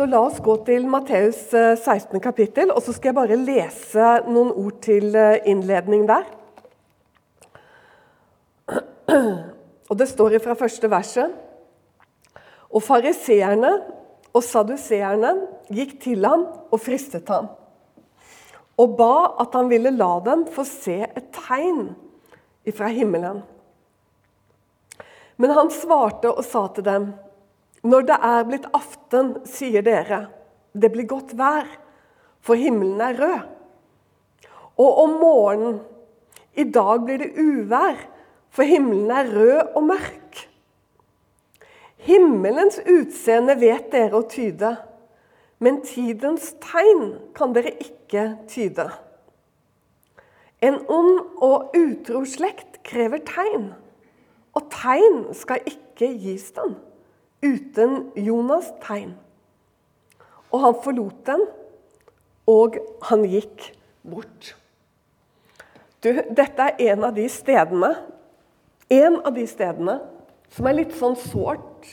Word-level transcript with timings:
Så 0.00 0.06
la 0.08 0.22
oss 0.24 0.38
gå 0.40 0.54
til 0.64 0.86
Matteus 0.88 1.50
16. 1.52 2.14
Eh, 2.16 2.22
kapittel, 2.24 2.70
og 2.72 2.80
så 2.80 2.94
skal 2.96 3.10
jeg 3.10 3.16
bare 3.18 3.36
lese 3.36 4.06
noen 4.32 4.48
ord 4.48 4.78
til 4.80 5.12
eh, 5.12 5.42
innledning 5.52 6.06
der. 6.08 6.24
Og 9.90 10.00
Det 10.00 10.08
står 10.08 10.38
fra 10.40 10.56
første 10.56 10.88
verset. 10.88 11.36
Og 12.72 12.80
fariseerne 12.80 13.74
og 14.32 14.40
saduseerne 14.40 15.36
gikk 15.68 15.98
til 16.00 16.24
ham 16.24 16.48
og 16.48 16.80
fristet 16.80 17.28
ham, 17.28 17.52
og 18.80 18.96
ba 18.96 19.14
at 19.44 19.52
han 19.52 19.68
ville 19.68 19.92
la 19.92 20.14
dem 20.24 20.48
få 20.48 20.64
se 20.64 21.02
et 21.04 21.32
tegn 21.44 21.90
ifra 22.64 22.88
himmelen. 22.88 23.44
Men 25.36 25.58
han 25.60 25.68
svarte 25.68 26.32
og 26.32 26.46
sa 26.48 26.70
til 26.72 26.88
dem, 26.88 27.12
når 27.82 28.04
det 28.10 28.16
er 28.20 28.44
blitt 28.44 28.66
aften, 28.76 29.32
sier 29.48 29.84
dere, 29.84 30.26
det 30.76 30.90
blir 30.92 31.08
godt 31.08 31.32
vær, 31.38 31.68
for 32.44 32.58
himmelen 32.60 33.00
er 33.00 33.16
rød. 33.20 33.48
Og 34.80 34.98
om 35.04 35.16
morgenen, 35.20 35.80
i 36.56 36.64
dag 36.64 37.04
blir 37.04 37.20
det 37.22 37.32
uvær, 37.40 37.96
for 38.50 38.68
himmelen 38.68 39.10
er 39.14 39.32
rød 39.32 39.76
og 39.78 39.84
mørk. 39.88 40.40
Himmelens 42.04 42.80
utseende 42.88 43.56
vet 43.60 43.90
dere 43.92 44.20
å 44.20 44.28
tyde, 44.28 44.74
men 45.60 45.80
tidens 45.84 46.54
tegn 46.64 47.14
kan 47.36 47.52
dere 47.56 47.74
ikke 47.80 48.26
tyde. 48.48 48.88
En 50.64 50.76
ond 50.92 51.20
og 51.44 51.76
utro 51.76 52.24
slekt 52.28 52.80
krever 52.84 53.22
tegn, 53.24 53.70
og 54.56 54.68
tegn 54.72 55.22
skal 55.36 55.64
ikke 55.68 56.12
gis 56.20 56.50
den 56.56 56.76
uten 57.42 58.10
Jonas' 58.16 58.72
tegn. 58.84 59.14
Og 60.50 60.64
han 60.64 60.78
forlot 60.84 61.26
den, 61.26 61.44
og 62.50 62.78
han 63.06 63.24
gikk 63.28 63.70
bort. 64.02 64.54
Du, 66.02 66.10
dette 66.10 66.66
er 66.66 66.94
en 66.94 67.04
av 67.04 67.12
de 67.12 67.26
stedene 67.28 67.90
En 68.88 69.18
av 69.20 69.34
de 69.36 69.42
stedene 69.46 69.98
som 70.50 70.66
er 70.66 70.78
litt 70.78 70.94
sånn 70.96 71.12
sårt 71.20 71.90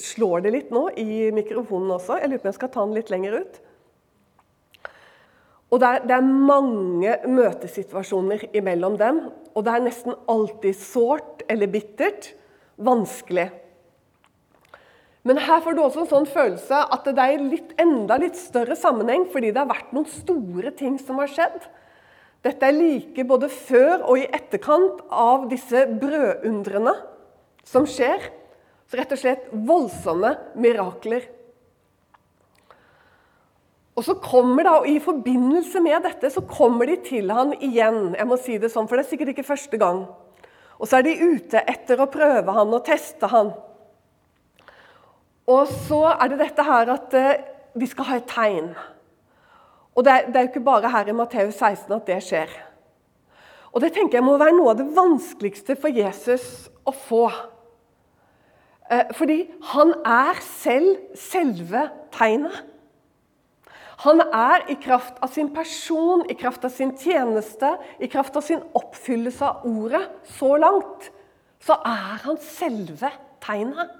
Slår 0.00 0.46
det 0.46 0.52
litt 0.54 0.70
nå 0.72 0.86
i 0.98 1.28
mikrofonen 1.36 1.92
også? 1.98 2.16
Jeg 2.18 2.30
lurer 2.30 2.40
på 2.40 2.48
om 2.48 2.50
jeg 2.50 2.56
skal 2.56 2.72
ta 2.72 2.86
den 2.86 2.96
litt 2.96 3.12
lenger 3.12 3.36
ut. 3.40 3.60
Og 5.70 5.78
det 5.80 5.88
er, 5.88 6.02
det 6.08 6.16
er 6.16 6.26
mange 6.26 7.14
møtesituasjoner 7.30 8.48
imellom 8.58 8.98
dem. 9.00 9.20
Og 9.54 9.64
det 9.64 9.72
er 9.72 9.84
nesten 9.84 10.16
alltid 10.28 10.76
sårt 10.76 11.44
eller 11.50 11.70
bittert. 11.70 12.32
Vanskelig. 12.80 13.46
Men 15.26 15.40
her 15.44 15.60
får 15.60 15.76
du 15.76 15.82
også 15.84 16.04
en 16.04 16.10
sånn 16.14 16.28
følelse 16.30 16.78
at 16.94 17.08
det 17.12 17.24
er 17.24 17.42
litt, 17.44 17.74
enda 17.80 18.16
litt 18.20 18.38
større 18.40 18.76
sammenheng, 18.78 19.26
fordi 19.32 19.50
det 19.52 19.60
har 19.60 19.68
vært 19.68 19.92
noen 19.92 20.08
store 20.08 20.72
ting 20.76 20.96
som 21.00 21.20
har 21.20 21.28
skjedd. 21.28 21.66
Dette 22.40 22.64
er 22.64 22.76
like 22.76 23.24
både 23.28 23.50
før 23.52 24.06
og 24.06 24.22
i 24.22 24.28
etterkant 24.32 25.02
av 25.12 25.44
disse 25.50 25.84
brødundrene 26.00 26.94
som 27.68 27.84
skjer. 27.88 28.30
Så 28.88 28.96
rett 28.98 29.12
og 29.12 29.20
slett 29.20 29.52
voldsomme 29.52 30.32
mirakler. 30.58 31.28
Og 34.00 34.06
så 34.06 34.16
kommer 34.22 34.64
da, 34.64 34.78
og 34.80 34.88
I 34.88 34.96
forbindelse 35.04 35.82
med 35.84 36.00
dette 36.06 36.30
så 36.32 36.40
kommer 36.48 36.88
de 36.88 36.96
til 37.04 37.28
han 37.34 37.52
igjen. 37.60 38.14
Jeg 38.16 38.28
må 38.30 38.38
si 38.40 38.56
det 38.56 38.72
sånn, 38.72 38.88
for 38.88 38.96
det 38.96 39.04
er 39.04 39.10
sikkert 39.12 39.34
ikke 39.34 39.50
første 39.50 39.80
gang. 39.80 40.06
Og 40.80 40.88
så 40.88 40.98
er 40.98 41.04
de 41.04 41.18
ute 41.20 41.60
etter 41.68 42.00
å 42.00 42.08
prøve 42.08 42.54
han 42.56 42.72
og 42.72 42.86
teste 42.88 43.28
han. 43.28 43.52
Og 45.48 45.68
så 45.88 46.02
er 46.12 46.32
det 46.32 46.40
dette 46.42 46.64
her 46.66 46.92
at 46.94 47.14
eh, 47.18 47.44
vi 47.78 47.86
skal 47.88 48.08
ha 48.10 48.18
et 48.20 48.28
tegn. 48.30 48.72
Og 49.96 50.04
det 50.06 50.12
er, 50.12 50.26
det 50.26 50.36
er 50.36 50.46
jo 50.46 50.52
ikke 50.52 50.66
bare 50.66 50.90
her 50.92 51.08
i 51.08 51.16
Matteus 51.16 51.58
16 51.58 51.94
at 51.96 52.06
det 52.08 52.18
skjer. 52.24 52.52
Og 53.70 53.82
det 53.82 53.92
tenker 53.94 54.18
jeg 54.18 54.26
må 54.26 54.36
være 54.40 54.56
noe 54.56 54.72
av 54.72 54.80
det 54.80 54.90
vanskeligste 54.96 55.76
for 55.78 55.94
Jesus 55.94 56.44
å 56.86 56.94
få. 56.94 57.24
Eh, 58.90 59.12
fordi 59.14 59.44
han 59.72 59.94
er 60.06 60.40
selv 60.42 61.14
selve 61.18 61.86
tegnet. 62.14 62.66
Han 64.00 64.22
er 64.24 64.64
i 64.72 64.78
kraft 64.80 65.18
av 65.20 65.28
sin 65.28 65.50
person, 65.52 66.24
i 66.32 66.34
kraft 66.34 66.64
av 66.64 66.72
sin 66.72 66.94
tjeneste, 66.96 67.74
i 68.00 68.08
kraft 68.08 68.38
av 68.38 68.46
sin 68.46 68.62
oppfyllelse 68.74 69.44
av 69.44 69.66
ordet 69.68 70.06
så 70.38 70.54
langt, 70.56 71.10
så 71.60 71.76
er 71.84 72.22
han 72.24 72.40
selve 72.40 73.10
tegnet. 73.44 73.99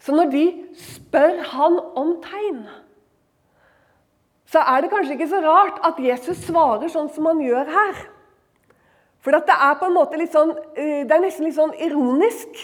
Så 0.00 0.14
når 0.16 0.30
de 0.32 0.44
spør 0.80 1.42
han 1.52 1.76
om 1.98 2.14
tegn, 2.24 2.64
så 4.50 4.62
er 4.66 4.82
det 4.82 4.90
kanskje 4.90 5.14
ikke 5.14 5.30
så 5.30 5.42
rart 5.44 5.78
at 5.86 6.00
Jesus 6.02 6.40
svarer 6.48 6.90
sånn 6.90 7.10
som 7.14 7.28
han 7.30 7.42
gjør 7.44 7.68
her. 7.70 8.00
For 9.20 9.36
det 9.36 9.52
er 9.52 9.76
på 9.78 9.86
en 9.90 9.94
måte 9.94 10.18
litt 10.18 10.32
sånn, 10.32 10.54
eh, 10.74 11.04
det 11.06 11.14
er 11.14 11.22
nesten 11.22 11.46
litt 11.46 11.58
sånn 11.58 11.76
ironisk. 11.76 12.62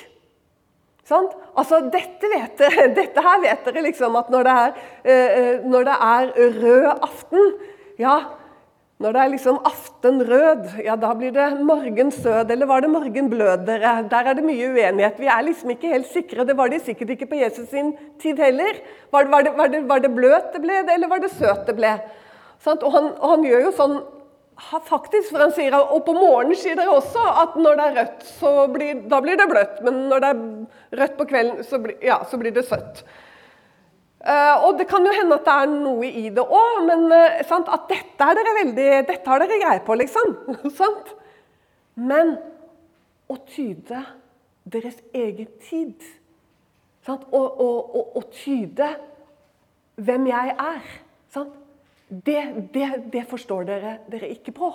Sant? 1.07 1.37
Altså, 1.55 1.83
dette, 1.93 2.31
vet 2.33 2.57
dere, 2.59 2.89
dette 2.99 3.23
her 3.23 3.43
vet 3.45 3.69
dere 3.69 3.85
liksom 3.85 4.17
at 4.19 4.33
når 4.33 4.49
det 4.49 4.57
er, 4.63 4.75
eh, 5.05 5.37
eh, 5.41 5.67
når 5.69 5.87
det 5.87 5.99
er 6.09 6.33
rød 6.57 6.89
aften 6.97 7.53
ja, 8.01 8.17
når 8.97 9.13
det 9.13 9.21
er 9.21 9.33
liksom 9.35 9.57
aftenrød, 9.69 10.69
ja 10.81 10.95
da 10.97 11.11
blir 11.19 11.33
det 11.35 11.47
morgensød, 11.69 12.51
eller 12.51 12.69
var 12.71 12.81
det 12.81 12.89
morgenblød, 12.89 13.67
dere? 13.67 13.91
Der 14.09 14.31
er 14.31 14.39
det 14.39 14.45
mye 14.47 14.71
uenighet. 14.73 15.19
Vi 15.21 15.29
er 15.29 15.43
liksom 15.45 15.75
ikke 15.75 15.91
helt 15.93 16.09
sikre. 16.09 16.47
Det 16.49 16.57
var 16.57 16.73
de 16.73 16.79
sikkert 16.81 17.13
ikke 17.13 17.29
på 17.29 17.43
Jesus 17.43 17.69
sin 17.69 17.93
tid 18.23 18.41
heller. 18.41 18.81
Var 19.13 19.27
det, 19.27 19.33
var 19.33 19.43
det, 19.45 19.53
var 19.59 19.69
det, 19.69 19.83
var 19.89 20.01
det 20.01 20.13
bløt 20.17 20.49
det 20.55 20.63
ble, 20.65 20.79
eller 20.95 21.13
var 21.13 21.21
det 21.21 21.31
søt 21.35 21.69
det 21.69 21.77
ble? 21.77 21.93
Og 22.65 22.93
han, 22.93 23.11
og, 23.21 23.27
han, 23.35 23.45
gjør 23.45 23.67
jo 23.67 23.75
sånn 23.77 23.99
faktisk, 24.89 25.29
for 25.29 25.45
han 25.45 25.53
sier 25.53 25.77
Og 25.77 26.01
på 26.07 26.15
morgenen 26.17 26.57
sier 26.57 26.79
dere 26.79 26.97
også 26.97 27.21
at 27.45 27.61
når 27.61 27.77
det 27.77 27.87
er 27.91 27.97
rødt, 28.01 28.27
så 28.41 28.55
blir, 28.73 29.05
da 29.13 29.21
blir 29.21 29.37
det 29.37 29.51
bløtt. 29.53 29.85
Men 29.85 30.07
når 30.09 30.25
det 30.25 30.33
er 30.33 31.01
rødt 31.03 31.21
på 31.21 31.29
kvelden, 31.35 31.61
så 31.69 31.85
blir, 31.85 32.01
ja, 32.01 32.23
så 32.25 32.41
blir 32.41 32.57
det 32.57 32.65
søtt. 32.65 33.05
Uh, 34.27 34.67
og 34.67 34.79
Det 34.81 34.89
kan 34.91 35.07
jo 35.07 35.13
hende 35.15 35.39
at 35.39 35.47
det 35.47 35.55
er 35.55 35.71
noe 35.71 36.09
i 36.09 36.29
det 36.35 36.43
òg, 36.43 36.83
men 36.89 37.07
uh, 37.13 37.41
sant, 37.47 37.69
at 37.71 37.87
dette, 37.93 38.27
er 38.27 38.35
dere 38.35 38.55
veldig, 38.59 38.87
dette 39.07 39.31
har 39.31 39.43
dere 39.43 39.59
greie 39.63 39.83
på, 39.87 39.95
liksom. 40.01 40.35
men 42.11 42.35
å 43.31 43.37
tyde 43.47 44.03
deres 44.67 44.99
egen 45.15 45.51
tid 45.63 46.03
sant? 47.07 47.23
Og, 47.31 47.47
og, 47.63 47.95
og, 47.95 48.17
og 48.19 48.33
tyde 48.35 48.91
hvem 49.97 50.27
jeg 50.29 50.57
er 50.59 50.97
det, 52.09 52.71
det, 52.75 52.87
det, 53.13 53.25
forstår 53.27 53.67
dere, 53.67 53.97
dere 54.11 54.29
ikke 54.31 54.53
på. 54.55 54.69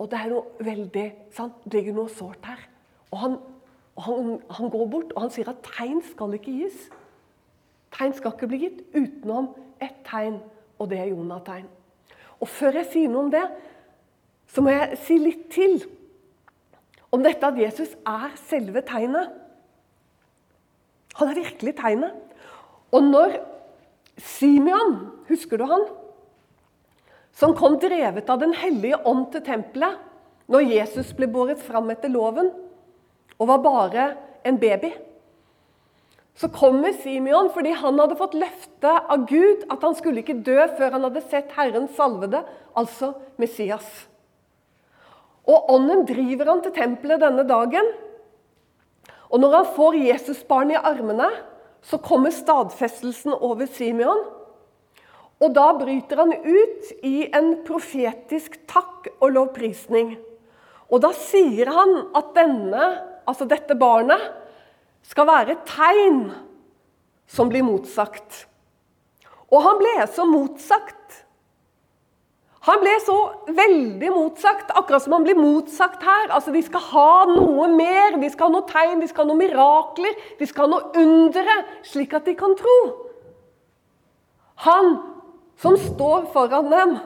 Og 0.00 0.08
det 0.10 0.18
er 0.18 0.32
noe 0.32 0.64
veldig 0.64 1.06
sant? 1.36 1.62
Det 1.64 1.80
ligger 1.80 1.96
noe 1.96 2.12
sårt 2.12 2.44
her. 2.48 2.60
Og 3.10 3.22
han, 3.22 3.36
han, 4.04 4.34
han 4.56 4.72
går 4.72 4.90
bort 4.92 5.14
og 5.14 5.24
han 5.24 5.32
sier 5.32 5.48
at 5.52 5.62
tegn 5.64 6.02
skal 6.12 6.36
ikke 6.36 6.52
gis. 6.52 6.88
Tegn 7.94 8.14
skal 8.16 8.34
ikke 8.34 8.48
bli 8.50 8.62
gitt 8.64 8.80
utenom 8.94 9.50
ett 9.82 10.02
tegn, 10.06 10.38
og 10.78 10.90
det 10.90 11.00
er 11.00 11.10
Jonategn. 11.12 11.66
Og 12.40 12.48
før 12.48 12.80
jeg 12.80 12.88
sier 12.92 13.10
noe 13.12 13.26
om 13.26 13.32
det, 13.32 13.44
så 14.50 14.62
må 14.64 14.72
jeg 14.72 14.98
si 15.04 15.18
litt 15.20 15.46
til 15.52 15.78
om 17.10 17.22
dette 17.22 17.46
at 17.46 17.58
Jesus 17.58 17.92
er 18.06 18.34
selve 18.48 18.82
tegnet. 18.86 19.32
Han 21.18 21.30
er 21.30 21.40
virkelig 21.40 21.74
tegnet. 21.78 22.14
Og 22.94 23.02
når 23.06 23.36
Simeon, 24.20 24.96
husker 25.28 25.60
du 25.60 25.66
han? 25.70 25.84
Som 27.34 27.54
kom 27.56 27.78
drevet 27.80 28.30
av 28.30 28.40
Den 28.42 28.54
hellige 28.56 28.98
ånd 29.06 29.30
til 29.32 29.44
tempelet 29.46 30.00
når 30.50 30.66
Jesus 30.66 31.12
ble 31.16 31.28
båret 31.30 31.60
fram 31.62 31.90
etter 31.92 32.10
loven 32.10 32.50
og 33.40 33.48
var 33.48 33.62
bare 33.64 34.06
en 34.44 34.58
baby. 34.60 34.90
Så 36.38 36.48
kommer 36.54 36.94
Simeon 37.02 37.50
fordi 37.54 37.72
han 37.76 37.98
hadde 38.00 38.18
fått 38.18 38.36
løfte 38.38 38.92
av 39.12 39.26
Gud 39.28 39.66
at 39.72 39.82
han 39.84 39.96
skulle 39.98 40.22
ikke 40.22 40.40
dø 40.46 40.58
før 40.78 40.96
han 40.96 41.04
hadde 41.08 41.24
sett 41.26 41.52
Herren 41.56 41.88
salvede, 41.96 42.44
altså 42.78 43.12
Messias. 43.40 43.88
Og 45.50 45.70
Ånden 45.74 46.04
driver 46.08 46.52
han 46.52 46.62
til 46.64 46.74
tempelet 46.76 47.22
denne 47.22 47.44
dagen. 47.48 47.86
Og 49.30 49.40
når 49.42 49.56
han 49.56 49.72
får 49.76 49.98
Jesusbarnet 50.04 50.78
i 50.78 50.84
armene, 50.90 51.28
så 51.82 51.98
kommer 52.02 52.34
stadfestelsen 52.34 53.34
over 53.34 53.66
Simeon. 53.70 54.24
Og 55.40 55.54
da 55.56 55.70
bryter 55.78 56.20
han 56.20 56.34
ut 56.34 56.90
i 57.06 57.24
en 57.32 57.54
profetisk 57.64 58.58
takk 58.68 59.08
og 59.20 59.32
lovprisning. 59.36 60.18
Og 60.90 61.00
da 61.04 61.12
sier 61.16 61.70
han 61.72 61.94
at 62.18 62.34
denne, 62.36 62.90
altså 63.24 63.46
dette 63.48 63.76
barnet 63.78 64.20
skal 65.10 65.26
være 65.26 65.56
et 65.56 65.66
tegn 65.68 66.22
som 67.30 67.50
blir 67.50 67.66
motsagt. 67.66 68.44
Og 69.50 69.62
han 69.64 69.80
ble 69.80 69.96
så 70.14 70.26
motsagt. 70.28 70.96
Han 72.68 72.82
ble 72.82 72.92
så 73.02 73.16
veldig 73.56 74.10
motsagt, 74.12 74.72
akkurat 74.76 75.02
som 75.02 75.14
han 75.16 75.24
blir 75.24 75.38
motsagt 75.38 76.02
her. 76.04 76.28
Altså, 76.28 76.52
De 76.52 76.62
skal 76.62 76.82
ha 76.90 77.12
noe 77.30 77.70
mer, 77.72 78.18
de 78.20 78.28
skal 78.30 78.50
ha 78.50 78.54
noe 78.58 78.68
tegn, 78.68 79.00
de 79.00 79.08
skal 79.08 79.24
ha 79.24 79.30
noe 79.30 79.40
mirakler, 79.40 80.18
de 80.38 80.48
skal 80.48 80.68
ha 80.68 80.74
noe 80.74 80.90
undere, 81.00 81.56
slik 81.88 82.12
at 82.14 82.28
de 82.28 82.36
kan 82.38 82.54
tro. 82.58 82.76
Han 84.66 84.98
som 85.60 85.78
står 85.80 86.28
foran 86.34 86.68
dem 86.72 86.98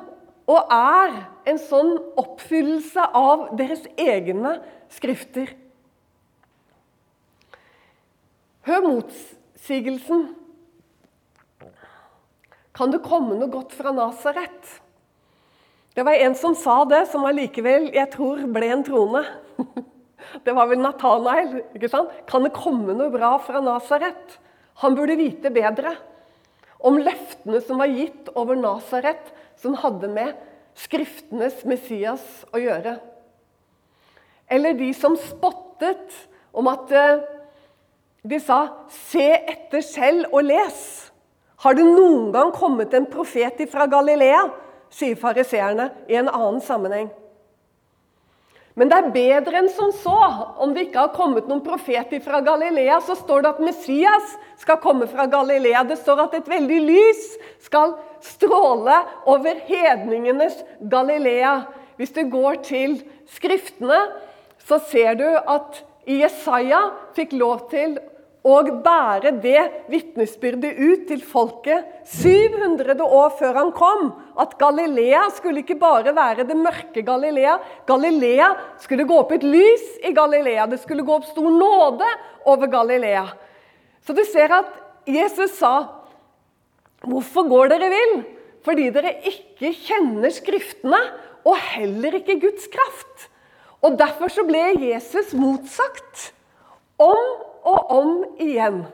og 0.50 0.74
er 0.74 1.14
en 1.48 1.60
sånn 1.60 1.94
oppfyllelse 2.20 3.06
av 3.16 3.52
deres 3.56 3.86
egne 3.94 4.58
skrifter. 4.92 5.52
Hør 8.64 8.86
motsigelsen. 8.86 10.30
Kan 12.74 12.94
det 12.94 13.02
komme 13.04 13.36
noe 13.36 13.50
godt 13.52 13.74
fra 13.76 13.92
Nasaret? 13.94 14.70
Det 15.94 16.02
var 16.02 16.16
en 16.18 16.34
som 16.34 16.56
sa 16.58 16.80
det, 16.88 17.04
som 17.12 17.26
allikevel, 17.28 17.90
jeg 17.94 18.10
tror, 18.14 18.40
ble 18.50 18.70
en 18.72 18.86
troende. 18.86 19.24
Det 20.42 20.54
var 20.56 20.66
vel 20.66 20.80
Nathanael. 20.80 21.60
ikke 21.76 21.90
sant? 21.92 22.10
Kan 22.26 22.42
det 22.46 22.56
komme 22.56 22.96
noe 22.96 23.12
bra 23.12 23.36
fra 23.44 23.60
Nasaret? 23.62 24.38
Han 24.82 24.96
burde 24.96 25.18
vite 25.20 25.52
bedre 25.54 25.92
om 26.84 26.96
løftene 26.98 27.60
som 27.62 27.78
var 27.78 27.92
gitt 27.92 28.32
over 28.34 28.58
Nasaret, 28.58 29.30
som 29.60 29.76
hadde 29.78 30.08
med 30.10 30.32
Skriftenes 30.80 31.60
Messias 31.68 32.24
å 32.50 32.58
gjøre. 32.58 32.96
Eller 34.50 34.74
de 34.80 34.90
som 34.96 35.14
spottet 35.20 36.18
om 36.56 36.66
at 36.72 36.90
eh, 36.90 37.22
de 38.24 38.40
sa 38.40 38.68
'se 38.88 39.30
etter 39.48 39.80
selv 39.80 40.26
og 40.32 40.42
les'. 40.42 41.10
Har 41.56 41.74
det 41.74 41.84
noen 41.84 42.32
gang 42.32 42.52
kommet 42.52 42.94
en 42.94 43.06
profet 43.06 43.70
fra 43.70 43.86
Galilea? 43.86 44.50
sier 44.94 45.18
fariseerne 45.18 45.90
i 46.08 46.14
en 46.14 46.28
annen 46.28 46.60
sammenheng. 46.60 47.10
Men 48.74 48.90
det 48.90 48.96
er 48.98 49.12
bedre 49.14 49.60
enn 49.60 49.68
som 49.70 49.92
så. 49.94 50.16
Om 50.58 50.72
det 50.74 50.88
ikke 50.88 51.04
har 51.04 51.12
kommet 51.14 51.46
noen 51.46 51.62
profet 51.62 52.10
fra 52.24 52.40
Galilea, 52.42 52.98
så 53.06 53.14
står 53.14 53.44
det 53.44 53.52
at 53.52 53.62
Messias 53.62 54.32
skal 54.58 54.80
komme 54.82 55.06
fra 55.10 55.28
Galilea. 55.30 55.84
Det 55.86 55.98
står 56.00 56.24
at 56.24 56.34
et 56.34 56.50
veldig 56.50 56.80
lys 56.88 57.22
skal 57.62 57.94
stråle 58.24 58.96
over 59.30 59.62
hedningenes 59.68 60.58
Galilea. 60.90 61.60
Hvis 61.98 62.14
du 62.16 62.24
går 62.30 62.62
til 62.66 62.98
Skriftene, 63.30 64.00
så 64.66 64.80
ser 64.90 65.14
du 65.22 65.28
at 65.28 65.78
Jesaja 66.10 66.80
fikk 67.14 67.36
lov 67.38 67.68
til 67.70 67.94
og 68.44 68.68
bære 68.84 69.30
det 69.40 69.60
vitnesbyrdet 69.88 70.76
ut 70.76 71.06
til 71.08 71.22
folket 71.24 71.86
700 72.12 73.00
år 73.00 73.30
før 73.38 73.56
han 73.56 73.70
kom. 73.72 74.10
At 74.36 74.58
Galilea 74.60 75.22
skulle 75.32 75.62
ikke 75.62 75.78
bare 75.80 76.12
være 76.12 76.44
det 76.44 76.56
mørke 76.58 77.00
Galilea. 77.06 77.56
Galilea 77.88 78.50
skulle 78.82 79.06
gå 79.08 79.16
opp 79.22 79.32
et 79.32 79.46
lys 79.48 79.86
i 80.04 80.12
Galilea. 80.12 80.66
Det 80.68 80.82
skulle 80.82 81.06
gå 81.06 81.16
opp 81.16 81.24
stor 81.30 81.48
nåde 81.48 82.10
over 82.44 82.68
Galilea. 82.68 83.24
Så 84.04 84.12
du 84.12 84.20
ser 84.28 84.52
at 84.52 84.68
Jesus 85.08 85.56
sa, 85.56 85.88
'Hvorfor 87.00 87.48
går 87.48 87.68
dere 87.68 87.88
vill?' 87.88 88.24
Fordi 88.64 88.90
dere 88.90 89.20
ikke 89.28 89.72
kjenner 89.76 90.32
Skriftene, 90.32 91.00
og 91.44 91.56
heller 91.56 92.14
ikke 92.16 92.40
Guds 92.40 92.66
kraft. 92.72 93.28
Og 93.82 93.98
Derfor 93.98 94.28
så 94.32 94.44
ble 94.48 94.62
Jesus 94.80 95.34
motsagt. 95.36 96.32
Om 96.98 97.53
og 97.64 97.90
om 97.94 98.12
igjen. 98.40 98.84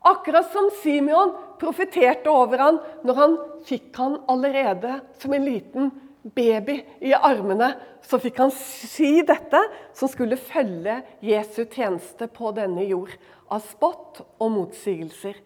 Akkurat 0.00 0.48
som 0.52 0.70
Simeon 0.80 1.34
profeterte 1.60 2.32
over 2.32 2.62
han 2.62 2.78
når 3.04 3.18
han 3.18 3.36
fikk 3.68 3.96
han 4.00 4.16
allerede 4.32 5.00
som 5.20 5.34
en 5.36 5.44
liten 5.44 5.90
baby 6.22 6.78
i 7.04 7.12
armene. 7.16 7.74
Så 8.04 8.20
fikk 8.20 8.40
han 8.40 8.52
si 8.54 9.20
dette, 9.26 9.60
som 9.96 10.08
skulle 10.08 10.40
følge 10.40 11.00
Jesu 11.24 11.66
tjeneste 11.66 12.30
på 12.32 12.52
denne 12.56 12.86
jord. 12.88 13.12
Av 13.50 13.62
spott 13.64 14.22
og 14.40 14.52
motsigelser. 14.54 15.36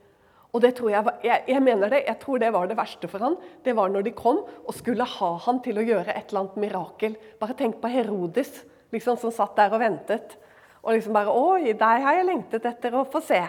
Og 0.55 0.62
det 0.62 0.76
tror 0.79 0.93
jeg, 0.93 1.12
jeg, 1.26 1.43
jeg, 1.50 1.62
mener 1.67 1.91
det, 1.91 2.05
jeg 2.06 2.19
tror 2.23 2.38
det 2.38 2.53
var 2.55 2.69
det 2.71 2.79
verste 2.79 3.11
for 3.11 3.26
han. 3.26 3.35
Det 3.67 3.75
var 3.75 3.91
når 3.91 4.06
de 4.06 4.15
kom 4.15 4.38
og 4.44 4.76
skulle 4.76 5.06
ha 5.17 5.31
han 5.49 5.59
til 5.65 5.81
å 5.81 5.87
gjøre 5.87 6.15
et 6.15 6.31
eller 6.31 6.44
annet 6.44 6.61
mirakel. 6.62 7.17
Bare 7.41 7.56
tenk 7.59 7.81
på 7.82 7.91
Herodes, 7.91 8.61
liksom, 8.94 9.19
som 9.19 9.35
satt 9.35 9.56
der 9.59 9.75
og 9.75 9.82
ventet. 9.82 10.37
Og 10.85 10.93
liksom 10.95 11.17
bare 11.17 11.33
Oi, 11.33 11.73
deg 11.73 12.05
har 12.05 12.19
jeg 12.19 12.29
lengtet 12.29 12.67
etter 12.69 12.95
å 12.95 13.07
få 13.09 13.23
se. 13.25 13.41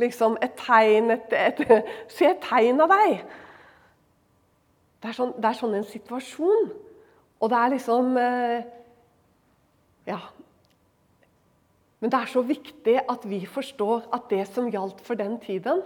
Liksom 0.00 0.36
et 0.44 0.56
tegn 0.60 1.14
et, 1.14 1.32
et, 1.32 1.62
Se 2.16 2.28
et 2.28 2.40
tegn 2.44 2.82
av 2.84 2.92
deg. 2.92 3.20
Det 5.00 5.12
er, 5.12 5.16
sånn, 5.16 5.34
det 5.36 5.48
er 5.48 5.58
sånn 5.58 5.76
en 5.78 5.86
situasjon. 5.88 6.72
Og 7.40 7.52
det 7.52 7.60
er 7.60 7.76
liksom 7.76 8.16
eh, 8.20 8.72
Ja. 10.08 10.20
Men 12.00 12.12
det 12.12 12.18
er 12.20 12.28
så 12.28 12.42
viktig 12.44 12.98
at 13.08 13.24
vi 13.26 13.40
forstår 13.48 14.10
at 14.14 14.28
det 14.30 14.42
som 14.52 14.68
gjaldt 14.70 15.00
for 15.02 15.16
den 15.18 15.38
tiden, 15.40 15.80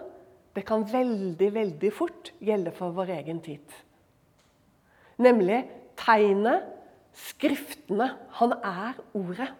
det 0.58 0.64
kan 0.66 0.82
veldig, 0.82 1.52
veldig 1.54 1.92
fort 1.94 2.32
gjelde 2.42 2.72
for 2.74 2.90
vår 2.96 3.12
egen 3.20 3.38
tid. 3.44 3.62
Nemlig 5.22 5.62
tegnet, 6.00 6.66
skriftene. 7.14 8.10
Han 8.40 8.56
er 8.58 8.98
ordet. 9.14 9.50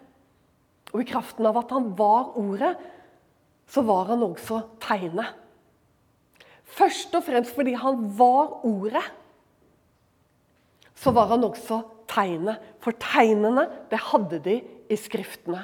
Og 0.91 1.03
i 1.03 1.07
kraften 1.07 1.47
av 1.47 1.59
at 1.61 1.71
han 1.71 1.91
var 1.97 2.33
Ordet, 2.39 2.75
så 3.71 3.83
var 3.87 4.09
han 4.11 4.23
også 4.25 4.59
tegnet. 4.83 5.31
Først 6.71 7.15
og 7.15 7.23
fremst 7.27 7.55
fordi 7.55 7.75
han 7.79 8.03
var 8.19 8.61
Ordet, 8.67 9.05
så 10.95 11.13
var 11.15 11.31
han 11.31 11.43
også 11.47 11.81
tegnet. 12.11 12.59
For 12.83 12.95
tegnene, 12.99 13.65
det 13.89 13.99
hadde 14.11 14.41
de 14.43 14.59
i 14.91 14.97
Skriftene. 14.99 15.63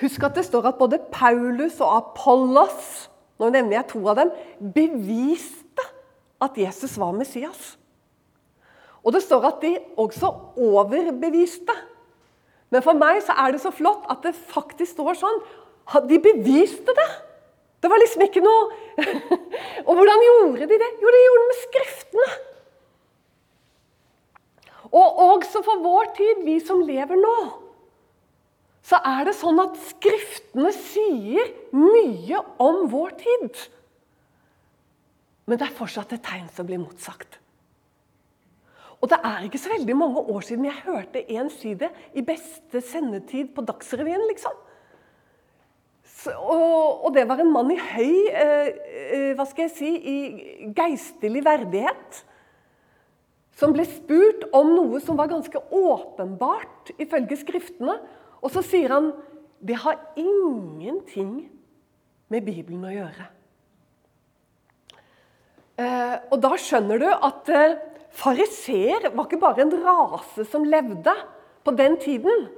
Husk 0.00 0.22
at 0.24 0.36
det 0.36 0.46
står 0.46 0.70
at 0.70 0.78
både 0.80 1.00
Paulus 1.12 1.80
og 1.80 1.96
Apollos 1.96 3.10
nå 3.40 3.48
nevner 3.48 3.78
jeg 3.78 3.88
to 3.94 4.00
av 4.10 4.18
dem, 4.20 4.32
beviste 4.60 5.84
at 6.44 6.58
Jesus 6.60 6.98
var 7.00 7.14
Messias. 7.16 7.74
Og 9.00 9.14
det 9.16 9.22
står 9.24 9.46
at 9.48 9.62
de 9.64 9.78
også 10.00 10.28
overbeviste 10.60 11.72
men 12.70 12.84
for 12.84 12.98
meg 12.98 13.18
så 13.26 13.34
er 13.42 13.54
det 13.54 13.62
så 13.64 13.72
flott 13.74 14.06
at 14.12 14.22
det 14.26 14.36
faktisk 14.36 14.94
står 14.94 15.18
sånn. 15.18 15.40
De 16.06 16.20
beviste 16.22 16.94
det. 16.94 17.08
Det 17.82 17.88
var 17.90 17.98
liksom 18.02 18.22
ikke 18.26 18.42
noe 18.44 19.06
Og 19.88 19.96
hvordan 19.96 20.22
gjorde 20.26 20.66
de 20.68 20.76
det? 20.78 20.90
Jo, 21.00 21.12
de 21.14 21.22
gjorde 21.24 21.42
det 21.42 21.48
med 21.48 21.60
Skriftene. 21.62 22.28
Og 24.90 25.20
også 25.24 25.62
for 25.64 25.82
vår 25.82 26.10
tid, 26.18 26.44
vi 26.44 26.58
som 26.62 26.82
lever 26.82 27.18
nå, 27.18 27.34
så 28.86 28.98
er 29.06 29.28
det 29.28 29.36
sånn 29.38 29.60
at 29.62 29.78
Skriftene 29.86 30.72
sier 30.74 31.52
mye 31.72 32.42
om 32.62 32.84
vår 32.92 33.14
tid. 33.22 33.60
Men 35.46 35.60
det 35.60 35.68
er 35.68 35.78
fortsatt 35.78 36.12
et 36.16 36.24
tegn 36.26 36.50
som 36.54 36.68
blir 36.68 36.82
motsagt. 36.82 37.38
Og 39.00 39.08
det 39.08 39.18
er 39.24 39.44
ikke 39.46 39.60
så 39.60 39.72
veldig 39.72 39.96
mange 39.96 40.20
år 40.20 40.42
siden 40.44 40.66
jeg 40.68 40.82
hørte 40.84 41.22
en 41.32 41.48
si 41.52 41.72
det 41.78 41.88
i 42.12 42.24
beste 42.24 42.82
sendetid 42.84 43.54
på 43.56 43.64
Dagsrevyen, 43.64 44.26
liksom. 44.28 44.56
Så, 46.20 46.34
og, 46.36 47.06
og, 47.06 47.14
det 47.16 47.24
var 47.28 47.40
en 47.40 47.52
mann 47.52 47.70
i 47.72 47.78
høy 47.80 48.12
eh, 48.28 48.66
eh, 48.68 49.30
hva 49.38 49.46
skal 49.48 49.68
jeg 49.68 49.72
si, 49.78 49.92
i 49.96 50.68
geistlig 50.76 51.40
verdighet. 51.46 52.20
Som 53.56 53.72
ble 53.72 53.86
spurt 53.88 54.44
om 54.56 54.74
noe 54.74 55.00
som 55.04 55.16
var 55.16 55.30
ganske 55.32 55.56
åpenbart 55.56 56.92
ifølge 57.00 57.40
Skriftene. 57.40 57.96
Og 58.44 58.52
så 58.52 58.64
sier 58.64 58.92
han 58.92 59.12
det 59.60 59.76
har 59.80 59.98
ingenting 60.16 61.48
med 62.32 62.44
Bibelen 62.46 62.84
å 62.88 62.92
gjøre. 62.92 63.26
Eh, 65.80 66.16
og 66.32 66.40
da 66.40 66.52
skjønner 66.60 67.00
du 67.00 67.08
at 67.10 67.50
eh, 67.52 67.78
Fariseer 68.10 69.10
var 69.14 69.26
ikke 69.26 69.40
bare 69.40 69.62
en 69.62 69.76
rase 69.84 70.44
som 70.50 70.64
levde 70.66 71.14
på 71.64 71.74
den 71.78 71.96
tiden. 72.00 72.48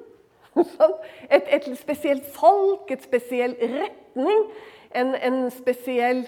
Et, 1.32 1.44
et 1.48 1.68
spesielt 1.78 2.26
folk, 2.34 2.90
et 2.92 3.04
spesiell 3.04 3.54
retning, 3.60 4.42
en, 4.94 5.14
en 5.16 5.50
spesiell 5.50 6.26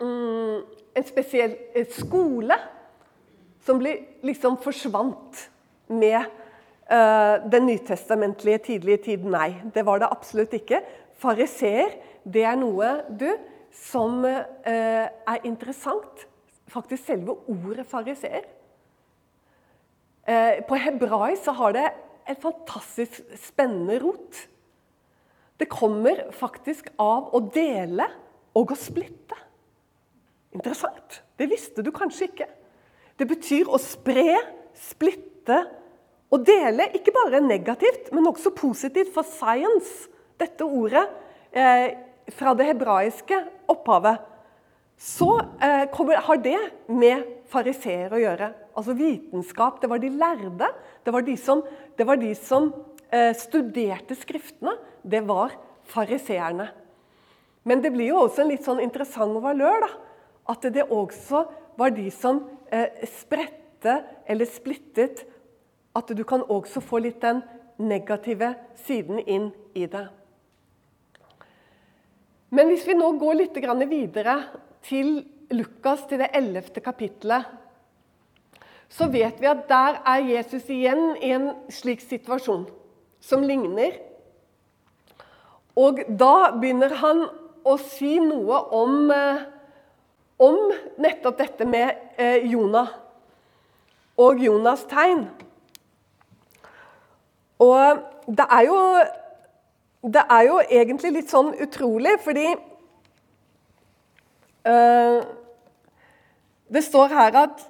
mm, 0.00 0.64
En 0.96 1.04
spesiell 1.04 1.52
skole 1.92 2.56
som 3.66 3.76
ble, 3.80 3.90
liksom 4.24 4.54
forsvant 4.64 5.42
med 5.92 6.22
uh, 6.88 7.42
den 7.52 7.66
nytestamentlige 7.68 8.62
tidlige 8.70 9.02
tiden. 9.10 9.34
Nei, 9.34 9.58
det 9.74 9.84
var 9.84 10.00
det 10.00 10.08
absolutt 10.08 10.54
ikke. 10.56 10.80
Fariseer, 11.20 11.98
det 12.24 12.46
er 12.48 12.56
noe 12.56 12.94
du, 13.12 13.28
som 13.76 14.24
uh, 14.24 14.40
er 14.64 15.44
interessant 15.44 16.24
faktisk 16.70 17.06
selve 17.06 17.36
ordet 17.50 17.86
fariseer. 17.88 18.46
Eh, 20.26 20.62
på 20.66 20.78
hebraisk 20.82 21.46
så 21.46 21.54
har 21.60 21.76
det 21.76 21.86
et 22.26 22.42
fantastisk 22.42 23.20
spennende 23.38 24.00
rot. 24.02 24.42
Det 25.56 25.68
kommer 25.70 26.26
faktisk 26.34 26.90
av 27.00 27.30
å 27.34 27.40
dele 27.54 28.08
og 28.56 28.74
å 28.74 28.78
splitte. 28.78 29.38
Interessant. 30.56 31.22
Det 31.38 31.48
visste 31.50 31.84
du 31.84 31.92
kanskje 31.94 32.30
ikke. 32.30 32.48
Det 33.16 33.28
betyr 33.28 33.70
å 33.70 33.78
spre, 33.80 34.36
splitte 34.76 35.62
og 36.32 36.44
dele. 36.48 36.90
Ikke 36.96 37.14
bare 37.14 37.40
negativt, 37.44 38.10
men 38.12 38.28
også 38.28 38.52
positivt. 38.56 39.12
For 39.14 39.26
science, 39.28 40.10
dette 40.40 40.66
ordet 40.66 41.04
eh, 41.52 41.94
fra 42.34 42.56
det 42.58 42.68
hebraiske 42.72 43.38
opphavet, 43.70 44.18
så 44.98 45.40
eh, 45.60 45.84
kommer, 45.92 46.16
har 46.16 46.36
det 46.40 46.58
med 46.88 47.24
fariseer 47.52 48.12
å 48.12 48.20
gjøre. 48.20 48.48
Altså 48.76 48.96
vitenskap. 48.96 49.80
Det 49.80 49.90
var 49.92 50.00
de 50.00 50.10
lærde. 50.12 50.70
Det 51.04 51.12
var 51.12 51.26
de 51.26 51.36
som, 51.40 51.62
var 51.98 52.20
de 52.20 52.32
som 52.38 52.70
eh, 53.10 53.32
studerte 53.36 54.16
Skriftene. 54.16 54.76
Det 55.04 55.20
var 55.28 55.54
fariseerne. 55.86 56.70
Men 57.66 57.82
det 57.82 57.92
blir 57.92 58.12
jo 58.12 58.24
også 58.24 58.44
en 58.44 58.52
litt 58.54 58.64
sånn 58.64 58.80
interessant 58.80 59.36
valør. 59.42 59.84
da, 59.84 59.92
At 60.54 60.64
det 60.72 60.88
også 60.88 61.44
var 61.76 61.92
de 61.92 62.08
som 62.14 62.46
eh, 62.72 63.04
spredte 63.18 64.00
eller 64.26 64.48
splittet. 64.48 65.26
At 65.96 66.08
du 66.08 66.24
kan 66.24 66.42
også 66.42 66.80
få 66.80 67.04
litt 67.04 67.20
den 67.20 67.42
negative 67.76 68.54
siden 68.86 69.20
inn 69.20 69.50
i 69.76 69.84
det. 69.90 70.06
Men 72.48 72.70
hvis 72.70 72.86
vi 72.88 72.94
nå 72.96 73.10
går 73.20 73.42
litt 73.42 73.58
videre 73.90 74.36
til 74.88 75.24
Lukas, 75.50 76.06
til 76.08 76.20
det 76.22 76.30
11. 76.34 76.80
kapittelet, 76.84 77.46
så 78.88 79.08
vet 79.10 79.40
vi 79.40 79.48
at 79.50 79.64
der 79.68 79.98
er 80.06 80.28
Jesus 80.30 80.68
igjen 80.70 81.16
i 81.18 81.32
en 81.34 81.50
slik 81.70 82.00
situasjon 82.00 82.68
som 83.20 83.42
ligner. 83.42 83.98
Og 85.76 86.00
da 86.08 86.52
begynner 86.54 86.94
han 87.02 87.26
å 87.66 87.74
si 87.82 88.16
noe 88.22 88.60
om, 88.78 89.10
eh, 89.10 89.42
om 90.38 90.70
nettopp 91.02 91.38
dette 91.42 91.66
med 91.66 91.90
eh, 92.16 92.46
Jonah 92.46 92.94
og 94.16 94.40
Jonas' 94.40 94.86
tegn. 94.88 95.26
Og 97.58 98.02
det 98.26 98.46
er 98.50 98.66
jo 98.70 98.80
det 100.06 100.22
er 100.30 100.42
jo 100.46 100.60
egentlig 100.70 101.10
litt 101.16 101.32
sånn 101.32 101.48
utrolig, 101.62 102.12
fordi 102.22 102.52
Det 106.66 106.82
står 106.82 107.12
her 107.14 107.36
at 107.44 107.60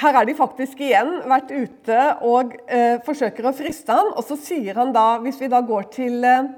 her 0.00 0.16
er 0.18 0.26
de 0.26 0.34
faktisk 0.34 0.80
igjen 0.82 1.20
vært 1.30 1.52
ute 1.54 2.00
og 2.26 2.56
uh, 2.66 2.96
forsøker 3.06 3.46
å 3.46 3.54
friste 3.54 3.94
ham. 3.94 4.10
Og 4.18 4.26
så 4.26 4.36
sier 4.40 4.74
han 4.80 4.90
da, 4.94 5.20
hvis 5.22 5.38
vi 5.38 5.50
da 5.52 5.60
går 5.64 5.86
til 5.94 6.18
uh, 6.26 6.48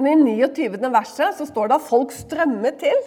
det 0.00 0.16
29. 0.18 0.80
verset, 0.90 1.36
så 1.38 1.46
står 1.46 1.70
det 1.70 1.78
at 1.78 1.86
folk 1.86 2.14
strømmer 2.14 2.74
til. 2.80 2.98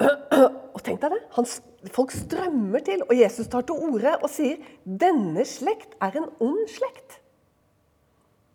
Og 0.74 0.82
tenk 0.84 1.00
deg 1.02 1.14
det. 1.14 1.22
Han, 1.36 1.48
folk 1.94 2.12
strømmer 2.14 2.84
til, 2.84 3.02
og 3.06 3.16
Jesus 3.16 3.48
tar 3.52 3.64
til 3.68 3.80
orde 3.90 4.12
og 4.20 4.28
sier 4.32 4.60
denne 4.84 5.44
slekt 5.48 5.96
er 6.02 6.20
en 6.20 6.28
ond 6.44 6.62
slekt. 6.72 7.19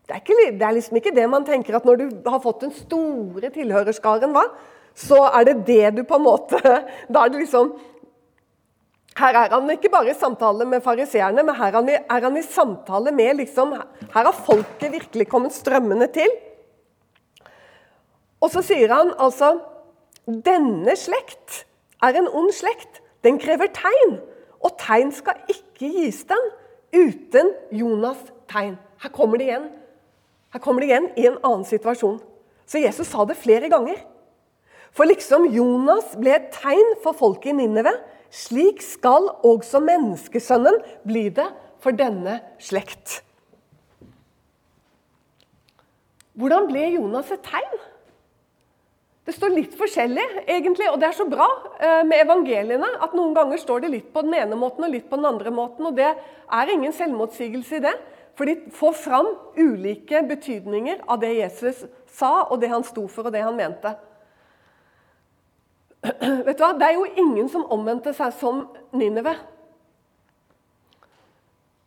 Det 0.06 0.14
er, 0.14 0.22
ikke, 0.22 0.52
det 0.54 0.62
er, 0.62 0.74
liksom 0.78 0.98
ikke 1.00 1.16
det 1.16 1.26
man 1.30 1.46
tenker 1.48 1.80
at 1.80 1.86
når 1.88 1.98
du 1.98 2.30
har 2.30 2.42
fått 2.44 2.62
den 2.62 2.74
store 2.76 3.50
tilhørerskaren, 3.54 4.36
hva, 4.36 4.44
så 4.96 5.18
er 5.32 5.48
det 5.48 5.56
det 5.66 5.96
du 5.98 6.04
på 6.08 6.20
en 6.20 6.28
måte 6.28 6.60
Da 7.14 7.24
er 7.26 7.32
det 7.34 7.42
liksom 7.42 7.74
Her 9.18 9.40
er 9.42 9.56
han 9.56 9.72
ikke 9.74 9.90
bare 9.92 10.14
i 10.14 10.18
samtale 10.18 10.68
med 10.70 10.84
fariseerne, 10.86 11.44
men 11.44 11.58
her 11.58 11.74
er 11.82 12.28
han 12.28 12.38
i 12.38 12.44
samtale 12.46 13.12
med 13.16 13.42
liksom 13.42 13.74
Her 13.74 14.30
har 14.30 14.44
folket 14.46 14.94
virkelig 14.94 15.28
kommet 15.32 15.58
strømmende 15.58 16.08
til. 16.14 16.30
Og 18.44 18.52
så 18.54 18.62
sier 18.66 18.94
han 18.94 19.14
altså 19.18 19.56
Denne 20.26 20.94
slekt 21.00 21.64
er 22.06 22.18
en 22.20 22.30
ond 22.30 22.54
slekt. 22.54 23.02
Den 23.26 23.40
krever 23.42 23.72
tegn. 23.74 24.20
Og 24.62 24.78
tegn 24.82 25.12
skal 25.14 25.42
ikke 25.50 25.90
gis 25.90 26.24
den 26.30 26.46
uten 26.94 27.52
Jonas' 27.74 28.30
tegn. 28.50 28.78
Her 29.02 29.14
kommer 29.14 29.42
det 29.42 29.50
igjen. 29.50 29.68
Her 30.56 30.62
kommer 30.64 30.86
det 30.86 30.88
igjen 30.88 31.10
i 31.20 31.26
en 31.28 31.42
annen 31.44 31.66
situasjon. 31.68 32.22
Så 32.64 32.80
Jesus 32.80 33.10
sa 33.12 33.26
det 33.28 33.36
flere 33.36 33.68
ganger. 33.68 33.98
For 34.96 35.04
liksom 35.04 35.50
Jonas 35.52 36.14
ble 36.16 36.32
et 36.38 36.48
tegn 36.56 36.94
for 37.04 37.18
folket 37.20 37.52
i 37.52 37.58
Ninneve, 37.58 37.92
slik 38.32 38.80
skal 38.80 39.28
også 39.44 39.82
menneskesønnen 39.84 40.80
bli 41.04 41.26
det 41.36 41.50
for 41.84 41.92
denne 42.00 42.38
slekt. 42.64 43.20
Hvordan 46.40 46.72
ble 46.72 46.88
Jonas 46.96 47.36
et 47.36 47.44
tegn? 47.44 47.76
Det 49.28 49.36
står 49.36 49.56
litt 49.58 49.76
forskjellig, 49.76 50.24
egentlig, 50.46 50.88
og 50.88 51.00
det 51.02 51.10
er 51.10 51.20
så 51.20 51.28
bra 51.28 51.46
eh, 51.84 52.02
med 52.08 52.22
evangeliene 52.22 52.96
at 53.04 53.16
noen 53.18 53.36
ganger 53.36 53.60
står 53.60 53.84
det 53.84 53.92
litt 53.92 54.12
på 54.14 54.24
den 54.24 54.40
ene 54.40 54.56
måten 54.60 54.88
og 54.88 54.96
litt 54.96 55.08
på 55.10 55.20
den 55.20 55.28
andre 55.28 55.52
måten. 55.52 55.88
og 55.90 56.00
Det 56.00 56.14
er 56.16 56.72
ingen 56.72 56.96
selvmotsigelse 56.96 57.82
i 57.82 57.88
det. 57.90 57.96
For 58.36 58.50
de 58.50 58.72
får 58.76 58.96
fram 59.00 59.30
ulike 59.56 60.22
betydninger 60.28 61.06
av 61.08 61.22
det 61.22 61.34
Jesus 61.38 61.86
sa, 62.12 62.48
og 62.50 62.60
det 62.62 62.72
han 62.72 62.84
sto 62.84 63.08
for, 63.08 63.28
og 63.28 63.36
det 63.36 63.44
han 63.44 63.56
mente. 63.56 63.94
Vet 66.46 66.58
du 66.58 66.64
hva? 66.64 66.74
Det 66.76 66.88
er 66.90 66.98
jo 66.98 67.06
ingen 67.24 67.48
som 67.52 67.68
omvendte 67.72 68.14
seg 68.16 68.34
som 68.40 68.66
Ninive. 68.96 69.36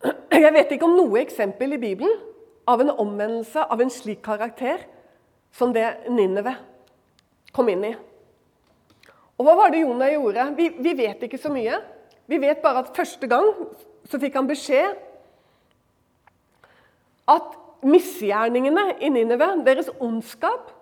Jeg 0.39 0.53
vet 0.55 0.73
ikke 0.73 0.87
om 0.87 0.97
noe 0.97 1.21
eksempel 1.21 1.75
i 1.77 1.81
Bibelen 1.81 2.17
av 2.69 2.81
en 2.81 2.91
omvendelse 2.93 3.63
av 3.65 3.81
en 3.81 3.91
slik 3.93 4.21
karakter 4.25 4.83
som 5.55 5.73
det 5.73 5.85
Ninive 6.09 6.55
kom 7.55 7.69
inn 7.71 7.85
i. 7.91 7.93
Og 9.39 9.45
Hva 9.47 9.55
var 9.55 9.71
det 9.71 9.83
Jonah 9.85 10.11
gjorde? 10.11 10.49
Vi, 10.57 10.67
vi 10.81 10.95
vet 10.97 11.21
ikke 11.25 11.39
så 11.39 11.51
mye. 11.53 11.79
Vi 12.29 12.37
vet 12.41 12.61
bare 12.61 12.83
at 12.83 12.91
første 12.95 13.29
gang 13.29 13.47
så 14.09 14.19
fikk 14.21 14.35
han 14.37 14.49
beskjed 14.49 14.97
at 17.29 17.55
misgjerningene 17.85 18.97
i 18.99 19.11
Ninive, 19.13 19.51
deres 19.65 19.91
ondskap, 20.01 20.73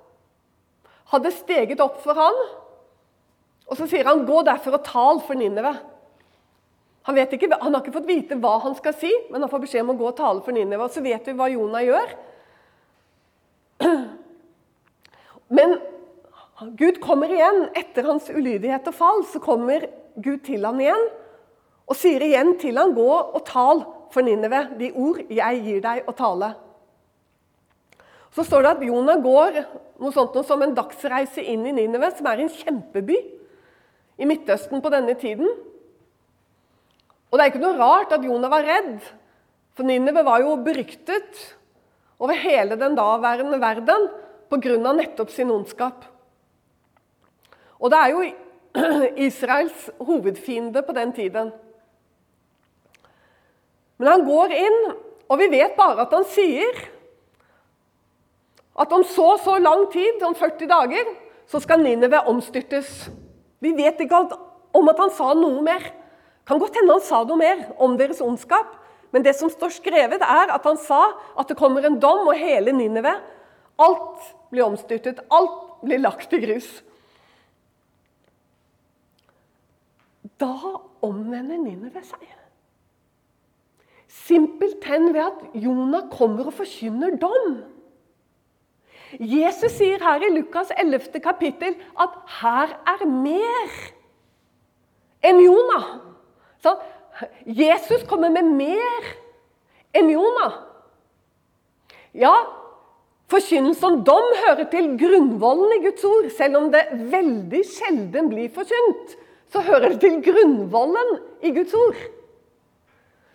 hadde 1.11 1.31
steget 1.35 1.81
opp 1.83 1.99
for 2.03 2.17
han. 2.17 2.39
Og 3.67 3.77
så 3.79 3.87
sier 3.87 4.07
han 4.07 4.25
'gå 4.25 4.43
derfor 4.47 4.79
og 4.79 4.83
tal 4.83 5.21
for 5.21 5.35
Ninive'. 5.35 5.77
Han, 7.07 7.17
ikke, 7.17 7.47
han, 7.61 7.73
har 7.73 7.83
ikke 7.83 7.99
fått 7.99 8.07
vite 8.07 8.35
hva 8.35 8.57
han 8.59 8.75
skal 8.75 8.93
si, 8.93 9.11
men 9.31 9.41
han 9.41 9.49
får 9.49 9.61
beskjed 9.63 9.85
om 9.85 9.93
å 9.93 9.99
gå 9.99 10.07
og 10.09 10.17
tale 10.17 10.41
for 10.43 10.51
Ninive. 10.51 10.83
Og 10.83 10.91
så 10.91 11.01
vet 11.01 11.27
vi 11.27 11.35
hva 11.39 11.47
Jonah 11.47 11.83
gjør. 11.85 12.15
Men 15.57 15.77
Gud 16.75 16.99
kommer 16.99 17.31
igjen. 17.31 17.69
Etter 17.79 18.03
hans 18.03 18.27
ulydighet 18.27 18.87
og 18.87 18.93
fall 18.97 19.23
så 19.23 19.39
kommer 19.39 19.87
Gud 20.15 20.43
til 20.43 20.65
ham 20.65 20.81
igjen 20.83 21.07
og 21.87 21.95
sier 21.95 22.19
igjen 22.19 22.57
til 22.59 22.75
ham, 22.75 22.91
'Gå 22.91 23.07
og 23.07 23.45
tal 23.47 23.85
for 24.13 24.25
Ninive 24.25 24.63
de 24.79 24.91
ord 24.95 25.21
jeg 25.29 25.61
gir 25.65 25.83
deg 25.83 26.07
å 26.07 26.15
tale. 26.17 26.53
Så 28.35 28.45
står 28.45 28.63
det 28.63 28.73
at 28.75 28.83
Jonah 28.85 29.17
går 29.21 29.61
noe 29.97 30.13
sånt 30.13 30.35
noe 30.37 30.45
som 30.45 30.61
en 30.61 30.75
dagsreise 30.77 31.41
inn 31.41 31.65
i 31.65 31.73
Ninive, 31.73 32.11
som 32.13 32.27
er 32.29 32.43
en 32.43 32.51
kjempeby 32.53 33.17
i 34.17 34.27
Midtøsten 34.29 34.81
på 34.83 34.91
denne 34.93 35.15
tiden. 35.17 35.49
Og 37.27 37.37
Det 37.37 37.43
er 37.43 37.51
ikke 37.51 37.63
noe 37.63 37.79
rart 37.79 38.13
at 38.15 38.23
Jonah 38.23 38.51
var 38.51 38.65
redd, 38.65 38.99
for 39.75 39.87
Ninive 39.87 40.23
var 40.25 40.41
jo 40.41 40.55
beryktet 40.63 41.41
over 42.17 42.37
hele 42.37 42.77
den 42.79 42.95
daværende 42.97 43.59
verden 43.61 44.07
pga. 44.49 44.93
nettopp 44.93 45.29
sin 45.29 45.51
ondskap. 45.51 46.05
Og 47.79 47.91
det 47.91 47.99
er 47.99 48.09
jo 48.13 48.21
Israels 49.27 49.89
hovedfiende 49.99 50.81
på 50.81 50.93
den 50.93 51.13
tiden. 51.13 51.51
Men 53.97 54.11
han 54.11 54.25
går 54.27 54.53
inn, 54.53 54.79
og 55.27 55.39
vi 55.41 55.49
vet 55.51 55.75
bare 55.77 56.05
at 56.05 56.13
han 56.13 56.25
sier 56.29 56.83
at 58.77 58.91
om 58.93 59.03
så 59.09 59.31
så 59.41 59.57
lang 59.57 59.87
tid, 59.89 60.21
om 60.23 60.35
40 60.37 60.69
dager, 60.69 61.07
så 61.49 61.59
skal 61.63 61.81
Nineve 61.81 62.19
omstyrtes. 62.29 63.07
Vi 63.63 63.71
vet 63.73 64.03
ikke 64.03 64.19
om 64.77 64.91
at 64.91 64.99
han 65.01 65.13
sa 65.17 65.31
noe 65.33 65.63
mer. 65.65 65.81
Kan 66.47 66.61
godt 66.61 66.77
hende 66.77 66.93
han 66.93 67.03
sa 67.03 67.23
noe 67.25 67.39
mer 67.39 67.63
om 67.81 67.97
deres 67.97 68.21
ondskap. 68.21 68.75
Men 69.11 69.23
det 69.25 69.33
som 69.39 69.49
står 69.49 69.73
skrevet, 69.79 70.21
er 70.21 70.53
at 70.53 70.67
han 70.67 70.77
sa 70.77 71.01
at 71.39 71.49
det 71.49 71.57
kommer 71.57 71.85
en 71.87 71.97
dom, 71.99 72.27
og 72.27 72.37
hele 72.37 72.75
Nineve 72.75 73.15
Alt 73.77 74.33
blir 74.49 74.65
omstyrtet. 74.65 75.19
Alt 75.29 75.81
blir 75.85 76.01
lagt 76.01 76.33
i 76.33 76.41
grus. 76.41 76.69
Da 80.41 80.53
omvender 81.05 81.61
Nineve 81.61 82.01
seg. 82.05 82.36
Simpelthen 84.25 85.13
ved 85.13 85.21
at 85.21 85.63
Jonah 85.63 86.07
kommer 86.11 86.49
og 86.49 86.55
forkynner 86.57 87.15
dom. 87.21 87.57
Jesus 89.19 89.77
sier 89.77 90.03
her 90.03 90.23
i 90.25 90.33
Lukas 90.35 90.73
11. 90.75 91.21
kapittel 91.23 91.77
at 91.99 92.17
her 92.41 92.73
er 92.91 93.05
mer 93.07 93.77
enn 95.23 95.39
Jonah. 95.45 95.85
Så 96.63 96.75
Jesus 97.45 98.03
kommer 98.09 98.29
med 98.33 98.49
mer 98.57 99.07
enn 99.95 100.11
Jonah. 100.11 100.59
Ja, 102.17 102.33
forkynnelse 103.31 103.85
om 103.87 104.03
dom 104.03 104.27
hører 104.43 104.67
til 104.71 104.91
grunnvollen 104.99 105.77
i 105.77 105.81
Guds 105.85 106.03
ord. 106.07 106.29
Selv 106.35 106.59
om 106.59 106.69
det 106.73 106.83
veldig 107.13 107.63
sjelden 107.69 108.29
blir 108.33 108.51
forkynt, 108.53 109.17
så 109.53 109.63
hører 109.63 109.93
det 109.93 110.01
til 110.03 110.21
grunnvollen 110.25 111.17
i 111.41 111.53
Guds 111.55 111.73
ord. 111.77 111.99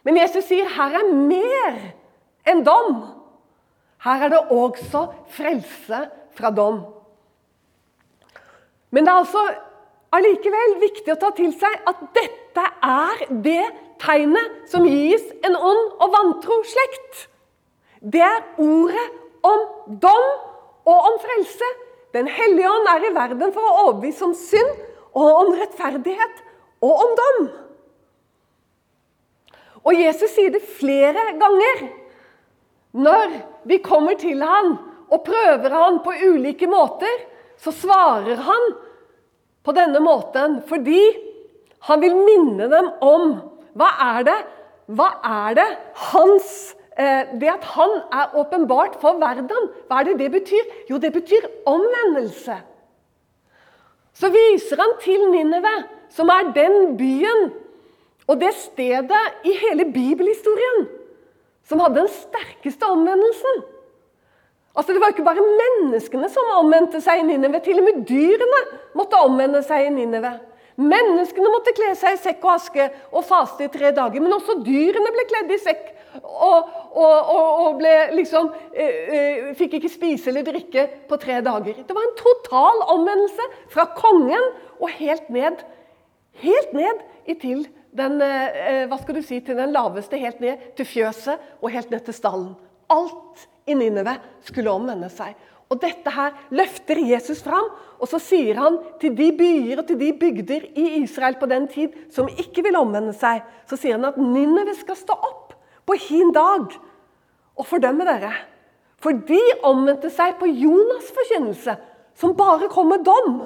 Men 0.02 0.18
Jesus 0.18 0.48
sier 0.48 0.70
her 0.76 0.96
er 0.98 1.12
mer 1.14 1.76
enn 2.48 2.64
dom. 2.66 2.96
Her 4.02 4.26
er 4.26 4.32
det 4.32 4.40
også 4.50 5.06
frelse 5.30 6.00
fra 6.34 6.50
dom. 6.54 6.82
Men 8.90 9.06
det 9.06 9.12
er 9.12 9.20
altså 9.22 9.44
allikevel 10.12 10.74
viktig 10.82 11.14
å 11.14 11.20
ta 11.20 11.30
til 11.36 11.52
seg 11.56 11.86
at 11.88 12.02
dette 12.16 12.64
er 12.84 13.22
det 13.44 13.62
tegnet 14.02 14.66
som 14.70 14.84
gis 14.88 15.24
en 15.46 15.56
ond 15.56 16.02
og 16.02 16.12
vantro 16.12 16.58
slekt. 16.66 17.26
Det 18.02 18.22
er 18.26 18.42
ordet 18.60 19.06
om 19.46 19.62
dom 20.02 20.28
og 20.90 21.08
om 21.12 21.18
frelse. 21.22 21.68
Den 22.12 22.28
hellige 22.28 22.68
ånd 22.68 22.90
er 22.90 23.06
i 23.06 23.14
verden 23.14 23.54
for 23.54 23.64
å 23.64 23.76
overbevise 23.86 24.26
om 24.26 24.34
synd 24.36 24.72
og 25.12 25.28
om 25.44 25.52
rettferdighet 25.56 26.42
og 26.82 27.04
om 27.06 27.14
dom. 27.20 27.44
Og 29.82 29.98
Jesus 29.98 30.30
sier 30.36 30.52
det 30.54 30.62
flere 30.78 31.32
ganger. 31.40 31.84
Når 32.92 33.36
vi 33.68 33.80
kommer 33.82 34.18
til 34.20 34.42
han 34.44 34.74
og 35.12 35.24
prøver 35.26 35.72
han 35.72 36.00
på 36.04 36.14
ulike 36.28 36.68
måter, 36.70 37.12
så 37.58 37.72
svarer 37.74 38.42
han 38.46 38.72
på 39.62 39.74
denne 39.76 40.00
måten 40.02 40.60
fordi 40.68 41.02
han 41.88 42.02
vil 42.02 42.14
minne 42.18 42.68
dem 42.70 42.90
om 43.02 43.34
hva 43.78 43.88
er 44.16 44.26
det, 44.28 44.38
hva 44.92 45.08
er 45.24 45.56
det 45.56 45.68
hans 46.10 46.50
eh, 46.98 47.32
Det 47.40 47.48
at 47.48 47.64
han 47.74 47.94
er 48.12 48.34
åpenbart 48.38 48.98
for 49.00 49.18
verden, 49.22 49.70
hva 49.88 50.00
er 50.00 50.10
det 50.10 50.18
det 50.20 50.30
betyr? 50.34 50.68
Jo, 50.90 50.98
det 50.98 51.12
betyr 51.14 51.48
omvendelse. 51.66 52.58
Så 54.12 54.28
viser 54.28 54.78
han 54.82 54.92
til 55.00 55.24
Ninive, 55.32 55.72
som 56.12 56.28
er 56.28 56.52
den 56.52 56.96
byen 56.98 57.48
og 58.30 58.40
det 58.40 58.52
stedet 58.54 59.46
i 59.48 59.54
hele 59.64 59.88
bibelhistorien 59.92 60.86
som 61.68 61.82
hadde 61.82 62.02
den 62.02 62.10
sterkeste 62.12 62.86
omvendelsen. 62.86 63.62
Altså, 64.76 64.92
Det 64.92 65.00
var 65.00 65.12
ikke 65.12 65.24
bare 65.26 65.50
menneskene 65.62 66.28
som 66.32 66.54
omvendte 66.56 67.00
seg 67.04 67.20
i 67.20 67.26
Ninive. 67.28 67.60
Til 67.60 67.80
og 67.82 67.84
med 67.84 68.06
dyrene 68.08 68.62
måtte 68.96 69.20
omvende 69.20 69.60
seg 69.66 69.86
i 69.86 69.92
Ninive. 69.92 70.32
Menneskene 70.80 71.50
måtte 71.52 71.74
kle 71.76 71.90
seg 71.98 72.16
i 72.16 72.20
sekk 72.22 72.46
og 72.46 72.54
aske 72.54 72.86
og 73.12 73.26
faste 73.28 73.66
i 73.66 73.72
tre 73.72 73.90
dager. 73.92 74.22
Men 74.24 74.32
også 74.38 74.62
dyrene 74.64 75.12
ble 75.12 75.26
kledd 75.28 75.52
i 75.52 75.60
sekk 75.60 75.90
og, 76.22 76.70
og, 76.92 77.28
og, 77.34 77.60
og 77.66 77.84
liksom, 78.16 78.48
eh, 78.72 79.12
eh, 79.18 79.52
fikk 79.58 79.76
ikke 79.78 79.92
spise 79.92 80.32
eller 80.32 80.46
drikke 80.46 80.86
på 81.08 81.20
tre 81.20 81.42
dager. 81.44 81.84
Det 81.84 81.96
var 81.96 82.08
en 82.08 82.16
total 82.20 82.82
omvendelse 82.96 83.48
fra 83.72 83.86
kongen 83.98 84.48
og 84.78 84.88
helt 84.96 85.28
ned, 85.32 85.60
helt 86.40 86.72
ned 86.76 87.04
til 87.44 87.66
den, 87.92 88.20
eh, 88.22 88.86
hva 88.88 88.98
skal 89.00 89.16
du 89.18 89.22
si, 89.22 89.40
til 89.40 89.56
den 89.56 89.72
laveste, 89.72 90.18
helt 90.18 90.40
ned 90.40 90.74
til 90.76 90.88
fjøset 90.88 91.40
og 91.60 91.70
helt 91.70 91.90
ned 91.90 92.04
til 92.06 92.16
stallen. 92.16 92.54
Alt 92.90 93.48
i 93.66 93.74
Nineve 93.74 94.16
skulle 94.44 94.72
omvende 94.72 95.10
seg. 95.12 95.36
Og 95.72 95.80
Dette 95.80 96.10
her 96.12 96.34
løfter 96.52 96.98
Jesus 97.00 97.40
fram, 97.44 97.70
og 97.96 98.08
så 98.08 98.18
sier 98.20 98.58
han 98.60 98.78
til 99.00 99.14
de 99.16 99.30
byer 99.32 99.80
og 99.80 99.86
til 99.88 99.96
de 100.00 100.10
bygder 100.12 100.66
i 100.76 100.98
Israel 101.00 101.38
på 101.40 101.48
den 101.48 101.68
tid 101.68 101.94
som 102.12 102.28
ikke 102.28 102.64
vil 102.66 102.76
omvende 102.76 103.14
seg, 103.16 103.40
så 103.68 103.78
sier 103.80 103.96
han 103.96 104.10
at 104.10 104.18
Nineve 104.20 104.74
skal 104.76 104.98
stå 104.98 105.16
opp 105.16 105.54
på 105.88 105.96
hin 106.08 106.32
dag 106.34 106.74
og 107.56 107.68
fordømme 107.68 108.04
dere. 108.08 108.34
For 109.02 109.16
de 109.16 109.40
omvendte 109.66 110.12
seg 110.12 110.36
på 110.38 110.46
Jonas' 110.46 111.10
forkynnelse, 111.16 111.74
som 112.14 112.36
bare 112.36 112.68
kom 112.70 112.92
med 112.92 113.06
dom. 113.06 113.40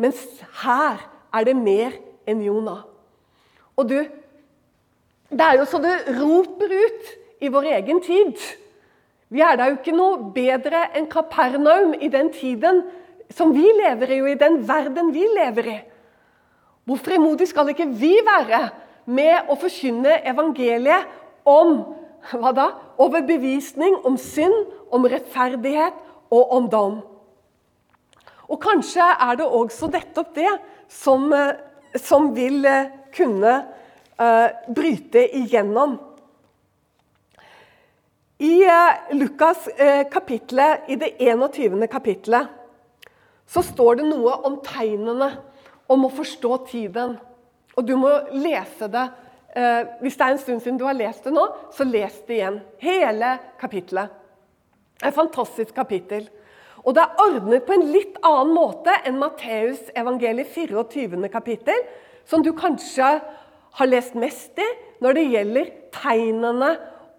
Mens 0.00 0.22
her 0.62 1.02
er 1.34 1.44
det 1.48 1.58
mer 1.58 1.98
enn 2.28 2.42
Jonah. 2.44 2.84
Og 3.76 3.88
du, 3.88 3.98
det 5.32 5.46
er 5.46 5.60
jo 5.60 5.68
så 5.68 5.80
det 5.82 5.94
roper 6.18 6.72
ut 6.72 7.12
i 7.42 7.50
vår 7.52 7.70
egen 7.78 8.02
tid. 8.04 8.36
Vi 9.32 9.40
er 9.40 9.56
da 9.56 9.70
jo 9.70 9.78
ikke 9.78 9.94
noe 9.96 10.32
bedre 10.34 10.86
enn 10.92 11.08
Kapernaum 11.10 11.94
i 11.96 12.10
den 12.12 12.28
tiden 12.34 12.82
som 13.32 13.54
vi 13.56 13.64
lever 13.64 14.10
i, 14.12 14.20
og 14.20 14.30
i 14.34 14.40
den 14.40 14.60
verden 14.68 15.08
vi 15.14 15.24
lever 15.24 15.70
i. 15.72 15.78
Hvor 16.84 17.00
frimodig 17.00 17.48
skal 17.48 17.70
ikke 17.72 17.88
vi 17.88 18.12
være 18.26 18.66
med 19.06 19.48
å 19.50 19.56
forkynne 19.56 20.18
evangeliet 20.28 21.08
om 21.48 21.78
hva 22.30 22.52
da? 22.54 22.66
Overbevisning 23.02 23.96
om 24.06 24.18
synd, 24.20 24.68
om 24.92 25.06
rettferdighet 25.08 25.96
og 26.32 26.52
om 26.58 26.68
dom. 26.70 27.00
Og 28.52 28.60
kanskje 28.60 29.04
er 29.16 29.38
det 29.40 29.46
også 29.48 29.88
nettopp 29.90 30.34
det 30.36 30.52
som, 30.88 31.32
eh, 31.32 31.56
som 32.00 32.30
vil 32.34 32.64
eh, 32.64 32.90
kunne 33.12 33.52
uh, 34.16 34.48
bryte 34.72 35.24
igjennom. 35.36 35.98
I 38.42 38.54
uh, 38.64 39.14
Lukas 39.14 39.68
kapitlet, 40.10 40.88
i 40.88 40.96
det 40.96 41.12
21. 41.20 41.84
kapitlet 41.92 42.48
så 43.46 43.60
står 43.62 44.00
det 44.00 44.06
noe 44.08 44.38
om 44.48 44.56
tegnene, 44.64 45.28
om 45.92 46.06
å 46.08 46.12
forstå 46.14 46.56
tiden. 46.70 47.18
Og 47.76 47.84
du 47.84 47.92
må 48.00 48.10
lese 48.32 48.88
det. 48.88 49.04
hvis 50.00 50.16
det 50.16 50.24
er 50.24 50.32
en 50.32 50.40
stund 50.40 50.62
siden 50.64 50.78
du 50.80 50.86
har 50.86 50.96
lest 50.96 51.26
det 51.28 51.34
nå, 51.34 51.44
så 51.74 51.84
les 51.84 52.14
det 52.24 52.38
igjen. 52.38 52.56
Hele 52.80 53.34
kapitlet. 53.60 54.08
Et 55.04 55.12
fantastisk 55.12 55.74
kapittel. 55.76 56.30
Og 56.82 56.96
det 56.96 57.02
er 57.04 57.20
ordnet 57.22 57.66
på 57.66 57.76
en 57.76 57.90
litt 57.94 58.16
annen 58.26 58.54
måte 58.56 58.94
enn 59.06 59.20
Matteus 59.20 59.84
evangeliet 59.94 60.50
24. 60.50 61.28
kapittel, 61.30 61.78
som 62.26 62.42
du 62.42 62.50
kanskje 62.58 63.18
har 63.78 63.90
lest 63.90 64.16
mest 64.18 64.58
i 64.58 64.68
når 65.02 65.18
det 65.18 65.28
gjelder 65.30 65.74
tegnene 65.94 66.72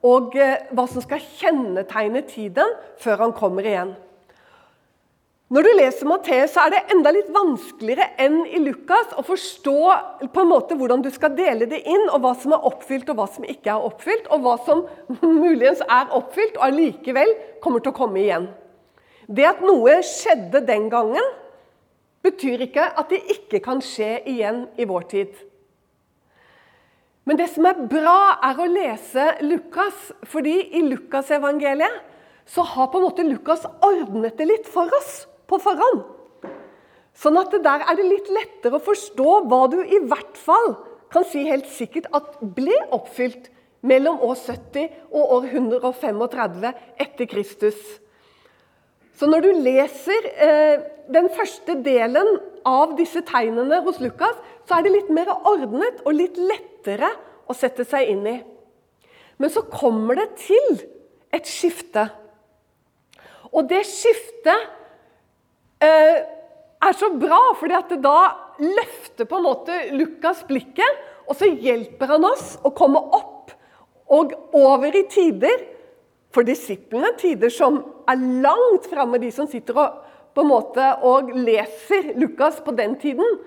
og 0.04 0.36
eh, 0.36 0.66
hva 0.76 0.88
som 0.92 1.04
skal 1.04 1.24
kjennetegne 1.40 2.24
tiden 2.28 2.76
før 3.00 3.24
han 3.24 3.36
kommer 3.36 3.68
igjen. 3.68 3.94
Når 5.54 5.68
du 5.68 5.70
leser 5.76 6.08
Matteus, 6.10 6.54
så 6.56 6.64
er 6.64 6.72
det 6.74 6.80
enda 6.96 7.12
litt 7.14 7.28
vanskeligere 7.32 8.08
enn 8.24 8.40
i 8.48 8.62
Lukas 8.64 9.12
å 9.20 9.24
forstå 9.28 9.76
på 10.34 10.42
en 10.42 10.50
måte 10.50 10.76
hvordan 10.80 11.04
du 11.06 11.12
skal 11.14 11.36
dele 11.38 11.68
det 11.70 11.84
inn, 11.84 12.08
og 12.10 12.24
hva 12.24 12.32
som 12.42 12.56
er 12.56 12.66
oppfylt 12.66 13.12
og 13.14 13.20
hva 13.20 13.28
som 13.30 13.46
ikke 13.46 13.70
er 13.70 13.86
oppfylt, 13.86 14.32
og 14.34 14.44
hva 14.44 14.56
som 14.66 14.82
muligens 15.44 15.84
er 15.86 16.12
oppfylt 16.16 16.58
og 16.58 16.68
allikevel 16.72 17.36
kommer 17.64 17.84
til 17.84 17.94
å 17.94 18.00
komme 18.02 18.24
igjen. 18.24 18.50
Det 19.28 19.46
at 19.48 19.64
noe 19.64 20.00
skjedde 20.06 20.64
den 20.68 20.90
gangen, 20.92 21.32
betyr 22.24 22.64
ikke 22.68 22.86
at 23.00 23.12
det 23.12 23.22
ikke 23.36 23.60
kan 23.64 23.82
skje 23.84 24.18
igjen 24.32 24.66
i 24.80 24.88
vår 24.88 25.10
tid. 25.12 25.34
Men 27.28 27.40
det 27.40 27.50
som 27.54 27.68
er 27.68 27.86
bra, 27.88 28.40
er 28.44 28.60
å 28.60 28.68
lese 28.68 29.28
Lukas, 29.46 30.10
fordi 30.28 30.58
i 30.76 30.84
Lukasevangeliet 30.88 32.02
så 32.50 32.66
har 32.68 32.90
på 32.92 33.00
en 33.00 33.06
måte 33.08 33.24
Lukas 33.24 33.64
ordnet 33.86 34.36
det 34.40 34.50
litt 34.50 34.68
for 34.68 34.92
oss 35.00 35.22
på 35.48 35.60
forhånd. 35.64 36.04
Sånn 37.16 37.38
at 37.40 37.54
der 37.64 37.86
er 37.86 37.96
det 37.96 38.10
litt 38.10 38.30
lettere 38.34 38.80
å 38.80 38.84
forstå 38.84 39.36
hva 39.48 39.62
du 39.72 39.80
i 39.84 40.02
hvert 40.04 40.36
fall 40.40 40.74
kan 41.14 41.26
si 41.30 41.46
helt 41.46 41.70
sikkert 41.70 42.10
at 42.18 42.40
ble 42.58 42.76
oppfylt 42.96 43.52
mellom 43.86 44.20
år 44.26 44.40
70 44.40 44.90
og 45.14 45.36
år 45.38 45.50
135 45.52 46.66
etter 47.06 47.30
Kristus. 47.30 47.78
Så 49.24 49.28
når 49.32 49.40
du 49.40 49.54
leser 49.64 50.26
eh, 50.36 50.82
den 51.16 51.30
første 51.32 51.78
delen 51.80 52.28
av 52.68 52.98
disse 52.98 53.22
tegnene 53.24 53.78
hos 53.86 54.02
Lukas, 54.04 54.36
så 54.68 54.76
er 54.76 54.84
det 54.84 54.92
litt 54.98 55.12
mer 55.16 55.32
ordnet 55.32 56.02
og 56.04 56.18
litt 56.18 56.36
lettere 56.36 57.08
å 57.48 57.56
sette 57.56 57.86
seg 57.88 58.12
inn 58.12 58.28
i. 58.28 58.34
Men 59.40 59.54
så 59.54 59.64
kommer 59.72 60.20
det 60.20 60.28
til 60.44 60.76
et 61.32 61.48
skifte. 61.48 62.04
Og 63.56 63.64
det 63.72 63.86
skiftet 63.88 64.68
eh, 65.88 66.20
er 66.84 67.00
så 67.00 67.14
bra, 67.16 67.40
det 67.64 68.04
da 68.04 68.20
løfter 68.60 69.24
på 69.24 69.40
en 69.40 69.48
måte 69.48 69.80
Lukas 69.96 70.44
blikket, 70.52 71.00
og 71.32 71.40
så 71.40 71.48
hjelper 71.48 72.18
han 72.18 72.28
oss 72.28 72.58
å 72.60 72.76
komme 72.76 73.00
opp 73.00 73.56
og 74.20 74.36
over 74.52 75.00
i 75.00 75.08
tider 75.08 75.70
for 76.34 76.46
disiplene 76.48 77.14
tider 77.20 77.52
som 77.54 77.80
er 78.10 78.22
langt 78.44 78.88
framme, 78.90 79.20
de 79.22 79.30
som 79.34 79.48
sitter 79.50 79.78
og, 79.78 80.00
på 80.34 80.42
en 80.42 80.50
måte, 80.50 80.86
og 81.06 81.30
leser 81.38 82.16
Lukas 82.18 82.58
på 82.66 82.74
den 82.76 82.96
tiden. 83.02 83.38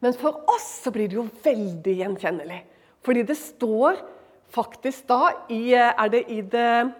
Men 0.00 0.16
for 0.16 0.40
oss 0.52 0.66
så 0.84 0.92
blir 0.92 1.10
det 1.10 1.18
jo 1.18 1.26
veldig 1.44 1.96
gjenkjennelig. 2.00 2.60
Fordi 3.04 3.24
det 3.28 3.36
står 3.36 4.00
faktisk 4.54 5.08
da 5.10 5.34
i 5.52 5.74
Er 5.74 6.08
det 6.12 6.24
i 6.32 6.40
det 6.40 6.92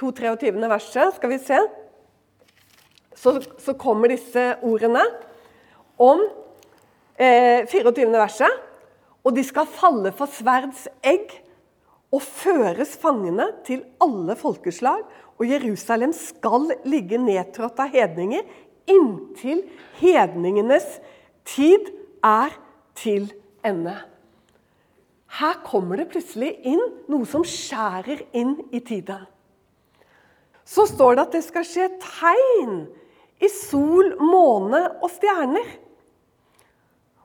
223. 0.00 0.52
verset? 0.70 1.14
Skal 1.14 1.30
vi 1.30 1.38
se. 1.38 1.58
Så, 3.14 3.36
så 3.58 3.74
kommer 3.78 4.10
disse 4.10 4.56
ordene 4.62 5.02
om 6.00 6.22
eh, 7.18 7.66
24. 7.68 8.08
verset. 8.14 8.58
Og 9.22 9.36
de 9.36 9.44
skal 9.44 9.68
falle 9.68 10.12
for 10.16 10.30
sverds 10.32 10.86
egg 11.04 11.34
og 12.10 12.22
føres 12.26 12.96
fangene 12.98 13.46
til 13.66 13.84
alle 14.02 14.34
folkeslag, 14.38 15.04
og 15.40 15.48
Jerusalem 15.48 16.12
skal 16.16 16.68
ligge 16.84 17.20
nedtrådt 17.22 17.78
av 17.80 17.94
hedninger 17.94 18.44
inntil 18.90 19.64
hedningenes 20.00 20.86
tid 21.48 21.90
er 22.24 22.54
til 22.98 23.30
ende. 23.66 23.94
Her 25.40 25.60
kommer 25.62 26.00
det 26.00 26.08
plutselig 26.10 26.56
inn 26.66 26.82
noe 27.10 27.28
som 27.28 27.44
skjærer 27.46 28.24
inn 28.36 28.56
i 28.74 28.80
tiden. 28.82 29.22
Så 30.66 30.86
står 30.90 31.16
det 31.16 31.22
at 31.22 31.36
det 31.38 31.44
skal 31.46 31.66
skje 31.66 31.86
tegn 32.02 32.82
i 33.40 33.48
sol, 33.50 34.16
måne 34.20 34.82
og 35.00 35.08
stjerner. 35.14 35.66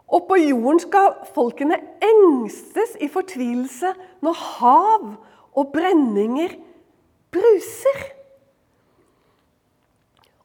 Og 0.07 0.27
på 0.29 0.37
jorden 0.37 0.79
skal 0.83 1.15
folkene 1.33 1.79
engstes 2.03 2.93
i 3.01 3.09
fortvilelse 3.09 3.93
når 4.25 4.43
hav 4.59 5.07
og 5.55 5.71
brenninger 5.73 6.53
bruser. 7.33 8.03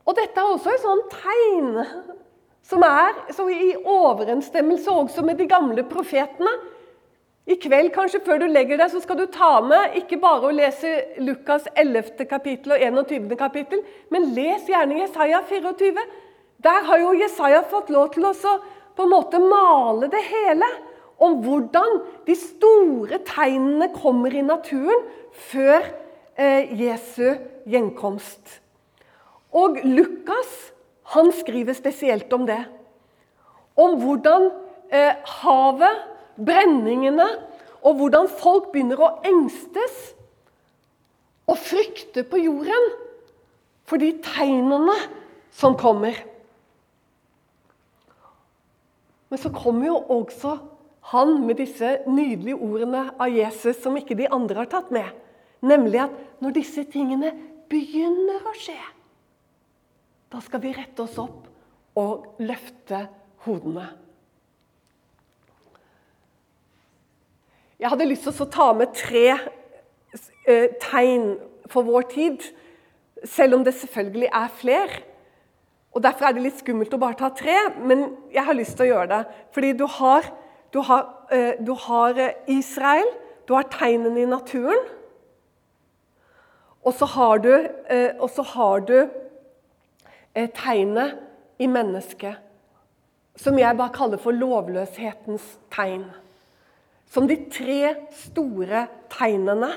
Og 0.08 0.16
dette 0.16 0.40
er 0.40 0.54
også 0.54 0.72
et 0.72 0.82
sånt 0.82 1.12
tegn 1.12 1.76
som 2.70 2.84
er 2.86 3.16
i 3.50 3.72
overensstemmelse 3.78 4.90
også 4.90 5.24
med 5.26 5.38
de 5.38 5.48
gamle 5.50 5.84
profetene. 5.90 6.52
I 7.50 7.56
kveld, 7.58 7.88
kanskje 7.90 8.20
før 8.22 8.38
du 8.38 8.46
legger 8.46 8.78
deg, 8.78 8.90
så 8.92 9.00
skal 9.02 9.18
du 9.18 9.24
ta 9.32 9.56
med 9.64 9.96
ikke 9.98 10.20
bare 10.22 10.46
å 10.46 10.54
lese 10.54 10.90
Lukas 11.18 11.66
11. 11.74 12.26
kapittel 12.30 12.76
og 12.76 12.84
21. 12.84 13.32
kapittel, 13.38 13.80
men 14.12 14.28
les 14.36 14.68
gjerne 14.70 15.00
Jesaja 15.00 15.40
24. 15.48 16.04
Der 16.62 16.84
har 16.86 17.00
jo 17.02 17.16
Jesaja 17.18 17.64
fått 17.66 17.90
lov 17.90 18.12
til 18.14 18.28
å 18.28 18.34
på 18.96 19.06
en 19.06 19.12
måte 19.12 19.40
male 19.42 20.10
det 20.12 20.22
hele. 20.28 20.68
Om 21.20 21.40
hvordan 21.44 21.98
de 22.24 22.36
store 22.38 23.20
tegnene 23.28 23.90
kommer 23.92 24.32
i 24.32 24.44
naturen 24.44 25.02
før 25.50 25.84
eh, 26.40 26.70
Jesu 26.80 27.36
gjenkomst. 27.68 28.60
Og 29.52 29.82
Lukas 29.84 30.70
han 31.12 31.32
skriver 31.34 31.74
spesielt 31.76 32.32
om 32.32 32.46
det. 32.48 32.62
Om 33.76 33.98
hvordan 34.00 34.48
eh, 34.94 35.18
havet, 35.42 36.06
brenningene, 36.40 37.26
og 37.84 37.96
hvordan 37.98 38.28
folk 38.28 38.70
begynner 38.72 39.00
å 39.00 39.12
engstes 39.26 40.00
og 41.50 41.58
frykte 41.58 42.24
på 42.28 42.40
jorden 42.44 42.90
for 43.88 44.00
de 44.00 44.12
tegnene 44.22 44.96
som 45.56 45.76
kommer. 45.78 46.14
Men 49.30 49.38
så 49.38 49.52
kommer 49.54 49.86
jo 49.86 49.98
også 50.10 50.56
han 51.10 51.38
med 51.46 51.60
disse 51.62 51.98
nydelige 52.10 52.58
ordene 52.58 53.06
av 53.16 53.30
Jesus 53.32 53.78
som 53.82 53.96
ikke 53.96 54.18
de 54.18 54.28
andre 54.30 54.62
har 54.62 54.70
tatt 54.70 54.90
med. 54.94 55.08
Nemlig 55.64 56.02
at 56.04 56.18
når 56.42 56.56
disse 56.56 56.84
tingene 56.90 57.32
begynner 57.70 58.44
å 58.48 58.54
skje, 58.58 58.78
da 60.30 60.40
skal 60.42 60.62
vi 60.62 60.74
rette 60.74 61.04
oss 61.04 61.18
opp 61.20 61.48
og 61.98 62.42
løfte 62.42 63.04
hodene. 63.46 63.88
Jeg 67.80 67.88
hadde 67.88 68.08
lyst 68.10 68.26
til 68.28 68.44
å 68.44 68.50
ta 68.52 68.66
med 68.76 68.92
tre 68.92 69.26
eh, 69.32 70.66
tegn 70.82 71.32
for 71.70 71.86
vår 71.86 72.10
tid, 72.12 72.44
selv 73.24 73.56
om 73.56 73.64
det 73.64 73.72
selvfølgelig 73.78 74.28
er 74.36 74.50
flere. 74.60 75.00
Og 75.90 76.02
Derfor 76.02 76.28
er 76.28 76.36
det 76.36 76.44
litt 76.44 76.60
skummelt 76.60 76.92
å 76.94 77.00
bare 77.02 77.18
ta 77.18 77.32
tre, 77.34 77.56
men 77.82 78.04
jeg 78.30 78.44
har 78.46 78.54
lyst 78.54 78.76
til 78.78 78.86
å 78.86 78.90
gjøre 78.92 79.10
det. 79.10 79.20
Fordi 79.54 79.72
du 79.74 79.86
har, 79.90 80.28
du 80.70 80.78
har, 80.86 81.08
eh, 81.34 81.58
du 81.58 81.72
har 81.74 82.18
eh, 82.18 82.36
Israel, 82.46 83.10
du 83.48 83.56
har 83.56 83.66
tegnene 83.72 84.22
i 84.22 84.28
naturen. 84.30 84.84
Og 86.86 86.94
så 86.96 87.04
har 87.04 87.42
du, 87.42 87.50
har 88.54 88.80
du 88.88 89.10
tegnet 90.56 91.18
i 91.60 91.66
mennesket, 91.68 92.38
som 93.36 93.58
jeg 93.58 93.76
bare 93.76 93.92
kaller 93.92 94.20
for 94.22 94.32
lovløshetens 94.32 95.58
tegn. 95.74 96.06
Som 97.10 97.28
de 97.28 97.36
tre 97.52 97.96
store 98.14 98.86
tegnene 99.12 99.74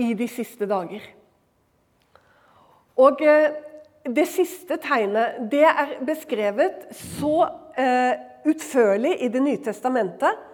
i 0.00 0.10
de 0.18 0.26
siste 0.30 0.66
dager. 0.66 1.04
Og 2.98 3.22
eh, 3.22 3.54
det 4.06 4.26
siste 4.30 4.78
tegnet 4.82 5.40
det 5.50 5.64
er 5.66 5.96
beskrevet 6.06 6.86
så 6.94 7.48
eh, 7.78 8.18
utførlig 8.48 9.16
i 9.24 9.30
Det 9.32 9.42
nye 9.42 9.60
testamentet 9.62 10.44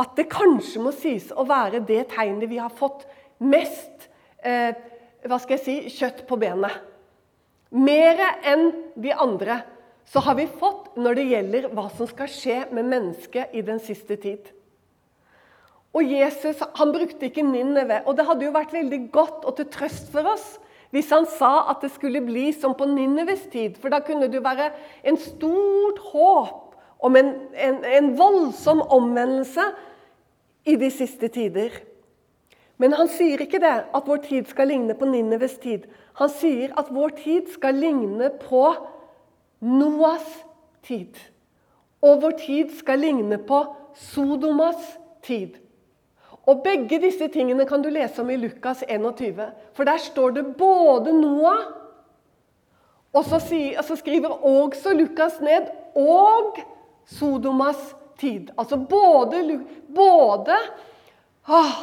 at 0.00 0.14
det 0.16 0.30
kanskje 0.32 0.82
må 0.82 0.92
sies 0.96 1.28
å 1.34 1.44
være 1.48 1.82
det 1.86 2.06
tegnet 2.14 2.50
vi 2.50 2.60
har 2.60 2.72
fått 2.72 3.04
mest 3.42 4.08
eh, 4.44 4.72
hva 5.28 5.36
skal 5.40 5.58
jeg 5.58 5.64
si, 5.64 5.98
kjøtt 5.98 6.24
på 6.28 6.38
benet. 6.40 6.78
Mer 7.70 8.22
enn 8.48 8.70
de 8.96 9.12
andre 9.12 9.60
så 10.10 10.22
har 10.24 10.38
vi 10.38 10.48
fått 10.48 10.96
når 10.98 11.18
det 11.18 11.26
gjelder 11.28 11.68
hva 11.76 11.84
som 11.92 12.08
skal 12.08 12.30
skje 12.32 12.56
med 12.74 12.88
mennesket 12.88 13.52
i 13.54 13.62
den 13.66 13.82
siste 13.82 14.16
tid. 14.18 14.48
Og 15.94 16.06
Jesus 16.06 16.62
han 16.78 16.94
brukte 16.94 17.28
ikke 17.28 17.44
Ninneve, 17.44 18.00
og 18.06 18.16
det 18.16 18.26
hadde 18.26 18.46
jo 18.46 18.54
vært 18.54 18.74
veldig 18.74 19.00
godt 19.14 19.46
og 19.46 19.58
til 19.58 19.68
trøst 19.74 20.10
for 20.14 20.32
oss 20.32 20.48
hvis 20.90 21.10
han 21.14 21.26
sa 21.38 21.70
at 21.70 21.84
det 21.84 21.92
skulle 21.94 22.22
bli 22.24 22.50
som 22.52 22.74
på 22.74 22.86
Ninneves 22.90 23.46
tid. 23.52 23.76
For 23.78 23.92
da 23.92 24.00
kunne 24.02 24.30
det 24.30 24.42
være 24.42 24.70
en 25.06 25.18
stort 25.20 26.00
håp 26.10 26.74
om 27.00 27.16
en, 27.16 27.30
en, 27.54 27.78
en 27.84 28.10
voldsom 28.18 28.82
omvendelse 28.82 29.64
i 30.66 30.76
de 30.76 30.90
siste 30.90 31.30
tider. 31.32 31.70
Men 32.80 32.96
han 32.96 33.10
sier 33.12 33.42
ikke 33.44 33.60
det, 33.62 33.76
at 33.94 34.06
vår 34.08 34.22
tid 34.24 34.48
skal 34.50 34.70
ligne 34.72 34.96
på 34.96 35.08
Ninneves 35.08 35.58
tid. 35.62 35.86
Han 36.18 36.32
sier 36.32 36.72
at 36.80 36.88
vår 36.92 37.14
tid 37.20 37.50
skal 37.54 37.76
ligne 37.76 38.30
på 38.40 38.64
Noas 39.60 40.26
tid. 40.86 41.16
Og 42.00 42.22
vår 42.22 42.38
tid 42.40 42.72
skal 42.78 43.02
ligne 43.04 43.38
på 43.38 43.62
Sodomas 43.94 44.96
tid. 45.22 45.58
Og 46.48 46.62
Begge 46.64 47.00
disse 47.02 47.28
tingene 47.28 47.66
kan 47.68 47.82
du 47.82 47.90
lese 47.92 48.22
om 48.22 48.30
i 48.30 48.38
Lukas 48.40 48.84
21. 48.88 49.50
For 49.76 49.84
der 49.84 50.00
står 50.00 50.30
det 50.38 50.46
både 50.56 51.12
Noah 51.12 51.68
og 53.12 53.24
så, 53.26 53.96
skriver 53.96 54.28
også 54.46 54.92
Lukas 54.94 55.40
ned 55.42 55.66
og 55.98 56.60
Sodomas 57.10 57.96
tid. 58.18 58.52
Altså 58.58 58.76
både, 58.76 59.60
både 59.94 60.58
åh, 61.48 61.74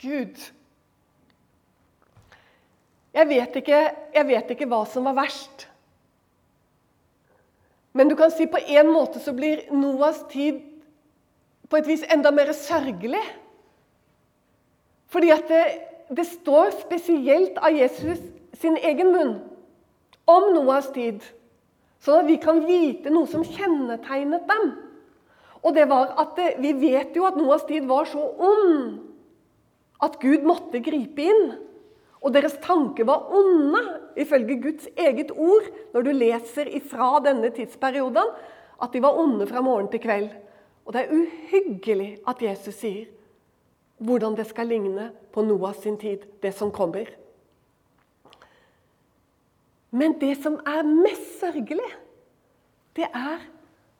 Gud 0.00 0.50
jeg 3.14 3.28
vet, 3.28 3.56
ikke, 3.56 3.78
jeg 4.14 4.26
vet 4.26 4.50
ikke 4.54 4.68
hva 4.70 4.84
som 4.86 5.08
var 5.08 5.16
verst. 5.18 5.66
Men 7.92 8.06
du 8.08 8.14
kan 8.14 8.30
si 8.30 8.46
på 8.46 8.60
en 8.62 8.92
måte 8.94 9.18
så 9.22 9.34
blir 9.34 9.64
Noas 9.74 10.22
tid 10.30 10.60
på 11.66 11.80
et 11.80 11.88
vis 11.90 12.04
enda 12.06 12.30
mer 12.30 12.52
sørgelig. 12.54 13.22
Fordi 15.10 15.32
at 15.34 15.48
det, 15.50 15.64
det 16.14 16.26
står 16.28 16.74
spesielt 16.84 17.58
av 17.58 17.74
Jesus 17.74 18.20
sin 18.60 18.76
egen 18.78 19.12
munn 19.14 19.34
om 20.30 20.50
Noas 20.54 20.90
tid. 20.94 21.22
Sånn 22.00 22.22
at 22.22 22.30
vi 22.30 22.38
kan 22.40 22.62
vite 22.64 23.12
noe 23.12 23.28
som 23.28 23.44
kjennetegnet 23.44 24.46
dem. 24.48 24.70
Og 25.60 25.74
det 25.76 25.86
var 25.90 26.14
at 26.20 26.36
det, 26.38 26.54
Vi 26.62 26.72
vet 26.80 27.16
jo 27.16 27.26
at 27.28 27.36
Noas 27.36 27.66
tid 27.68 27.84
var 27.88 28.08
så 28.08 28.22
ond 28.22 29.00
at 30.00 30.16
Gud 30.22 30.46
måtte 30.48 30.80
gripe 30.80 31.26
inn. 31.28 31.50
Og 32.20 32.32
deres 32.32 32.56
tanker 32.60 33.04
var 33.08 33.28
onde, 33.32 33.80
ifølge 34.16 34.58
Guds 34.60 34.88
eget 34.96 35.32
ord, 35.32 35.66
når 35.92 36.04
du 36.04 36.10
leser 36.16 36.68
ifra 36.76 37.18
denne 37.24 37.50
tidsperioden, 37.52 38.32
at 38.80 38.92
de 38.92 39.02
var 39.04 39.16
onde 39.20 39.48
fra 39.48 39.60
morgen 39.64 39.88
til 39.92 40.00
kveld. 40.00 40.28
Og 40.84 40.96
det 40.96 41.02
er 41.02 41.14
uhyggelig 41.16 42.10
at 42.28 42.40
Jesus 42.44 42.80
sier 42.80 43.08
hvordan 44.00 44.36
det 44.36 44.46
skal 44.48 44.70
ligne 44.70 45.10
på 45.32 45.44
Noah 45.44 45.74
sin 45.76 45.98
tid, 46.00 46.24
det 46.42 46.54
som 46.56 46.72
kommer. 46.72 47.10
Men 49.90 50.16
det 50.20 50.36
som 50.42 50.56
er 50.66 50.86
mest 50.86 51.40
sørgelig, 51.40 51.90
det 52.96 53.06
er 53.12 53.42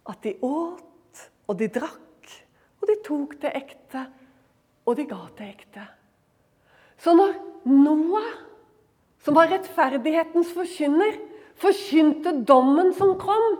at 0.08 0.22
de 0.24 0.34
åt, 0.42 1.24
og 1.46 1.58
de 1.58 1.68
drakk, 1.68 2.34
og 2.80 2.88
de 2.88 2.96
tok 3.04 3.34
det 3.42 3.52
ekte, 3.58 4.04
og 4.86 4.96
de 4.96 5.06
ga 5.10 5.20
det 5.38 5.48
ekte. 5.50 5.84
Så 7.00 7.14
når 7.16 7.34
Noah, 7.68 8.30
som 9.20 9.36
var 9.36 9.50
rettferdighetens 9.52 10.54
forkynner, 10.56 11.18
forkynte 11.60 12.38
dommen 12.48 12.94
som 12.96 13.18
kom, 13.20 13.58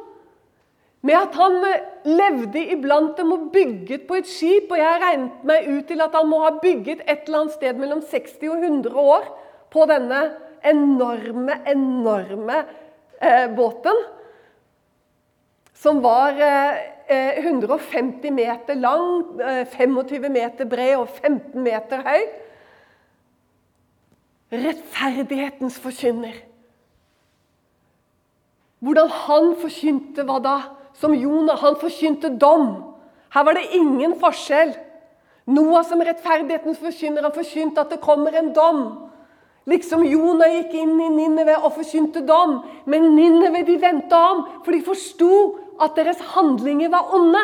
med 1.07 1.17
at 1.17 1.37
han 1.41 1.57
eh, 1.65 1.87
levde 2.09 2.63
iblant 2.75 3.17
dem 3.19 3.33
og 3.37 3.49
bygget 3.55 4.07
på 4.09 4.19
et 4.21 4.29
skip. 4.29 4.71
Og 4.71 4.79
jeg 4.81 5.01
regnet 5.03 5.47
meg 5.49 5.69
ut 5.71 5.89
til 5.89 6.05
at 6.05 6.15
han 6.17 6.29
må 6.31 6.43
ha 6.45 6.53
bygget 6.63 7.05
et 7.07 7.27
eller 7.27 7.45
annet 7.45 7.57
sted 7.57 7.81
mellom 7.81 8.05
60 8.05 8.47
og 8.53 8.65
100 8.69 9.03
år 9.17 9.29
på 9.73 9.87
denne 9.91 10.23
enorme, 10.67 11.61
enorme 11.71 12.63
eh, 13.21 13.49
båten. 13.57 14.05
Som 15.81 16.03
var 16.05 16.37
eh, 16.37 17.41
150 17.41 18.29
eh, 18.29 18.35
meter 18.37 18.77
lang, 18.77 19.41
eh, 19.41 19.65
25 19.65 20.29
meter 20.29 20.69
bred 20.69 20.97
og 21.01 21.09
15 21.23 21.57
meter 21.65 22.05
høy 22.05 22.29
rettferdighetens 24.51 25.79
forkynner. 25.79 26.35
Hvordan 28.81 29.11
han 29.27 29.53
forkynte 29.61 30.25
hva 30.27 30.39
da? 30.43 30.57
Som 31.01 31.17
Jonah. 31.17 31.59
Han 31.61 31.79
forkynte 31.81 32.33
dom. 32.37 32.73
Her 33.33 33.45
var 33.47 33.57
det 33.57 33.71
ingen 33.77 34.17
forskjell. 34.21 34.75
Noah 35.51 35.85
som 35.87 36.03
rettferdighetens 36.05 36.79
forkynner 36.79 37.25
han 37.27 37.35
forkynte 37.35 37.83
at 37.83 37.95
det 37.95 38.03
kommer 38.05 38.37
en 38.37 38.53
dom. 38.55 38.83
Liksom 39.71 40.05
Jonah 40.09 40.51
gikk 40.51 40.75
inn 40.79 40.95
i 41.01 41.09
Ninneve 41.15 41.57
og 41.61 41.75
forkynte 41.79 42.23
dom. 42.27 42.61
Men 42.91 43.11
Ninneve 43.17 43.65
de 43.67 43.77
vendte 43.81 44.17
om, 44.17 44.45
for 44.65 44.75
de 44.75 44.83
forsto 44.85 45.33
at 45.81 45.97
deres 45.99 46.21
handlinger 46.35 46.93
var 46.93 47.13
onde. 47.17 47.43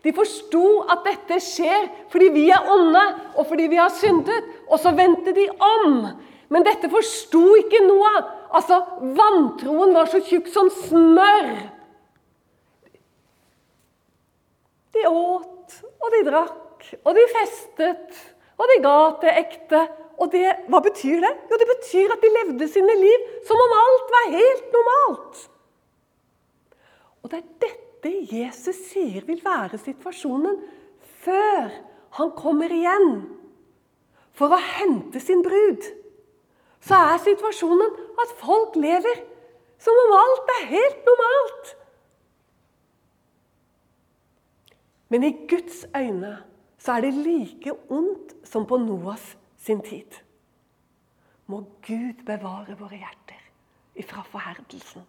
De 0.00 0.12
forsto 0.16 0.64
at 0.88 1.04
dette 1.04 1.36
skjer 1.44 1.90
fordi 2.12 2.30
vi 2.32 2.46
er 2.54 2.68
onde 2.72 3.02
og 3.36 3.44
fordi 3.50 3.68
vi 3.72 3.80
har 3.80 3.92
syndet. 3.92 4.46
Og 4.70 4.80
så 4.80 4.94
vendte 4.96 5.34
de 5.36 5.46
om. 5.60 6.06
Men 6.50 6.66
dette 6.66 6.90
forsto 6.90 7.42
ikke 7.60 7.84
Noah. 7.86 8.22
Altså, 8.50 8.80
Vantroen 9.14 9.92
var 9.94 10.08
så 10.10 10.22
tjukk 10.24 10.48
som 10.50 10.70
smør. 10.88 11.52
De 15.00 15.08
åt, 15.08 15.78
og 16.00 16.12
de 16.12 16.20
drakk, 16.26 16.86
og 17.04 17.16
de 17.16 17.24
festet, 17.32 18.20
og 18.60 18.68
de 18.68 18.76
ga 18.84 18.96
til 19.22 19.40
ekte. 19.40 19.82
Og 20.20 20.28
det, 20.34 20.44
hva 20.68 20.82
betyr 20.84 21.22
det? 21.24 21.30
Jo, 21.48 21.56
det 21.56 21.68
betyr 21.70 22.12
at 22.12 22.20
de 22.20 22.32
levde 22.34 22.66
sine 22.68 22.96
liv 23.00 23.22
som 23.48 23.56
om 23.56 23.76
alt 23.78 24.10
var 24.12 24.26
helt 24.34 24.74
normalt. 24.74 25.38
Og 27.22 27.32
det 27.32 27.40
er 27.40 27.54
dette 27.64 28.12
Jesus 28.34 28.82
sier 28.90 29.24
vil 29.24 29.40
være 29.44 29.80
situasjonen 29.80 30.60
før 31.24 31.72
han 32.18 32.34
kommer 32.36 32.72
igjen 32.72 33.10
for 34.36 34.52
å 34.52 34.60
hente 34.60 35.20
sin 35.24 35.40
brud. 35.44 35.88
Så 36.84 36.96
er 36.96 37.20
situasjonen 37.24 37.96
at 38.20 38.36
folk 38.40 38.76
lever 38.80 39.24
som 39.80 39.96
om 40.04 40.16
alt 40.20 40.52
er 40.58 40.70
helt 40.72 41.08
normalt. 41.08 41.74
Men 45.10 45.26
i 45.26 45.32
Guds 45.50 45.84
øyne 45.96 46.36
så 46.80 46.96
er 46.96 47.04
det 47.04 47.14
like 47.18 47.74
ondt 47.92 48.34
som 48.46 48.66
på 48.66 48.78
Noas 48.80 49.36
sin 49.58 49.82
tid. 49.84 50.20
Må 51.50 51.64
Gud 51.82 52.22
bevare 52.26 52.76
våre 52.78 53.00
hjerter 53.00 53.42
ifra 53.98 54.22
forherdelsen. 54.22 55.02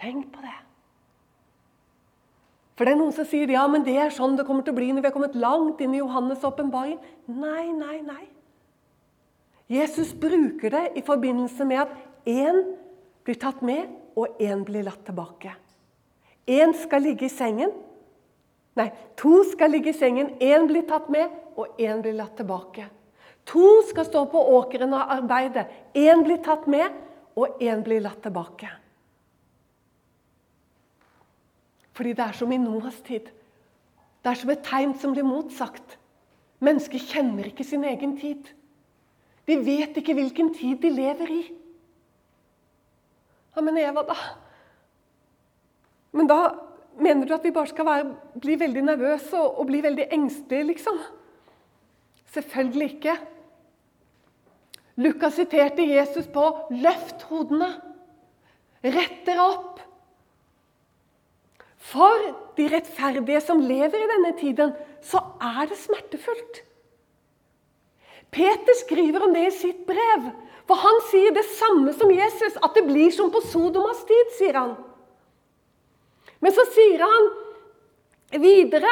Tenk 0.00 0.32
på 0.32 0.42
det. 0.42 0.56
For 2.74 2.88
det 2.88 2.94
er 2.94 3.00
Noen 3.02 3.12
som 3.12 3.26
sier 3.28 3.50
ja, 3.52 3.66
men 3.68 3.84
det 3.84 3.98
er 4.00 4.12
sånn 4.14 4.38
det 4.38 4.46
kommer 4.48 4.64
til 4.64 4.72
å 4.72 4.78
bli 4.78 4.88
når 4.88 5.04
vi 5.04 5.10
har 5.10 5.14
kommet 5.14 5.36
langt 5.36 5.82
inn 5.84 5.92
i 5.92 6.00
Johannes' 6.00 6.46
åpenbaring. 6.48 6.96
Nei, 7.28 7.66
nei, 7.76 7.98
nei. 8.00 8.24
Jesus 9.70 10.14
bruker 10.16 10.72
det 10.72 10.86
i 10.96 11.02
forbindelse 11.04 11.66
med 11.68 11.84
at 11.84 11.92
én 12.24 12.64
blir 13.22 13.36
tatt 13.38 13.60
med, 13.62 13.92
og 14.16 14.40
én 14.42 14.64
blir 14.66 14.88
latt 14.88 15.04
tilbake. 15.06 15.52
Én 16.48 16.72
skal 16.74 17.04
ligge 17.04 17.28
i 17.28 17.30
sengen, 17.30 17.70
Nei, 18.80 18.88
to 19.18 19.42
skal 19.50 19.74
ligge 19.74 19.92
i 19.92 19.96
sengen, 19.96 20.32
én 20.40 20.64
blir 20.70 20.86
tatt 20.88 21.10
med, 21.12 21.28
og 21.58 21.76
én 21.80 22.00
blir 22.00 22.16
latt 22.16 22.38
tilbake. 22.40 22.86
To 23.50 23.80
skal 23.88 24.06
stå 24.08 24.22
på 24.32 24.40
åkeren 24.56 24.94
og 24.96 25.12
arbeide. 25.12 25.66
Én 25.92 26.22
blir 26.24 26.40
tatt 26.44 26.68
med, 26.70 26.94
og 27.36 27.60
én 27.60 27.82
blir 27.84 28.00
latt 28.04 28.22
tilbake. 28.24 28.70
Fordi 31.92 32.14
det 32.16 32.24
er 32.24 32.38
som 32.38 32.52
i 32.52 32.60
Noas 32.60 33.02
tid. 33.04 33.28
Det 34.20 34.30
er 34.30 34.38
som 34.40 34.52
et 34.52 34.64
tegn 34.64 34.94
som 34.96 35.12
blir 35.12 35.26
motsagt. 35.28 35.98
Mennesker 36.64 37.02
kjenner 37.02 37.50
ikke 37.50 37.66
sin 37.66 37.84
egen 37.84 38.16
tid. 38.20 38.48
De 39.48 39.58
vet 39.64 39.96
ikke 39.96 40.16
hvilken 40.16 40.54
tid 40.54 40.80
de 40.80 40.92
lever 40.94 41.32
i. 41.34 41.42
Ja, 43.56 43.64
men 43.66 43.76
Eva, 43.82 44.04
da? 44.08 44.16
Men 46.16 46.28
da 46.30 46.40
Mener 46.98 47.26
du 47.26 47.34
at 47.34 47.44
vi 47.44 47.52
bare 47.54 47.70
skal 47.70 47.86
være, 47.86 48.14
bli 48.40 48.56
veldig 48.60 48.82
nervøse 48.82 49.36
og, 49.38 49.60
og 49.60 49.68
bli 49.70 49.82
veldig 49.82 50.08
engstelige, 50.12 50.66
liksom? 50.72 50.98
Selvfølgelig 52.34 52.88
ikke. 52.94 53.14
Lukas 55.00 55.38
siterte 55.38 55.86
Jesus 55.86 56.26
på 56.26 56.44
'løft 56.70 57.22
hodene'. 57.30 57.70
Rett 58.84 59.26
dere 59.26 59.44
opp. 59.44 59.80
For 61.76 62.26
de 62.56 62.68
rettferdige 62.68 63.40
som 63.40 63.60
lever 63.60 63.96
i 63.96 64.10
denne 64.10 64.32
tiden, 64.38 64.74
så 65.02 65.20
er 65.40 65.66
det 65.68 65.78
smertefullt. 65.80 66.62
Peter 68.30 68.76
skriver 68.84 69.24
om 69.26 69.34
det 69.34 69.46
i 69.48 69.56
sitt 69.56 69.86
brev. 69.88 70.30
For 70.68 70.78
han 70.78 71.00
sier 71.10 71.32
det 71.34 71.46
samme 71.58 71.92
som 71.98 72.12
Jesus, 72.14 72.54
at 72.62 72.76
det 72.76 72.86
blir 72.86 73.10
som 73.10 73.32
på 73.32 73.40
Sodomas 73.42 74.04
tid, 74.06 74.36
sier 74.38 74.58
han. 74.58 74.76
Men 76.40 76.54
så 76.56 76.64
sier 76.72 77.04
han 77.04 77.30
videre 78.40 78.90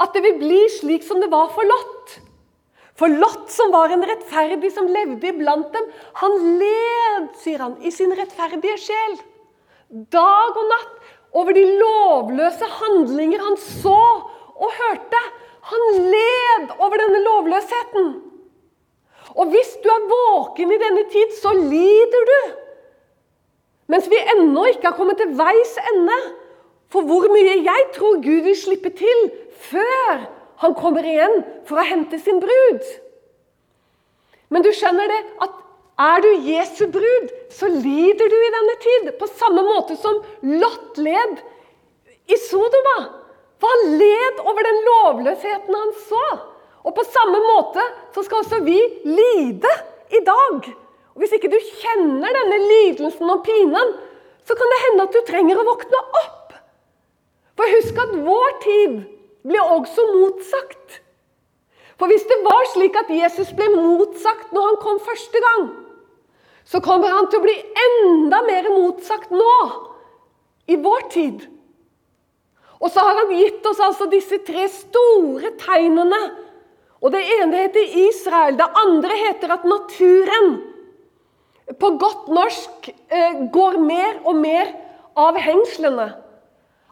at 0.00 0.14
det 0.16 0.22
vil 0.24 0.38
bli 0.40 0.60
slik 0.72 1.04
som 1.04 1.20
det 1.20 1.30
var 1.32 1.50
for 1.54 1.68
Lot. 1.68 2.18
For 3.00 3.12
Lot, 3.12 3.48
som 3.52 3.72
var 3.72 3.92
en 3.92 4.04
rettferdig 4.04 4.72
som 4.74 4.88
levde 4.92 5.30
iblant 5.30 5.70
dem, 5.72 5.86
han 6.20 6.34
led, 6.60 7.30
sier 7.40 7.62
han, 7.64 7.78
i 7.80 7.92
sin 7.92 8.12
rettferdige 8.16 8.76
sjel. 8.80 9.16
Dag 10.12 10.56
og 10.56 10.66
natt 10.70 11.14
over 11.40 11.56
de 11.56 11.62
lovløse 11.80 12.66
handlinger 12.80 13.42
han 13.44 13.56
så 13.60 14.00
og 14.60 14.74
hørte. 14.80 15.20
Han 15.70 15.86
led 16.12 16.74
over 16.76 17.00
denne 17.00 17.22
lovløsheten. 17.24 18.10
Og 19.38 19.52
hvis 19.52 19.76
du 19.84 19.88
er 19.92 20.08
våken 20.10 20.72
i 20.74 20.80
denne 20.80 21.04
tid, 21.12 21.32
så 21.38 21.52
lider 21.56 22.28
du. 22.32 22.38
Mens 23.90 24.08
vi 24.10 24.18
ennå 24.34 24.66
ikke 24.70 24.90
har 24.90 24.98
kommet 24.98 25.18
til 25.20 25.32
veis 25.38 25.76
ende, 25.92 26.16
for 26.90 27.06
hvor 27.06 27.28
mye 27.30 27.60
jeg 27.62 27.86
tror 27.94 28.18
Gud 28.24 28.46
vil 28.48 28.58
slippe 28.58 28.90
til 28.98 29.30
før 29.70 30.26
han 30.60 30.76
kommer 30.76 31.06
igjen 31.06 31.40
for 31.68 31.80
å 31.80 31.86
hente 31.86 32.18
sin 32.20 32.40
brud. 32.42 32.82
Men 34.50 34.66
du 34.66 34.72
skjønner 34.74 35.08
det 35.10 35.20
at 35.46 35.56
er 36.00 36.22
du 36.24 36.28
Jesu 36.48 36.86
brud, 36.88 37.32
så 37.52 37.68
lider 37.68 38.30
du 38.32 38.36
i 38.36 38.52
denne 38.56 38.76
tid. 38.82 39.08
På 39.20 39.28
samme 39.28 39.62
måte 39.66 39.96
som 40.00 40.20
Lot 40.42 40.98
led 41.00 41.42
i 42.30 42.38
Sodoma. 42.40 42.98
For 43.60 43.68
han 43.68 43.98
led 44.00 44.40
over 44.40 44.64
den 44.64 44.80
lovløsheten 44.86 45.76
han 45.76 45.92
så. 46.08 46.26
Og 46.88 46.96
på 46.96 47.04
samme 47.04 47.40
måte 47.44 47.84
så 48.14 48.24
skal 48.24 48.40
også 48.40 48.62
vi 48.64 48.78
lide 49.04 49.72
i 50.08 50.22
dag. 50.24 50.70
Og 51.12 51.20
Hvis 51.20 51.36
ikke 51.36 51.52
du 51.52 51.58
kjenner 51.82 52.32
denne 52.38 52.60
lidelsen 52.64 53.30
og 53.30 53.44
pinen, 53.44 53.96
så 54.48 54.56
kan 54.56 54.72
det 54.72 54.82
hende 54.86 55.04
at 55.04 55.14
du 55.14 55.20
trenger 55.28 55.60
å 55.60 55.66
våkne 55.68 56.00
opp. 56.22 56.49
For 57.58 57.76
husk 57.76 57.98
at 58.00 58.16
vår 58.24 58.56
tid 58.64 58.98
ble 59.46 59.60
også 59.76 60.04
motsagt. 60.14 61.00
For 62.00 62.08
hvis 62.08 62.24
det 62.28 62.38
var 62.46 62.66
slik 62.72 62.96
at 62.96 63.12
Jesus 63.12 63.52
ble 63.56 63.68
motsagt 63.74 64.54
når 64.56 64.70
han 64.70 64.78
kom 64.80 65.00
første 65.04 65.42
gang, 65.46 65.70
så 66.64 66.80
kommer 66.84 67.12
han 67.12 67.26
til 67.28 67.40
å 67.40 67.44
bli 67.44 67.56
enda 67.84 68.40
mer 68.46 68.68
motsagt 68.72 69.32
nå, 69.34 69.54
i 70.70 70.78
vår 70.80 71.08
tid. 71.12 71.42
Og 72.80 72.88
så 72.92 73.02
har 73.04 73.18
han 73.20 73.34
gitt 73.34 73.66
oss 73.68 73.82
altså 73.84 74.06
disse 74.08 74.38
tre 74.46 74.68
store 74.72 75.50
tegnene. 75.60 76.20
Og 77.00 77.12
Det 77.12 77.20
ene 77.36 77.64
heter 77.64 77.96
Israel, 78.06 78.56
det 78.56 78.68
andre 78.76 79.16
heter 79.26 79.52
at 79.56 79.66
naturen 79.68 80.50
på 81.80 81.90
godt 82.00 82.28
norsk 82.32 82.88
eh, 82.90 83.44
går 83.52 83.78
mer 83.82 84.20
og 84.24 84.36
mer 84.40 84.72
av 85.18 85.38
hengslene. 85.38 86.08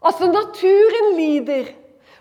Altså, 0.02 0.26
naturen 0.26 1.14
lider. 1.16 1.72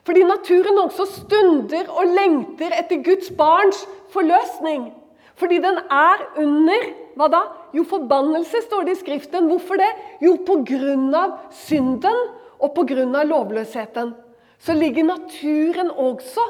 Fordi 0.07 0.23
naturen 0.23 0.79
også 0.79 1.05
stunder 1.05 1.89
og 1.91 2.05
lengter 2.15 2.71
etter 2.79 3.03
Guds 3.03 3.29
barns 3.37 3.83
forløsning. 4.13 4.93
Fordi 5.37 5.59
den 5.61 5.77
er 5.91 6.23
under 6.39 6.87
hva 7.17 7.27
da? 7.33 7.41
Jo, 7.75 7.83
forbannelse, 7.85 8.61
står 8.65 8.87
det 8.87 8.95
i 8.95 8.99
Skriften. 9.01 9.49
Hvorfor 9.51 9.77
det? 9.81 9.89
Jo, 10.21 10.37
pga. 10.47 11.23
synden 11.51 12.19
og 12.59 12.73
pga. 12.73 13.23
lovløsheten. 13.23 14.13
Så 14.59 14.73
ligger 14.73 15.03
naturen 15.03 15.91
også 15.91 16.41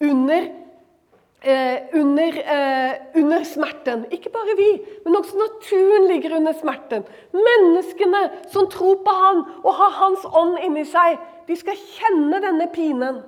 under 0.00 0.46
eh, 1.40 1.82
under, 1.92 2.38
eh, 2.38 2.94
under, 3.14 3.44
smerten. 3.44 4.04
Ikke 4.12 4.30
bare 4.32 4.56
vi, 4.56 4.70
men 5.04 5.16
også 5.16 5.38
naturen 5.38 6.06
ligger 6.08 6.36
under 6.36 6.52
smerten. 6.52 7.04
Menneskene 7.32 8.22
som 8.52 8.68
tror 8.70 9.00
på 9.04 9.14
Han 9.22 9.44
og 9.64 9.74
har 9.74 9.96
Hans 9.98 10.24
ånd 10.24 10.58
inni 10.64 10.84
seg, 10.88 11.18
de 11.48 11.56
skal 11.56 11.78
kjenne 11.96 12.40
denne 12.44 12.68
pinen. 12.72 13.22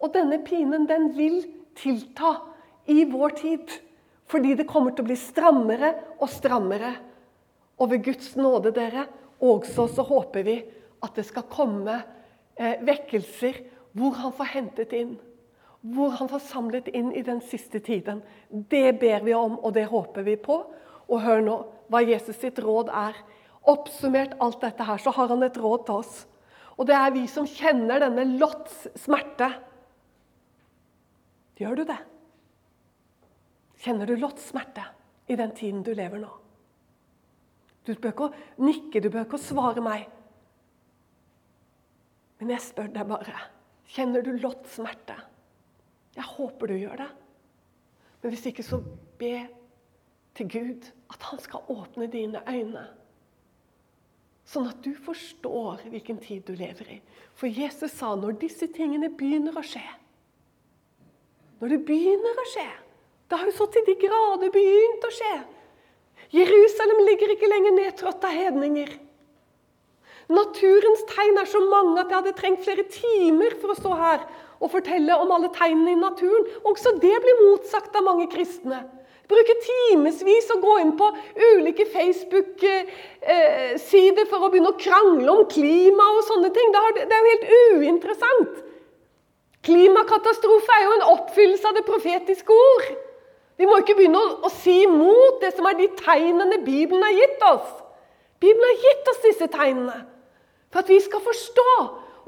Og 0.00 0.12
denne 0.14 0.40
pinen 0.44 0.86
den 0.88 1.10
vil 1.16 1.42
tilta 1.76 2.38
i 2.88 3.04
vår 3.04 3.36
tid. 3.40 3.78
Fordi 4.30 4.54
det 4.54 4.68
kommer 4.70 4.94
til 4.94 5.04
å 5.04 5.10
bli 5.10 5.18
strammere 5.18 5.94
og 6.20 6.30
strammere. 6.30 6.94
Og 7.80 7.90
ved 7.90 8.04
Guds 8.04 8.36
nåde, 8.38 8.70
dere, 8.76 9.08
også 9.40 9.88
så 9.90 10.04
håper 10.06 10.44
vi 10.46 10.60
at 11.00 11.16
det 11.16 11.24
skal 11.26 11.48
komme 11.50 11.96
eh, 12.60 12.76
vekkelser 12.84 13.56
hvor 13.96 14.14
han 14.20 14.34
får 14.36 14.50
hentet 14.52 14.92
inn 14.94 15.14
hvor 15.80 16.12
han 16.18 16.28
var 16.28 16.42
samlet 16.44 16.88
inn 16.92 17.12
i 17.16 17.22
den 17.24 17.40
siste 17.40 17.80
tiden. 17.80 18.20
Det 18.48 18.98
ber 19.00 19.24
vi 19.24 19.34
om, 19.34 19.56
og 19.58 19.72
det 19.74 19.86
håper 19.88 20.26
vi 20.26 20.36
på. 20.36 20.60
Og 21.08 21.22
hør 21.24 21.40
nå 21.44 21.56
hva 21.90 22.02
Jesus 22.04 22.38
sitt 22.40 22.60
råd 22.62 22.92
er. 22.92 23.16
Oppsummert 23.68 24.36
alt 24.40 24.60
dette 24.62 24.84
her, 24.84 25.00
så 25.00 25.12
har 25.16 25.32
han 25.32 25.42
et 25.44 25.56
råd 25.58 25.86
til 25.86 26.02
oss. 26.02 26.20
Og 26.76 26.86
det 26.88 26.96
er 26.96 27.12
vi 27.12 27.26
som 27.28 27.48
kjenner 27.48 28.00
denne 28.00 28.24
Lots 28.40 28.86
smerte. 29.00 29.50
Gjør 31.60 31.80
du 31.80 31.84
det? 31.90 31.98
Kjenner 33.80 34.08
du 34.08 34.14
Lots 34.20 34.46
smerte 34.52 34.84
i 35.28 35.36
den 35.36 35.52
tiden 35.56 35.82
du 35.84 35.92
lever 35.96 36.20
nå? 36.20 36.30
Du 37.84 37.94
bør 37.96 38.12
ikke 38.12 38.30
nikke, 38.60 39.00
du 39.00 39.08
bør 39.08 39.26
ikke 39.26 39.40
svare 39.40 39.84
meg. 39.84 40.06
Men 42.40 42.54
jeg 42.54 42.64
spør 42.64 42.92
deg 42.92 43.08
bare 43.08 43.48
Kjenner 43.90 44.24
du 44.24 44.32
Lots 44.38 44.76
smerte? 44.78 45.16
Jeg 46.16 46.26
håper 46.26 46.70
du 46.70 46.76
gjør 46.78 47.02
det. 47.04 47.10
Men 48.20 48.32
hvis 48.34 48.46
ikke, 48.50 48.64
så 48.66 48.80
be 49.20 49.34
til 50.36 50.48
Gud 50.50 50.88
at 51.12 51.22
han 51.30 51.40
skal 51.42 51.70
åpne 51.72 52.08
dine 52.10 52.42
øyne. 52.48 52.84
Sånn 54.50 54.68
at 54.70 54.80
du 54.82 54.90
forstår 54.98 55.84
hvilken 55.92 56.18
tid 56.22 56.42
du 56.48 56.56
lever 56.58 56.96
i. 56.96 56.98
For 57.38 57.50
Jesus 57.50 57.94
sa 57.94 58.14
når 58.18 58.40
disse 58.40 58.66
tingene 58.74 59.12
begynner 59.14 59.56
å 59.56 59.62
skje 59.64 59.84
Når 61.60 61.72
det 61.72 61.78
begynner 61.86 62.40
å 62.40 62.46
skje 62.50 62.66
Det 63.30 63.38
har 63.38 63.46
jo 63.46 63.54
så 63.56 63.68
til 63.70 63.86
de 63.86 63.94
grader 64.00 64.50
begynt 64.52 65.06
å 65.06 65.12
skje. 65.14 65.36
Jerusalem 66.34 67.04
ligger 67.06 67.32
ikke 67.34 67.50
lenger 67.50 67.76
nedtrådt 67.76 68.26
av 68.26 68.34
hedninger. 68.34 68.90
Naturens 70.30 71.04
tegn 71.10 71.38
er 71.38 71.48
så 71.50 71.62
mange 71.62 72.02
at 72.02 72.10
jeg 72.10 72.18
hadde 72.20 72.34
trengt 72.38 72.64
flere 72.66 72.86
timer 72.90 73.54
for 73.62 73.72
å 73.72 73.78
stå 73.78 73.94
her 73.98 74.26
og 74.60 74.70
fortelle 74.72 75.16
om 75.16 75.32
alle 75.34 75.50
tegnene 75.56 75.92
i 75.94 76.00
naturen. 76.00 76.44
Også 76.68 76.88
det 77.00 77.16
blir 77.24 77.42
motsagt 77.42 77.96
av 77.96 78.02
mange 78.06 78.26
kristne. 78.32 78.80
Bruke 79.30 79.54
timevis 79.62 80.48
å 80.50 80.62
gå 80.62 80.74
inn 80.82 80.94
på 80.98 81.06
ulike 81.54 81.84
Facebook-sider 81.92 84.24
for 84.30 84.38
å 84.42 84.50
begynne 84.50 84.72
å 84.72 84.80
krangle 84.80 85.30
om 85.30 85.44
klima 85.50 86.04
og 86.16 86.22
sånne 86.26 86.50
ting. 86.54 86.68
Det 86.74 86.80
er 87.06 87.22
jo 87.22 87.28
helt 87.28 87.48
uinteressant. 87.78 88.54
Klimakatastrofe 89.66 90.72
er 90.74 90.82
jo 90.86 90.96
en 90.96 91.08
oppfyllelse 91.12 91.66
av 91.68 91.74
det 91.76 91.84
profetiske 91.86 92.50
ord. 92.50 92.86
Vi 93.60 93.64
må 93.68 93.74
ikke 93.82 93.98
begynne 93.98 94.22
å, 94.40 94.48
si 94.50 94.76
imot 94.86 95.34
det 95.42 95.50
som 95.52 95.66
er 95.68 95.74
de 95.78 95.88
tegnene 95.98 96.64
Bibelen 96.64 97.02
har 97.04 97.12
gitt 97.12 97.42
oss. 97.44 97.68
Bibelen 98.40 98.68
har 98.70 98.84
gitt 98.86 99.04
oss 99.12 99.26
disse 99.26 99.46
tegnene 99.52 99.98
for 100.72 100.78
at 100.80 100.90
vi 100.90 101.00
skal 101.02 101.20
forstå. 101.22 101.72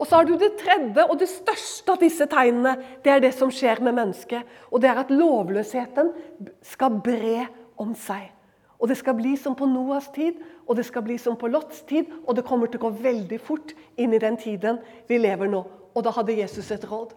Og 0.03 0.09
så 0.09 0.19
har 0.19 0.27
du 0.27 0.35
det 0.35 0.57
tredje 0.59 1.05
og 1.07 1.15
det 1.21 1.29
største 1.31 1.95
av 1.95 2.01
disse 2.03 2.27
tegnene. 2.27 2.75
Det 3.05 3.11
er 3.13 3.21
det 3.23 3.31
som 3.37 3.53
skjer 3.55 3.79
med 3.87 3.95
mennesket. 3.95 4.49
Og 4.75 4.83
det 4.83 4.89
er 4.91 4.99
at 4.99 5.13
lovløsheten 5.15 6.09
skal 6.67 6.97
bre 7.07 7.45
om 7.79 7.93
seg. 7.95 8.25
Og 8.83 8.91
det 8.91 8.97
skal 8.99 9.15
bli 9.15 9.37
som 9.39 9.55
på 9.55 9.69
Noas 9.71 10.09
tid, 10.11 10.41
og 10.67 10.75
det 10.75 10.89
skal 10.89 11.05
bli 11.07 11.15
som 11.23 11.37
på 11.39 11.47
Lots 11.53 11.85
tid. 11.87 12.09
Og 12.27 12.35
det 12.35 12.43
kommer 12.49 12.67
til 12.67 12.81
å 12.81 12.89
gå 12.89 12.97
veldig 13.05 13.39
fort 13.47 13.71
inn 13.95 14.11
i 14.11 14.19
den 14.19 14.35
tiden 14.43 14.81
vi 15.07 15.21
lever 15.23 15.53
nå. 15.53 15.61
Og 15.95 16.03
da 16.03 16.11
hadde 16.17 16.35
Jesus 16.35 16.73
et 16.75 16.87
råd. 16.91 17.13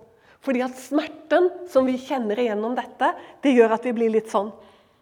Fordi 0.45 0.61
at 0.61 0.77
smerten 0.77 1.49
som 1.73 1.89
vi 1.89 1.95
kjenner 1.97 2.37
igjennom 2.37 2.75
dette, 2.77 3.15
det 3.41 3.55
gjør 3.55 3.79
at 3.79 3.87
vi 3.87 3.95
blir 3.97 4.13
litt 4.13 4.29
sånn. 4.29 4.51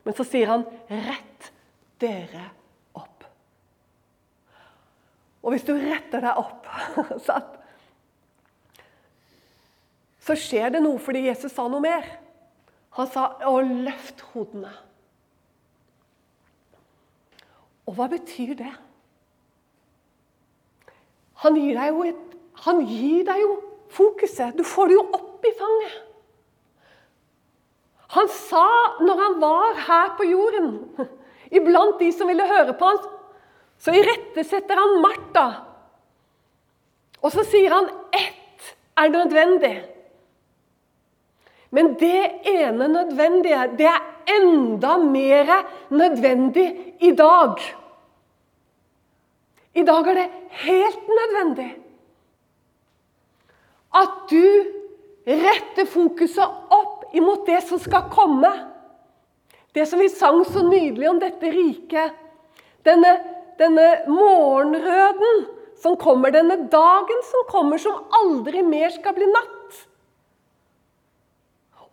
Men 0.07 0.15
så 0.15 0.23
sier 0.23 0.53
han, 0.53 0.63
rett 0.87 1.51
dere 1.99 2.45
opp. 2.95 3.27
Og 5.43 5.51
hvis 5.51 5.67
du 5.67 5.73
retter 5.75 6.23
deg 6.23 6.39
opp 6.39 6.71
så 7.25 7.41
så 10.23 10.35
skjer 10.39 10.71
det 10.75 10.83
noe 10.83 11.01
fordi 11.03 11.25
Jesus 11.27 11.53
sa 11.55 11.67
noe 11.67 11.83
mer. 11.83 12.05
Han 12.95 13.07
sa 13.09 13.35
'Å, 13.41 13.59
løft 13.61 14.21
hodene'. 14.31 14.71
Og 17.87 17.95
hva 17.97 18.07
betyr 18.07 18.55
det? 18.55 18.71
Han 21.43 21.55
gir 21.59 21.75
deg 21.75 21.89
jo, 21.91 22.03
et, 22.07 22.35
han 22.63 22.79
gir 22.87 23.25
deg 23.27 23.41
jo 23.41 23.57
fokuset. 23.91 24.55
Du 24.55 24.63
får 24.63 24.87
det 24.87 24.93
jo 24.95 25.07
opp 25.11 25.43
i 25.43 25.51
fanget. 25.57 25.97
Han 28.13 28.29
sa 28.29 28.67
når 29.01 29.19
han 29.19 29.39
var 29.41 29.81
her 29.87 30.13
på 30.15 30.23
jorden, 30.29 30.69
iblant 31.57 31.99
de 31.99 32.11
som 32.13 32.29
ville 32.29 32.47
høre 32.47 32.73
på 32.77 32.85
ham, 32.85 33.01
så 33.77 33.91
irettesetter 33.91 34.79
han 34.79 35.01
Martha. 35.01 35.47
Og 37.19 37.33
så 37.33 37.43
sier 37.43 37.73
han 37.73 37.89
ett 38.13 38.71
er 38.95 39.09
nødvendig. 39.09 39.92
Men 41.73 41.93
det 41.99 42.45
ene 42.49 42.87
nødvendige, 42.87 43.61
det 43.77 43.87
er 43.89 44.01
enda 44.29 44.97
mer 45.01 45.53
nødvendig 45.89 46.67
i 47.01 47.11
dag. 47.17 47.57
I 49.73 49.83
dag 49.83 50.07
er 50.07 50.19
det 50.19 50.29
helt 50.63 51.07
nødvendig 51.09 51.71
at 53.93 54.13
du 54.29 54.45
retter 55.27 55.85
fokuset 55.89 56.73
opp 56.73 57.13
imot 57.13 57.45
det 57.47 57.59
som 57.67 57.81
skal 57.81 58.09
komme. 58.13 58.49
Det 59.73 59.85
som 59.89 60.01
vi 60.01 60.09
sang 60.13 60.41
så 60.45 60.65
nydelig 60.65 61.09
om 61.09 61.19
dette 61.21 61.51
riket. 61.53 62.13
Denne, 62.85 63.13
denne 63.57 63.87
morgenrøden 64.09 65.45
som 65.81 65.97
kommer, 65.99 66.33
denne 66.33 66.57
dagen 66.71 67.21
som 67.29 67.45
kommer, 67.49 67.81
som 67.81 68.01
aldri 68.21 68.63
mer 68.65 68.91
skal 68.93 69.15
bli 69.17 69.29
natt. 69.29 69.52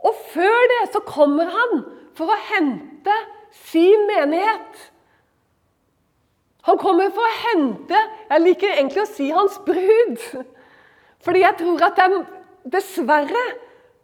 Og 0.04 0.16
før 0.32 0.62
det 0.72 0.84
så 0.94 1.02
kommer 1.04 1.50
han 1.52 1.82
for 2.16 2.30
å 2.32 2.38
hente 2.50 3.16
sin 3.70 4.06
menighet. 4.08 4.86
Han 6.68 6.78
kommer 6.80 7.08
for 7.14 7.24
å 7.24 7.36
hente 7.40 7.96
Jeg 8.28 8.42
liker 8.44 8.74
egentlig 8.74 9.02
å 9.02 9.08
si 9.08 9.30
hans 9.32 9.56
brud. 9.64 10.20
Fordi 11.24 11.42
jeg 11.42 11.56
tror 11.60 11.84
at 11.88 11.98
det, 11.98 12.20
dessverre 12.76 13.44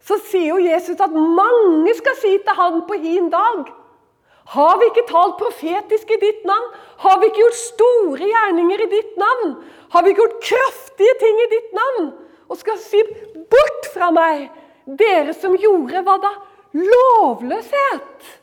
så 0.07 0.17
sier 0.23 0.53
jo 0.53 0.61
Jesus 0.61 1.01
at 1.03 1.13
mange 1.13 1.93
skal 1.97 2.15
si 2.21 2.35
til 2.45 2.57
han 2.57 2.83
på 2.87 2.99
hin 3.01 3.31
dag 3.33 3.67
Har 4.53 4.77
vi 4.79 4.89
ikke 4.91 5.07
talt 5.09 5.39
profetisk 5.41 6.13
i 6.13 6.19
ditt 6.21 6.45
navn? 6.47 6.69
Har 7.03 7.17
vi 7.19 7.29
ikke 7.29 7.43
gjort 7.43 7.59
store 7.59 8.29
gjerninger 8.29 8.83
i 8.85 8.91
ditt 8.93 9.17
navn? 9.19 9.57
Har 9.91 10.05
vi 10.05 10.13
ikke 10.13 10.23
gjort 10.23 10.45
kraftige 10.45 11.17
ting 11.23 11.41
i 11.43 11.49
ditt 11.51 11.75
navn? 11.75 12.13
Og 12.47 12.57
skal 12.61 12.77
si 12.79 13.01
'bort 13.51 13.89
fra 13.93 14.07
meg', 14.11 14.47
dere 14.87 15.35
som 15.35 15.55
gjorde 15.59 16.01
hva 16.05 16.17
da? 16.23 16.33
Lovløshet! 16.77 18.33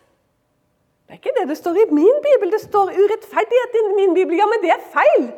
Det 1.04 1.12
er 1.12 1.20
ikke 1.20 1.34
det 1.36 1.48
det 1.50 1.58
står 1.58 1.78
i 1.82 1.90
min 1.94 2.22
bibel. 2.24 2.52
Det 2.52 2.62
står 2.64 2.94
urettferdighet 2.96 3.76
i 3.80 3.82
min 3.96 4.14
bibel. 4.16 4.38
Ja, 4.40 4.48
men 4.50 4.62
det 4.62 4.72
er 4.74 4.86
feil! 4.92 5.28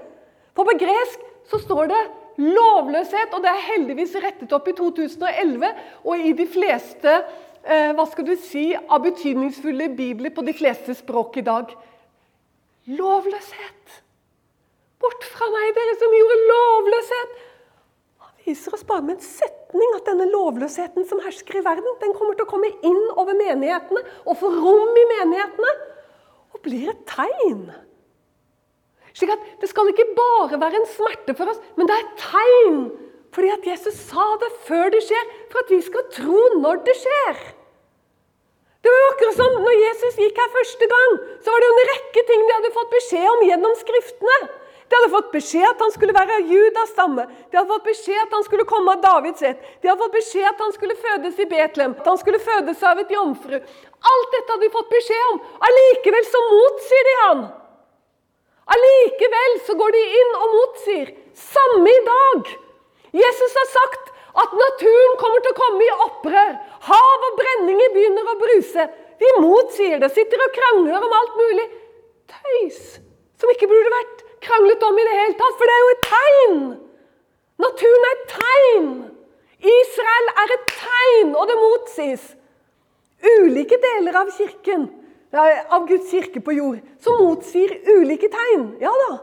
For 0.56 0.66
på 0.66 0.76
gresk 0.80 1.26
så 1.50 1.60
står 1.62 1.90
det 1.90 2.02
lovløshet, 2.36 3.34
og 3.34 3.42
det 3.44 3.50
er 3.50 3.66
heldigvis 3.70 4.14
rettet 4.22 4.52
opp 4.52 4.68
i 4.68 4.74
2011 4.76 5.68
og 6.04 6.24
i 6.28 6.32
de 6.36 6.46
fleste 6.48 7.12
eh, 7.12 7.92
hva 7.96 8.04
skal 8.10 8.26
du 8.28 8.34
si, 8.40 8.70
av 8.76 9.04
betydningsfulle 9.04 9.88
bibler 9.96 10.34
på 10.34 10.44
de 10.46 10.54
fleste 10.56 10.96
språk 10.96 11.38
i 11.40 11.46
dag. 11.46 11.72
Lovløshet! 12.92 14.00
Bort 15.02 15.24
fra 15.28 15.48
meg, 15.52 15.72
dere 15.76 15.96
som 16.00 16.16
gjorde 16.18 16.40
lovløshet! 16.50 17.36
Viser 18.46 18.74
oss 18.76 18.87
bare 18.87 19.04
med 19.04 19.16
en 19.16 19.24
setning 19.26 19.96
at 19.96 20.06
denne 20.09 20.28
lovløsheten 20.30 21.06
som 21.09 21.22
hersker 21.24 21.59
i 21.59 21.64
verden, 21.66 21.98
den 22.02 22.14
kommer 22.16 22.37
til 22.37 22.46
å 22.46 22.50
komme 22.50 22.70
inn 22.87 23.02
over 23.16 23.37
menighetene 23.37 24.02
og 24.24 24.38
få 24.40 24.52
rom 24.54 25.00
i 25.00 25.09
menighetene. 25.16 25.74
Og 26.54 26.62
blir 26.64 26.92
et 26.92 27.02
tegn. 27.11 27.66
Slik 29.16 29.32
at 29.32 29.42
Det 29.61 29.68
skal 29.70 29.88
ikke 29.90 30.12
bare 30.16 30.61
være 30.61 30.80
en 30.80 30.88
smerte 30.92 31.35
for 31.37 31.50
oss, 31.52 31.61
men 31.76 31.88
det 31.88 31.96
er 31.96 32.04
et 32.04 32.22
tegn. 32.22 32.80
Fordi 33.37 33.52
at 33.52 33.66
Jesus 33.68 33.98
sa 34.09 34.24
det 34.40 34.48
før 34.64 34.90
det 34.92 35.02
skjer, 35.04 35.30
for 35.52 35.64
at 35.64 35.72
vi 35.72 35.80
skal 35.85 36.04
tro 36.14 36.42
når 36.62 36.85
det 36.87 36.94
skjer. 37.02 37.40
Det 38.80 38.92
var 38.92 39.02
jo 39.02 39.09
akkurat 39.12 39.38
som 39.40 39.56
når 39.64 39.80
Jesus 39.82 40.20
gikk 40.22 40.37
her 40.38 40.52
første 40.54 40.87
gang, 40.92 41.16
så 41.42 41.52
var 41.52 41.62
det 41.62 41.68
jo 41.68 41.74
en 41.74 41.88
rekke 41.90 42.22
ting 42.28 42.44
de 42.44 42.54
hadde 42.54 42.76
fått 42.76 42.92
beskjed 42.92 43.28
om 43.32 43.44
gjennom 43.48 43.74
Skriftene. 43.80 44.37
De 44.87 44.94
hadde 44.94 45.11
fått 45.11 45.33
beskjed 45.35 45.66
at 45.66 45.81
han 45.83 45.92
skulle 45.94 46.14
være 46.14 46.38
Judas 46.46 46.92
stamme. 46.94 47.25
De 47.51 47.59
hadde 47.59 47.72
fått 47.72 47.88
beskjed 47.88 48.20
at 48.22 48.35
han 48.37 48.44
skulle 48.46 48.66
komme 48.70 48.94
av 48.94 49.03
Davids 49.03 49.42
ett. 49.42 49.62
De 49.83 49.90
hadde 49.90 50.03
fått 50.05 50.14
beskjed 50.14 50.46
at 50.46 50.61
han 50.62 50.75
skulle 50.77 50.96
fødes 51.01 51.40
i 51.42 51.46
Betlehem. 51.51 51.97
At 51.99 52.11
han 52.11 52.20
skulle 52.20 52.43
fødes 52.43 52.84
av 52.87 53.01
et 53.03 53.14
jomfru. 53.14 53.57
Alt 54.12 54.34
dette 54.37 54.55
hadde 54.55 54.66
de 54.68 54.74
fått 54.76 54.93
beskjed 54.93 55.30
om. 55.32 55.41
Allikevel 55.68 56.28
så 56.30 56.43
motsier 56.51 57.09
de 57.09 57.14
han. 57.22 57.41
Allikevel 58.76 59.57
så 59.66 59.74
går 59.80 59.97
de 59.97 60.03
inn 60.20 60.37
og 60.39 60.55
motsier. 60.55 61.11
Samme 61.47 61.91
i 61.91 62.05
dag. 62.11 62.53
Jesus 63.16 63.59
har 63.59 63.68
sagt 63.72 64.12
at 64.45 64.55
naturen 64.61 65.18
kommer 65.18 65.43
til 65.43 65.55
å 65.55 65.59
komme 65.59 65.82
i 65.82 65.97
opprør. 66.07 66.55
Hav 66.91 67.26
og 67.30 67.41
brenninger 67.41 67.93
begynner 67.97 68.30
å 68.30 68.39
bruse. 68.39 68.87
De 69.18 69.34
motsier 69.41 69.99
det, 69.99 70.12
sitter 70.14 70.47
og 70.47 70.55
krangler 70.55 71.03
om 71.09 71.18
alt 71.18 71.37
mulig. 71.41 71.66
Tøys 72.30 72.80
som 73.41 73.53
ikke 73.53 73.68
burde 73.70 73.93
vært 73.93 74.26
kranglet 74.47 74.86
om 74.86 74.99
i 74.99 75.07
det 75.07 75.18
hele 75.20 75.36
tatt, 75.40 75.59
for 75.59 75.68
det 75.68 75.76
er 75.76 75.84
jo 75.84 75.92
et 75.92 76.07
tegn! 76.07 76.64
Naturen 77.66 78.09
er 78.09 78.16
et 78.16 78.26
tegn! 78.32 78.88
Israel 79.66 80.32
er 80.42 80.55
et 80.57 80.66
tegn, 80.72 81.32
og 81.34 81.49
det 81.51 81.57
motsies. 81.61 82.26
Ulike 83.26 83.78
deler 83.82 84.18
av 84.20 84.30
kirken, 84.36 84.88
av 85.36 85.86
Guds 85.88 86.11
kirke 86.12 86.42
på 86.44 86.55
jord, 86.55 86.82
som 87.03 87.18
motsier 87.22 87.72
ulike 87.97 88.28
tegn. 88.32 88.68
Ja 88.82 88.92
da. 89.07 89.14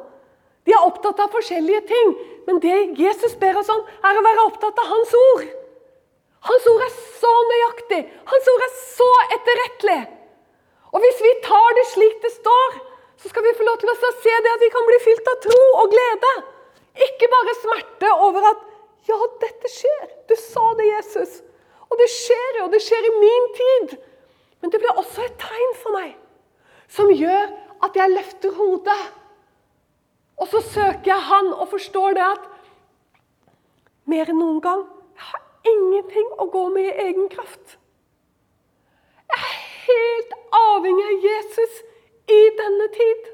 De 0.63 0.73
er 0.73 0.85
opptatt 0.87 1.19
av 1.19 1.31
forskjellige 1.33 1.83
ting, 1.89 2.13
men 2.47 2.59
det 2.63 2.77
Jesus 2.99 3.35
ber 3.39 3.59
oss 3.59 3.71
om, 3.71 3.83
er 4.03 4.17
å 4.17 4.25
være 4.25 4.47
opptatt 4.47 4.79
av 4.79 4.89
Hans 4.91 5.13
ord. 5.19 5.45
Hans 6.47 6.65
ord 6.71 6.83
er 6.83 6.93
så 7.21 7.33
nøyaktig, 7.51 8.01
Hans 8.31 8.49
ord 8.53 8.65
er 8.65 8.73
så 8.79 9.09
etterrettelig. 9.37 10.01
Og 10.93 11.03
hvis 11.03 11.21
vi 11.25 11.31
tar 11.45 11.77
det 11.77 11.85
slik 11.91 12.19
det 12.23 12.33
står, 12.35 12.79
så 13.23 13.29
skal 13.31 13.45
vi 13.45 13.55
få 13.55 13.63
lov 13.63 13.77
til 13.79 13.87
å 13.87 14.11
se 14.19 14.31
det 14.43 14.51
at 14.51 14.63
vi 14.65 14.71
kan 14.73 14.83
bli 14.87 14.99
fylt 14.99 15.27
av 15.31 15.37
tro 15.45 15.59
og 15.79 15.93
glede. 15.93 16.31
Ikke 17.05 17.29
bare 17.31 17.53
smerte 17.55 18.09
over 18.25 18.49
at 18.49 18.65
ja, 19.07 19.15
dette 19.39 19.69
skjer. 19.71 20.09
Du 20.27 20.33
sa 20.39 20.63
det, 20.75 20.89
Jesus. 20.89 21.37
Og 21.87 21.95
det 22.01 22.09
skjer 22.11 22.59
jo, 22.59 22.67
det 22.73 22.81
skjer 22.83 23.07
i 23.07 23.13
min 23.21 23.47
tid. 23.59 23.93
Men 24.59 24.73
det 24.73 24.81
blir 24.83 24.99
også 24.99 25.23
et 25.23 25.37
tegn 25.39 25.75
for 25.79 25.95
meg 25.95 26.11
som 26.91 27.09
gjør 27.15 27.47
at 27.87 27.95
jeg 27.97 28.11
løfter 28.11 28.57
hodet. 28.59 28.99
Og 30.43 30.51
så 30.51 30.59
søker 30.65 31.13
jeg 31.13 31.27
Han 31.29 31.53
og 31.53 31.69
forstår 31.71 32.19
det 32.19 32.25
at 32.27 32.51
mer 34.11 34.27
enn 34.27 34.39
noen 34.41 34.59
gang 34.63 34.83
jeg 35.15 35.29
har 35.29 35.71
ingenting 35.71 36.29
å 36.43 36.49
gå 36.51 36.65
med 36.75 36.89
i 36.91 37.07
egen 37.07 37.31
kraft. 37.31 37.77
Jeg 39.31 39.39
er 39.39 39.57
helt 39.87 40.37
avhengig 40.59 41.07
av 41.07 41.27
Jesus 41.29 41.81
i 42.31 42.41
denne 42.59 42.87
tid. 42.93 43.31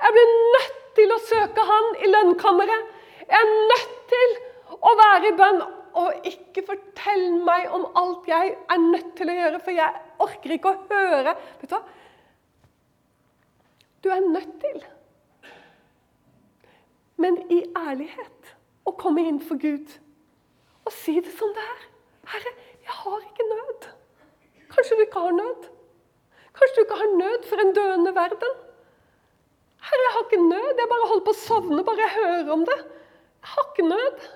Jeg 0.00 0.16
blir 0.16 0.32
nødt 0.56 0.80
til 0.98 1.14
å 1.14 1.22
søke 1.28 1.64
Han 1.70 1.90
i 2.04 2.10
lønnkammeret. 2.10 2.92
Jeg 3.24 3.40
er 3.40 3.54
nødt 3.70 3.94
til 4.10 4.34
å 4.74 4.92
være 5.00 5.30
i 5.30 5.36
bønn. 5.38 5.62
Og 5.94 6.26
ikke 6.26 6.64
fortell 6.66 7.28
meg 7.46 7.70
om 7.72 7.84
alt 7.96 8.26
jeg 8.26 8.56
er 8.58 8.80
nødt 8.82 9.12
til 9.18 9.30
å 9.30 9.36
gjøre, 9.36 9.60
for 9.62 9.76
jeg 9.76 10.00
orker 10.24 10.54
ikke 10.56 10.72
å 10.72 10.80
høre. 10.90 11.36
Vet 11.60 11.70
du 11.70 11.76
hva? 11.76 11.82
Du 14.04 14.10
er 14.12 14.26
nødt 14.26 14.56
til, 14.60 14.82
men 17.16 17.38
i 17.48 17.62
ærlighet, 17.78 18.50
å 18.84 18.92
komme 19.00 19.22
inn 19.24 19.38
for 19.40 19.56
Gud 19.56 19.94
og 20.84 20.92
si 20.92 21.14
det 21.24 21.32
som 21.38 21.54
det 21.56 21.62
er. 21.62 21.86
Herre, 22.34 22.52
jeg 22.84 22.96
har 22.98 23.22
ikke 23.24 23.46
nød. 23.48 23.86
Kanskje 24.74 24.98
du 24.98 25.04
ikke 25.06 25.22
har 25.24 25.38
nød? 25.38 25.70
Kanskje 26.54 26.76
du 26.76 26.84
ikke 26.84 27.00
har 27.02 27.12
nød 27.18 27.46
for 27.50 27.62
en 27.62 27.74
døende 27.76 28.14
verden? 28.14 28.56
Herre, 29.84 30.04
jeg 30.06 30.12
har 30.16 30.24
ikke 30.24 30.42
nød. 30.48 30.80
Jeg 30.80 30.90
bare 30.92 31.08
holder 31.10 31.26
på 31.26 31.34
å 31.34 31.40
sovne 31.42 31.84
bare 31.86 32.04
jeg 32.04 32.16
hører 32.16 32.52
om 32.56 32.64
det. 32.68 32.76
Jeg 33.44 33.50
har 33.54 33.66
ikke 33.70 33.86
nød. 33.88 34.28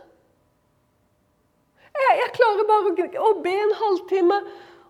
Jeg, 1.98 2.16
jeg 2.22 2.32
klarer 2.36 2.68
bare 2.68 2.90
å, 2.90 3.28
å, 3.28 3.30
be 3.44 3.54
en 3.58 3.74
halvtime 3.78 4.40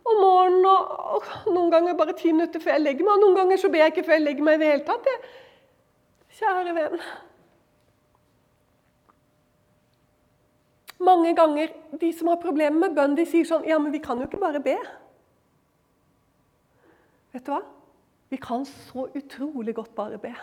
om 0.09 0.19
morgenen 0.23 0.67
og, 0.69 0.91
og, 1.19 1.29
noen 1.53 1.71
ganger 1.73 1.97
bare 1.99 2.17
ti 2.19 2.33
minutter 2.33 2.63
før 2.65 2.75
jeg 2.77 2.85
legger 2.85 3.07
meg. 3.07 3.15
Og 3.15 3.25
noen 3.25 3.39
ganger 3.39 3.63
så 3.63 3.71
ber 3.73 3.85
jeg 3.85 3.95
ikke 3.95 4.07
før 4.09 4.19
jeg 4.19 4.27
legger 4.27 4.49
meg 4.49 4.59
i 4.59 4.63
det 4.63 4.71
hele 4.73 4.87
tatt. 4.89 5.09
Jeg, 5.13 5.35
kjære 6.41 6.77
venn. 6.77 7.03
Mange 11.09 11.35
ganger 11.39 11.71
de 12.01 12.11
som 12.19 12.33
har 12.33 12.41
problemer 12.43 12.89
med 12.89 12.97
bønn, 12.97 13.15
de 13.19 13.27
sier 13.29 13.47
sånn 13.47 13.67
Ja, 13.69 13.79
men 13.79 13.95
vi 13.95 14.03
kan 14.03 14.19
jo 14.19 14.27
ikke 14.27 14.41
bare 14.43 14.63
be. 14.63 14.75
Vet 17.35 17.45
du 17.45 17.53
hva? 17.53 17.63
Vi 18.29 18.39
kan 18.41 18.65
så 18.69 19.09
utrolig 19.17 19.75
godt 19.77 19.95
bare 19.97 20.21
be. 20.21 20.35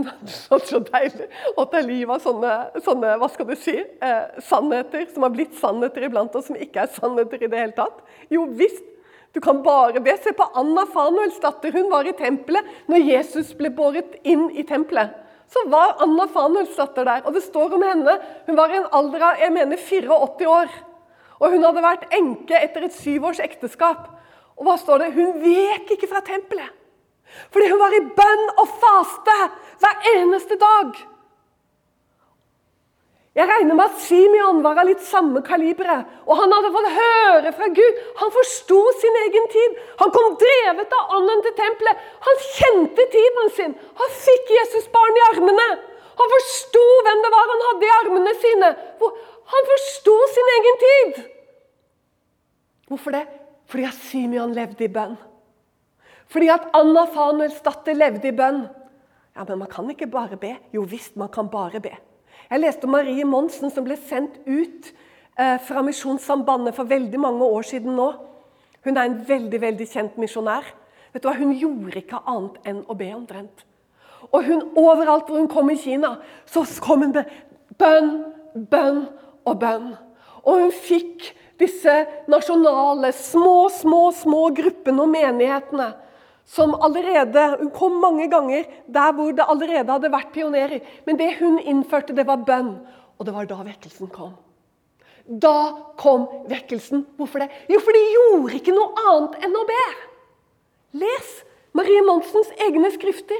Så 0.30 0.78
deilig 0.86 1.26
at 1.58 1.72
det 1.72 1.80
er 1.80 1.88
livet 1.88 2.12
av 2.14 2.22
sånne, 2.22 2.52
sånne, 2.84 3.16
hva 3.20 3.26
skal 3.28 3.48
du 3.48 3.56
si, 3.58 3.74
eh, 3.74 4.38
sannheter 4.46 5.02
som 5.10 5.26
har 5.26 5.32
blitt 5.34 5.56
sannheter 5.58 6.06
iblant 6.06 6.36
oss, 6.38 6.46
som 6.48 6.56
ikke 6.56 6.84
er 6.84 6.94
sannheter 6.94 7.42
i 7.42 7.50
det 7.50 7.58
hele 7.58 7.74
tatt. 7.76 7.98
Jo 8.32 8.46
visst, 8.56 8.86
du 9.34 9.40
kan 9.42 9.60
bare 9.62 10.00
be. 10.02 10.14
Se 10.18 10.32
på 10.34 10.46
Anna 10.58 10.86
Fanuels 10.90 11.38
datter. 11.42 11.74
Hun 11.74 11.90
var 11.90 12.06
i 12.06 12.14
tempelet 12.18 12.66
når 12.90 13.04
Jesus 13.06 13.52
ble 13.58 13.70
båret 13.74 14.16
inn 14.26 14.48
i 14.50 14.64
tempelet. 14.66 15.12
Så 15.50 15.62
var 15.70 15.98
Anna 16.02 16.26
Fanuels 16.30 16.74
datter 16.78 17.06
der, 17.06 17.22
og 17.26 17.34
det 17.34 17.42
står 17.42 17.74
om 17.74 17.82
henne. 17.82 18.16
Hun 18.46 18.58
var 18.58 18.70
i 18.70 18.78
en 18.78 18.88
alder 18.94 19.26
av 19.28 19.42
jeg 19.42 19.54
mener 19.54 19.78
84 19.78 20.50
år. 20.50 20.72
Og 21.40 21.54
hun 21.54 21.66
hadde 21.66 21.84
vært 21.84 22.10
enke 22.14 22.58
etter 22.58 22.86
et 22.86 22.94
syv 22.94 23.30
års 23.30 23.42
ekteskap. 23.42 24.08
Og 24.60 24.68
hva 24.68 24.76
står 24.76 25.00
det? 25.00 25.14
Hun 25.16 25.38
vek 25.40 25.94
ikke 25.96 26.08
fra 26.10 26.20
tempelet. 26.24 26.76
Fordi 27.54 27.70
hun 27.70 27.80
var 27.80 27.94
i 27.94 28.02
bønn 28.16 28.48
og 28.58 28.74
faste 28.82 29.36
hver 29.80 30.10
eneste 30.12 30.58
dag. 30.60 30.98
Jeg 33.38 33.46
regner 33.46 33.76
med 33.78 33.84
at 33.86 34.00
Simeon 34.02 34.58
var 34.64 34.80
av 34.82 34.88
litt 34.88 35.02
samme 35.06 35.40
kaliberet. 35.46 36.08
Og 36.26 36.34
han 36.36 36.52
hadde 36.52 36.72
fått 36.74 36.88
høre 36.96 37.52
fra 37.56 37.68
Gud. 37.78 38.00
Han 38.20 38.34
forsto 38.34 38.80
sin 39.00 39.18
egen 39.22 39.46
tid. 39.54 39.78
Han 40.02 40.12
kom 40.16 40.34
drevet 40.42 40.96
av 40.98 41.14
ånden 41.16 41.44
til 41.46 41.54
tempelet. 41.62 42.04
Han 42.26 42.42
kjente 42.48 43.06
tiden 43.14 43.52
sin. 43.56 43.76
Han 44.02 44.14
fikk 44.26 44.52
Jesusbarn 44.58 45.20
i 45.20 45.26
armene. 45.30 45.68
Han 46.20 46.32
forsto 46.36 46.86
hvem 47.06 47.24
det 47.24 47.32
var 47.32 47.52
han 47.54 47.66
hadde 47.70 47.86
i 47.86 47.96
armene 48.02 48.38
sine. 48.44 48.72
Han 49.54 49.70
forsto 49.74 50.16
sin 50.36 50.56
egen 50.58 50.80
tid. 50.86 51.22
Hvorfor 52.90 53.14
det? 53.14 53.28
Fordi 53.70 53.86
at 53.86 53.98
Simeon 54.08 54.54
levde 54.54 54.84
i 54.84 54.90
bønn. 54.90 55.16
Fordi 56.30 56.50
at 56.50 56.68
Anna 56.74 57.06
Fanuels 57.10 57.60
datter 57.62 57.94
levde 57.94 58.30
i 58.30 58.34
bønn. 58.34 58.64
Ja, 59.36 59.44
Men 59.48 59.62
man 59.62 59.70
kan 59.70 59.90
ikke 59.90 60.10
bare 60.10 60.36
be. 60.36 60.56
Jo 60.74 60.82
visst, 60.82 61.16
man 61.16 61.28
kan 61.28 61.48
bare 61.48 61.80
be. 61.80 61.94
Jeg 62.50 62.60
leste 62.60 62.84
om 62.84 62.90
Marie 62.90 63.24
Monsen 63.24 63.70
som 63.70 63.84
ble 63.86 63.96
sendt 63.96 64.40
ut 64.46 64.90
eh, 65.38 65.58
fra 65.62 65.82
Misjonssambandet 65.86 66.74
for 66.74 66.84
veldig 66.90 67.20
mange 67.20 67.46
år 67.46 67.62
siden 67.62 67.94
nå. 67.94 68.10
Hun 68.84 68.96
er 68.96 69.06
en 69.06 69.20
veldig 69.28 69.60
veldig 69.60 69.86
kjent 69.86 70.18
misjonær. 70.18 70.66
Vet 71.12 71.22
du 71.22 71.28
hva? 71.28 71.36
Hun 71.38 71.54
gjorde 71.54 72.00
ikke 72.02 72.22
annet 72.26 72.58
enn 72.66 72.82
å 72.90 72.96
be 72.98 73.10
omtrent. 73.14 73.66
Og 74.30 74.44
hun, 74.46 74.64
overalt 74.78 75.30
hvor 75.30 75.38
hun 75.38 75.50
kom 75.50 75.70
i 75.72 75.78
Kina, 75.78 76.16
så 76.46 76.64
kom 76.82 77.04
hun 77.06 77.14
med 77.14 77.30
bønn, 77.78 78.10
bønn 78.70 79.04
og 79.46 79.60
bønn. 79.62 79.92
Og 80.42 80.64
hun 80.64 80.74
fikk 80.74 81.30
disse 81.60 81.94
nasjonale, 82.30 83.12
små, 83.16 83.68
små, 83.72 84.04
små 84.16 84.46
gruppene 84.56 85.04
og 85.04 85.12
menighetene 85.12 85.90
som 86.50 86.74
allerede 86.82 87.42
Hun 87.60 87.70
kom 87.70 88.00
mange 88.02 88.26
ganger 88.30 88.64
der 88.90 89.12
hvor 89.14 89.32
det 89.32 89.46
allerede 89.46 89.92
hadde 89.92 90.12
vært 90.12 90.32
pionerer. 90.34 90.80
Men 91.06 91.18
det 91.20 91.36
hun 91.38 91.58
innførte, 91.58 92.16
det 92.16 92.26
var 92.26 92.42
bønn. 92.46 92.72
Og 93.18 93.26
det 93.26 93.34
var 93.34 93.46
da 93.46 93.60
vekkelsen 93.62 94.10
kom. 94.10 94.32
Da 95.26 95.76
kom 96.00 96.26
vekkelsen. 96.50 97.04
Hvorfor 97.16 97.44
det? 97.44 97.50
Jo, 97.70 97.78
for 97.78 97.94
de 97.94 98.02
gjorde 98.16 98.56
ikke 98.58 98.74
noe 98.74 99.04
annet 99.12 99.46
enn 99.46 99.54
å 99.54 99.66
be. 99.68 99.84
Les 101.04 101.30
Marie 101.76 102.02
Monsens 102.02 102.50
egne 102.66 102.90
skrifter. 102.96 103.38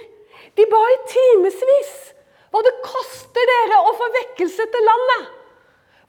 De 0.54 0.66
ba 0.70 0.80
i 0.92 1.00
timevis. 1.10 1.94
Hva 2.50 2.62
det 2.66 2.76
koster 2.84 3.50
dere 3.50 3.80
å 3.86 3.90
få 3.98 4.06
vekkelse 4.20 4.66
til 4.70 4.86
landet? 4.86 5.26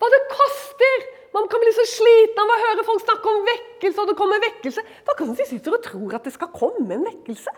Hva 0.02 0.10
det 0.10 0.22
koster 0.30 1.04
man 1.34 1.48
kan 1.52 1.64
bli 1.64 1.72
så 1.76 1.86
sliten 1.88 2.42
av 2.44 2.52
å 2.52 2.62
høre 2.66 2.86
folk 2.88 3.04
snakke 3.04 3.32
om 3.32 3.46
vekkelse, 3.48 4.04
og 4.04 4.10
det 4.10 4.18
kommer 4.20 4.44
vekkelse. 4.44 4.84
Da 5.08 5.16
kan 5.18 5.32
de 5.36 5.46
sitte 5.48 5.72
og 5.72 5.84
tro 5.86 6.02
at 6.16 6.28
det 6.28 6.34
skal 6.36 6.52
komme 6.56 6.98
en 6.98 7.06
vekkelse. 7.08 7.54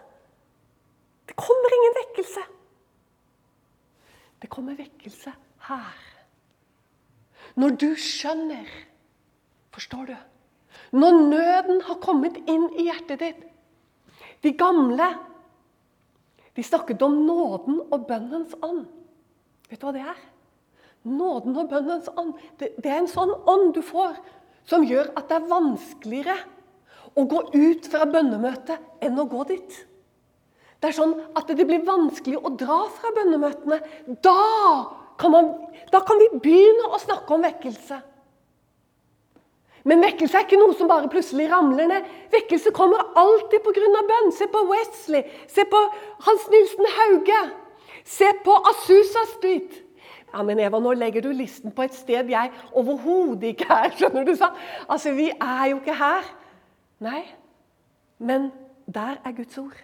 Det 1.29 1.35
kommer 1.39 1.77
ingen 1.77 1.97
vekkelse. 2.01 2.43
Det 4.43 4.49
kommer 4.51 4.77
vekkelse 4.77 5.33
her. 5.69 6.01
Når 7.59 7.77
du 7.81 7.91
skjønner 7.99 8.67
Forstår 9.73 10.05
du? 10.05 10.13
Når 10.93 11.15
nøden 11.31 11.79
har 11.87 11.97
kommet 12.01 12.35
inn 12.45 12.67
i 12.77 12.85
hjertet 12.85 13.23
ditt 13.23 13.39
De 14.45 14.51
gamle 14.57 15.07
de 16.53 16.61
snakket 16.61 17.01
om 17.01 17.15
nåden 17.25 17.79
og 17.87 18.03
bønnens 18.05 18.53
ånd. 18.61 18.85
Vet 19.71 19.81
du 19.81 19.87
hva 19.87 19.93
det 19.95 20.03
er? 20.05 20.19
Nåden 21.03 21.57
og 21.59 21.69
bønnens 21.71 22.09
ånd. 22.15 22.35
Det, 22.59 22.73
det 22.79 22.91
er 22.91 23.01
en 23.01 23.11
sånn 23.11 23.33
ånd 23.49 23.73
du 23.75 23.81
får, 23.83 24.15
som 24.69 24.85
gjør 24.87 25.11
at 25.19 25.27
det 25.27 25.39
er 25.39 25.49
vanskeligere 25.49 26.37
å 27.19 27.25
gå 27.29 27.41
ut 27.53 27.89
fra 27.91 28.07
bønnemøtet 28.09 29.03
enn 29.03 29.19
å 29.19 29.27
gå 29.29 29.43
dit. 29.49 29.75
Det 30.79 30.89
er 30.89 30.95
sånn 30.97 31.13
at 31.37 31.51
det 31.51 31.67
blir 31.67 31.83
vanskelig 31.87 32.39
å 32.39 32.53
dra 32.59 32.81
fra 32.91 33.11
bønnemøtene. 33.15 33.77
Da 34.23 34.39
kan, 35.19 35.31
man, 35.31 35.51
da 35.91 36.01
kan 36.03 36.19
vi 36.19 36.41
begynne 36.43 36.89
å 36.91 36.99
snakke 36.99 37.35
om 37.35 37.45
vekkelse. 37.45 37.99
Men 39.87 40.03
vekkelse 40.03 40.39
er 40.39 40.45
ikke 40.47 40.59
noe 40.59 40.75
som 40.79 40.87
bare 40.87 41.11
plutselig 41.11 41.49
ramler 41.51 41.89
ned. 41.91 42.09
Vekkelse 42.31 42.71
kommer 42.75 43.03
alltid 43.19 43.63
pga. 43.63 44.03
bønn. 44.11 44.31
Se 44.31 44.47
på 44.47 44.63
Wesley, 44.71 45.23
se 45.47 45.65
på 45.67 45.81
Hans 46.27 46.47
Nilsen 46.51 46.91
Hauge. 46.97 47.41
Se 48.03 48.31
på 48.43 48.55
Asusa 48.71 49.25
Street. 49.35 49.82
Ja, 50.33 50.41
men 50.41 50.59
Eva, 50.59 50.79
nå 50.81 50.95
legger 50.97 51.21
du 51.21 51.29
listen 51.35 51.71
på 51.75 51.85
et 51.85 51.93
sted 51.93 52.31
jeg 52.33 52.51
overhodet 52.73 53.53
ikke 53.53 53.69
er. 53.69 53.91
skjønner 53.93 54.25
du 54.25 54.33
sånn? 54.37 54.55
Altså, 54.89 55.13
Vi 55.13 55.29
er 55.29 55.65
jo 55.69 55.77
ikke 55.77 55.97
her. 55.99 56.29
Nei, 57.03 57.21
men 58.17 58.49
der 58.89 59.19
er 59.21 59.35
Guds 59.37 59.57
ord. 59.61 59.77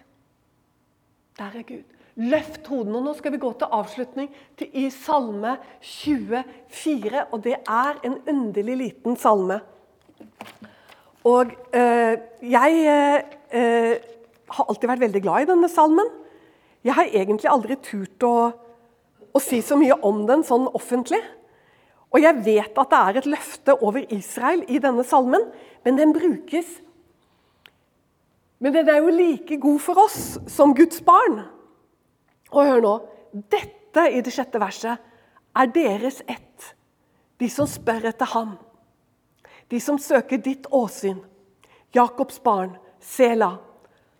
Der 1.38 1.54
er 1.54 1.62
Gud. 1.68 1.84
Løft 2.20 2.66
hodene. 2.66 3.00
Nå 3.04 3.14
skal 3.14 3.32
vi 3.32 3.40
gå 3.40 3.52
til 3.56 3.70
avslutning 3.72 4.30
til, 4.58 4.68
i 4.74 4.90
Salme 4.90 5.54
24. 5.80 7.22
Og 7.30 7.44
det 7.44 7.54
er 7.60 8.00
en 8.04 8.18
underlig 8.28 8.76
liten 8.76 9.16
salme. 9.16 9.60
Og 11.24 11.52
øh, 11.74 12.16
jeg 12.42 12.72
øh, 13.54 13.94
har 14.50 14.66
alltid 14.68 14.88
vært 14.88 15.00
veldig 15.06 15.22
glad 15.22 15.46
i 15.46 15.50
denne 15.52 15.68
salmen. 15.68 16.10
Jeg 16.84 16.96
har 16.96 17.08
egentlig 17.12 17.50
aldri 17.52 17.76
turt 17.84 18.24
å 18.24 18.34
å 19.32 19.42
si 19.42 19.60
så 19.62 19.78
mye 19.78 19.96
om 20.06 20.24
den 20.28 20.42
sånn 20.46 20.68
offentlig. 20.76 21.20
Og 22.10 22.22
jeg 22.24 22.42
vet 22.44 22.78
at 22.78 22.90
det 22.90 23.00
er 23.00 23.18
et 23.20 23.28
løfte 23.30 23.76
over 23.78 24.04
Israel 24.12 24.64
i 24.68 24.80
denne 24.82 25.04
salmen, 25.06 25.44
men 25.84 25.98
den 25.98 26.14
brukes 26.16 26.80
Men 28.60 28.74
den 28.74 28.90
er 28.92 28.98
jo 29.00 29.08
like 29.08 29.56
god 29.56 29.78
for 29.80 29.96
oss 30.02 30.36
som 30.52 30.74
Guds 30.76 31.00
barn. 31.00 31.38
Og 32.52 32.66
hør 32.68 32.82
nå. 32.84 32.90
Dette 33.32 34.02
i 34.12 34.20
det 34.20 34.34
sjette 34.34 34.60
verset 34.60 35.00
er 35.56 35.70
deres 35.72 36.18
ett, 36.28 36.66
de 37.40 37.48
som 37.48 37.64
spør 37.64 38.10
etter 38.10 38.28
ham. 38.34 38.58
De 39.72 39.80
som 39.80 39.96
søker 39.96 40.42
ditt 40.44 40.68
åsyn. 40.68 41.22
Jakobs 41.96 42.36
barn, 42.44 42.74
Sela. 43.00 43.54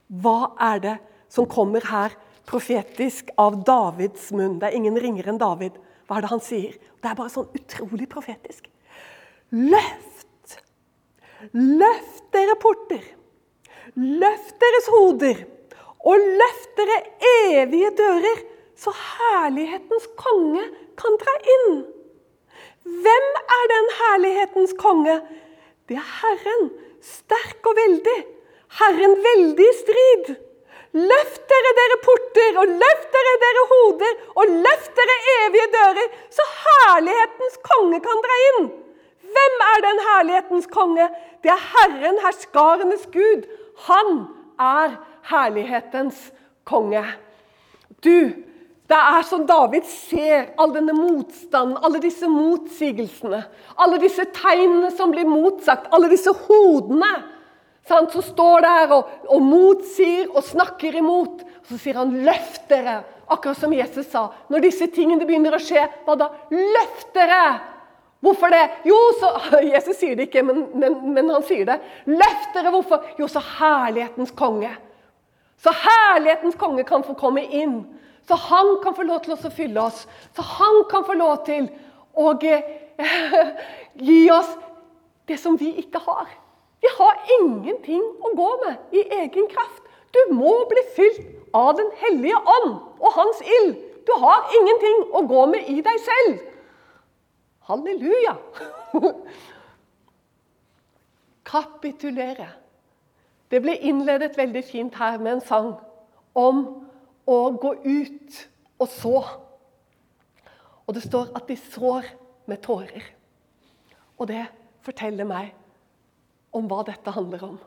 Hva 0.08 0.54
er 0.72 0.80
det 0.86 0.96
som 1.28 1.44
kommer 1.44 1.84
her 1.90 2.16
profetisk 2.50 3.30
av 3.40 3.60
Davids 3.66 4.30
munn? 4.34 4.58
Det 4.60 4.70
er 4.70 4.76
ingen 4.78 4.98
ringere 4.98 5.32
enn 5.32 5.40
David. 5.40 5.78
Hva 6.08 6.18
er 6.18 6.26
det 6.26 6.32
han 6.32 6.42
sier? 6.44 6.74
Det 7.00 7.10
er 7.10 7.16
bare 7.18 7.32
sånn 7.32 7.48
utrolig 7.56 8.08
profetisk. 8.10 8.66
Løft! 9.54 10.56
Løft 11.54 12.26
dere 12.34 12.56
porter! 12.60 13.04
Løft 13.94 14.58
deres 14.62 14.90
hoder! 14.92 15.46
Og 16.00 16.26
løft 16.40 16.70
dere 16.80 16.98
evige 17.44 17.90
dører, 17.98 18.44
så 18.80 18.92
herlighetens 18.96 20.06
konge 20.16 20.62
kan 21.00 21.18
dra 21.20 21.34
inn. 21.54 21.82
Hvem 23.04 23.26
er 23.56 23.66
den 23.74 23.90
herlighetens 23.98 24.72
konge? 24.80 25.18
Det 25.88 25.98
er 26.00 26.12
Herren, 26.22 26.70
sterk 27.04 27.68
og 27.68 27.76
veldig. 27.76 28.20
Herren 28.80 29.18
veldig 29.26 29.66
i 29.66 29.76
strid. 29.82 30.32
Løft 30.90 31.42
dere, 31.50 31.70
dere 31.78 31.96
porter, 32.02 32.56
og 32.62 32.70
løft 32.82 33.12
dere, 33.14 33.34
dere 33.44 33.64
hoder, 33.72 34.14
og 34.42 34.54
løft 34.66 34.90
dere 34.98 35.16
evige 35.36 35.68
dører, 35.76 36.16
så 36.34 36.46
herlighetens 36.64 37.60
konge 37.68 38.00
kan 38.02 38.24
dra 38.24 38.38
inn. 38.48 38.70
Hvem 39.30 39.64
er 39.68 39.84
den 39.86 40.02
herlighetens 40.08 40.66
konge? 40.66 41.06
Det 41.44 41.52
er 41.54 41.62
Herren, 41.76 42.18
herskarenes 42.24 43.06
Gud. 43.14 43.46
Han 43.86 44.24
er 44.58 44.98
herlighetens 45.30 46.32
konge. 46.66 47.04
Du, 48.02 48.32
det 48.90 48.98
er 48.98 49.22
som 49.22 49.46
David 49.46 49.86
ser 49.86 50.50
all 50.58 50.74
denne 50.74 50.96
motstanden, 50.96 51.78
alle 51.78 52.02
disse 52.02 52.26
motsigelsene, 52.26 53.44
alle 53.78 54.00
disse 54.02 54.26
tegnene 54.34 54.90
som 54.90 55.14
blir 55.14 55.28
motsagt, 55.30 55.86
alle 55.94 56.10
disse 56.10 56.34
hodene 56.48 57.12
som 57.90 58.24
står 58.24 58.64
der 58.64 58.94
og, 58.96 59.08
og 59.28 59.42
motsier 59.42 60.30
og 60.30 60.44
snakker 60.46 60.96
imot. 61.00 61.42
Og 61.42 61.72
så 61.72 61.78
sier 61.78 61.98
han 62.00 62.12
'løft 62.24 62.68
dere', 62.70 63.02
akkurat 63.30 63.58
som 63.58 63.72
Jesus 63.74 64.06
sa. 64.10 64.28
Når 64.48 64.64
disse 64.66 64.86
tingene 64.94 65.26
begynner 65.26 65.54
å 65.54 65.62
skje, 65.62 65.82
hva 66.06 66.16
da? 66.18 66.30
Løft 66.50 67.12
dere! 67.14 67.60
Hvorfor 68.20 68.52
det? 68.52 68.64
Jo, 68.84 68.98
så, 69.20 69.30
Jesus 69.74 69.96
sier 69.96 70.16
det 70.16 70.28
ikke, 70.28 70.42
men, 70.44 70.66
men, 70.74 70.98
men 71.14 71.30
han 71.32 71.44
sier 71.46 71.64
det. 71.68 71.78
Løft 72.06 72.52
dere! 72.54 72.72
Hvorfor? 72.74 73.06
Jo, 73.18 73.28
så 73.28 73.42
herlighetens 73.58 74.34
konge. 74.36 74.72
Så 75.60 75.72
herlighetens 75.76 76.58
konge 76.60 76.84
kan 76.88 77.04
få 77.04 77.14
komme 77.14 77.44
inn. 77.44 77.82
Så 78.28 78.36
han 78.36 78.76
kan 78.84 78.94
få 78.94 79.04
lov 79.08 79.24
til 79.24 79.34
å 79.34 79.52
fylle 79.52 79.82
oss. 79.82 80.04
Så 80.36 80.44
han 80.44 80.84
kan 80.90 81.04
få 81.04 81.16
lov 81.18 81.40
til 81.48 81.70
å 82.14 82.32
eh, 82.44 83.50
gi 84.10 84.20
oss 84.30 84.52
det 85.30 85.38
som 85.40 85.56
vi 85.58 85.72
ikke 85.82 86.02
har. 86.04 86.28
Vi 86.80 86.88
har 86.96 87.18
ingenting 87.40 88.02
å 88.24 88.32
gå 88.36 88.48
med 88.64 88.96
i 88.96 89.04
egen 89.20 89.48
kraft. 89.52 89.84
Du 90.14 90.20
må 90.34 90.52
bli 90.70 90.82
fylt 90.96 91.20
av 91.54 91.76
Den 91.76 91.90
hellige 92.00 92.38
ånd 92.38 92.72
og 93.00 93.12
hans 93.14 93.42
ild. 93.58 93.76
Du 94.06 94.12
har 94.18 94.48
ingenting 94.56 95.02
å 95.14 95.22
gå 95.28 95.44
med 95.50 95.68
i 95.68 95.80
deg 95.84 96.00
selv. 96.06 96.40
Halleluja! 97.68 98.36
Kapitulere. 101.50 102.48
Det 103.50 103.60
ble 103.62 103.74
innledet 103.76 104.38
veldig 104.38 104.62
fint 104.64 104.94
her 104.94 105.18
med 105.18 105.36
en 105.36 105.44
sang 105.44 105.70
om 106.38 106.64
å 107.26 107.38
gå 107.60 107.74
ut 107.84 108.42
og 108.80 108.88
så. 108.88 109.16
Og 110.86 110.94
det 110.96 111.02
står 111.04 111.32
at 111.36 111.46
de 111.50 111.58
sår 111.58 112.06
med 112.50 112.62
tårer. 112.62 113.04
Og 114.18 114.30
det 114.30 114.44
forteller 114.86 115.26
meg 115.28 115.52
om 116.56 116.68
hva 116.70 116.82
dette 116.86 117.14
handler 117.14 117.44
om. 117.46 117.58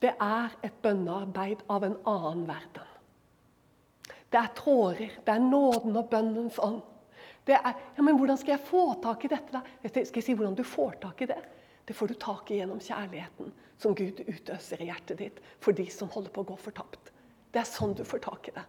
Det 0.00 0.14
er 0.16 0.54
et 0.64 0.76
bønnearbeid 0.82 1.66
av 1.68 1.84
en 1.84 1.98
annen 2.08 2.46
verden. 2.48 2.86
Det 4.30 4.38
er 4.38 4.52
tårer, 4.56 5.16
det 5.26 5.34
er 5.34 5.42
nåden 5.42 5.98
og 5.98 6.08
bønnens 6.12 6.58
ånd. 6.62 6.80
Det 7.46 7.56
er, 7.56 7.74
ja, 7.96 8.04
men 8.04 8.16
Hvordan 8.16 8.38
skal 8.38 8.54
jeg 8.54 8.68
få 8.68 8.84
tak 9.02 9.24
i 9.24 9.32
dette? 9.32 9.50
da? 9.52 9.62
Skal 9.88 10.20
jeg 10.20 10.26
si 10.28 10.36
hvordan 10.36 10.54
du 10.54 10.62
får 10.64 11.00
tak 11.02 11.22
i 11.24 11.28
det? 11.32 11.40
Det 11.88 11.96
får 11.96 12.12
du 12.12 12.14
tak 12.22 12.50
i 12.50 12.60
gjennom 12.60 12.78
kjærligheten 12.78 13.50
som 13.80 13.96
Gud 13.98 14.20
utøser 14.28 14.82
i 14.82 14.90
hjertet 14.90 15.18
ditt 15.18 15.40
for 15.58 15.74
de 15.74 15.88
som 15.90 16.10
holder 16.12 16.30
på 16.30 16.44
å 16.44 16.50
gå 16.52 16.58
fortapt. 16.60 17.10
Det 17.50 17.62
er 17.62 17.66
sånn 17.66 17.96
du 17.98 18.04
får 18.06 18.22
tak 18.22 18.50
i 18.52 18.54
det. 18.54 18.62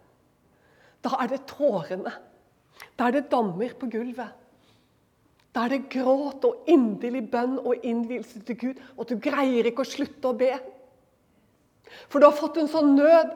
Da 1.05 1.17
er 1.21 1.29
det 1.29 1.43
tårene. 1.49 2.13
Da 2.97 3.07
er 3.07 3.17
det 3.17 3.29
dommer 3.29 3.75
på 3.77 3.89
gulvet. 3.91 4.40
Da 5.51 5.65
er 5.65 5.73
det 5.73 5.89
gråt 5.91 6.45
og 6.47 6.69
inderlig 6.71 7.25
bønn 7.31 7.57
og 7.59 7.83
innvielse 7.83 8.39
til 8.47 8.57
Gud, 8.59 8.83
og 8.95 9.09
du 9.09 9.17
greier 9.19 9.67
ikke 9.67 9.83
å 9.83 9.89
slutte 9.89 10.29
å 10.29 10.37
be. 10.37 10.53
For 12.07 12.21
du 12.21 12.29
har 12.29 12.37
fått 12.37 12.61
en 12.61 12.71
sånn 12.71 12.93
nød. 12.95 13.33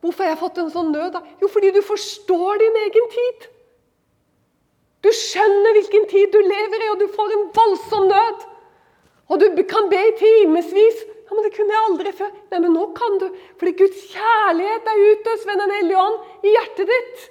Hvorfor 0.00 0.24
har 0.24 0.32
jeg 0.32 0.40
fått 0.40 0.62
en 0.62 0.72
sånn 0.72 0.94
nød? 0.94 1.12
da? 1.12 1.20
Jo, 1.42 1.50
fordi 1.52 1.74
du 1.76 1.82
forstår 1.84 2.62
din 2.62 2.80
egen 2.86 3.12
tid. 3.12 3.46
Du 5.04 5.10
skjønner 5.12 5.76
hvilken 5.76 6.08
tid 6.10 6.32
du 6.32 6.40
lever 6.40 6.84
i, 6.86 6.90
og 6.94 7.02
du 7.02 7.06
får 7.12 7.34
en 7.34 7.44
voldsom 7.56 8.08
nød. 8.10 8.46
Og 9.28 9.42
du 9.42 9.62
kan 9.68 9.90
be 9.92 10.00
i 10.00 10.16
timevis. 10.16 11.04
Ja, 11.26 11.34
men 11.34 11.44
det 11.44 11.52
kunne 11.56 11.74
jeg 11.74 11.86
aldri 11.90 12.12
før. 12.14 12.34
Nei, 12.52 12.60
men 12.62 12.76
nå 12.76 12.88
kan 12.96 13.16
du. 13.20 13.26
Fordi 13.58 13.72
Guds 13.80 14.04
kjærlighet 14.12 14.90
er 14.92 15.06
utøst 15.10 15.48
ved 15.48 15.58
Den 15.62 15.74
hellige 15.74 16.02
ånd 16.02 16.46
i 16.46 16.52
hjertet 16.54 16.92
ditt. 16.92 17.24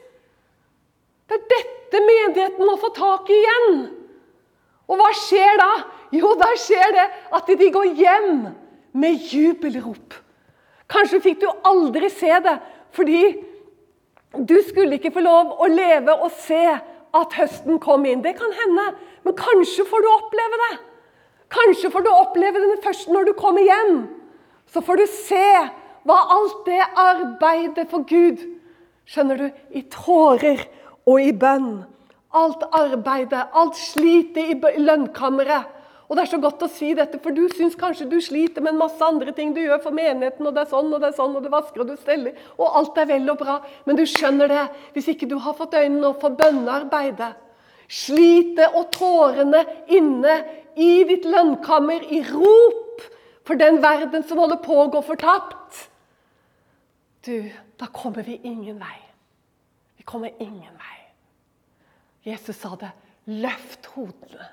Det 1.25 1.37
er 1.37 1.47
dette 1.51 2.01
menigheten 2.05 2.67
må 2.67 2.75
få 2.81 2.91
tak 2.95 3.29
i 3.31 3.37
igjen. 3.39 3.79
Og 4.85 4.99
hva 4.99 5.09
skjer 5.17 5.57
da? 5.57 5.71
Jo, 6.13 6.35
da 6.37 6.51
skjer 6.59 6.93
det 6.93 7.05
at 7.35 7.49
de 7.49 7.69
går 7.73 7.95
hjem 7.97 8.33
med 8.95 9.29
jubelrop. 9.31 10.13
Kanskje 10.91 11.23
fikk 11.23 11.41
du 11.41 11.47
aldri 11.65 12.11
se 12.13 12.29
det, 12.45 12.59
fordi 12.93 13.21
du 14.35 14.57
skulle 14.67 14.99
ikke 14.99 15.13
få 15.15 15.23
lov 15.25 15.55
å 15.63 15.69
leve 15.71 16.13
og 16.13 16.29
se 16.43 16.61
at 17.15 17.37
høsten 17.39 17.79
kom 17.81 18.05
inn. 18.05 18.21
Det 18.21 18.35
kan 18.37 18.53
hende, 18.59 18.91
men 19.25 19.37
kanskje 19.39 19.87
får 19.89 20.05
du 20.05 20.11
oppleve 20.11 20.61
det. 20.61 20.73
Kanskje 21.55 21.89
får 21.93 22.05
du 22.05 22.11
oppleve 22.11 22.61
det 22.61 22.83
først 22.83 23.09
når 23.09 23.29
du 23.29 23.33
kommer 23.39 23.65
hjem. 23.65 23.97
Så 24.69 24.83
får 24.85 25.01
du 25.01 25.05
se 25.09 25.47
hva 26.05 26.17
alt 26.35 26.61
det 26.67 26.83
arbeidet 27.01 27.87
for 27.89 28.05
Gud 28.05 28.43
Skjønner 29.05 29.37
du? 29.37 29.49
I 29.77 29.83
tårer 29.93 30.63
og 31.05 31.21
i 31.21 31.31
bønn. 31.31 31.85
Alt 32.35 32.65
arbeidet, 32.75 33.45
alt 33.53 33.77
slitet 33.79 34.51
i 34.51 34.81
lønnkammeret. 34.83 35.71
Og 36.05 36.17
det 36.17 36.25
er 36.25 36.29
så 36.35 36.37
godt 36.41 36.61
å 36.61 36.69
si 36.69 36.91
dette, 36.93 37.17
for 37.21 37.33
du 37.33 37.47
syns 37.49 37.77
kanskje 37.79 38.05
du 38.09 38.19
sliter 38.21 38.61
med 38.61 38.75
en 38.75 38.81
masse 38.83 39.01
andre 39.01 39.31
ting 39.33 39.55
du 39.55 39.61
gjør 39.63 39.79
for 39.87 39.95
menigheten, 39.95 40.45
og 40.45 40.53
det 40.53 40.61
er 40.65 40.69
sånn 40.69 40.91
og 40.93 41.01
det 41.01 41.09
er 41.09 41.15
sånn, 41.17 41.33
og 41.33 41.41
du 41.41 41.49
vasker 41.49 41.81
og 41.81 41.89
du 41.89 41.95
steller, 41.97 42.35
og 42.59 42.77
alt 42.77 42.99
er 43.01 43.09
vel 43.09 43.31
og 43.33 43.39
bra. 43.41 43.55
Men 43.87 43.97
du 43.97 44.03
skjønner 44.09 44.51
det 44.51 44.65
hvis 44.93 45.09
ikke 45.15 45.29
du 45.31 45.39
har 45.41 45.57
fått 45.57 45.73
øynene 45.79 46.11
opp 46.11 46.21
for 46.21 46.37
bønnearbeidet. 46.37 47.31
Slitet 47.89 48.77
og 48.77 48.91
tårene 48.93 49.63
inne 49.93 50.37
i 50.77 50.91
ditt 51.09 51.25
lønnkammer 51.29 52.05
i 52.13 52.21
rop 52.29 53.05
for 53.45 53.57
den 53.57 53.81
verden 53.81 54.25
som 54.25 54.41
holder 54.41 54.61
på 54.61 54.77
å 54.81 54.89
gå 54.93 55.01
fortapt. 55.05 55.85
Du, 57.25 57.49
da 57.81 57.89
kommer 57.93 58.25
vi 58.25 58.37
ingen 58.43 58.77
vei. 58.77 58.99
Vi 59.97 60.05
kommer 60.05 60.33
ingen 60.37 60.73
vei. 60.77 60.94
Jesus 62.25 62.57
sa 62.57 62.75
det. 62.79 62.91
Løft 63.25 63.87
hodene 63.95 64.51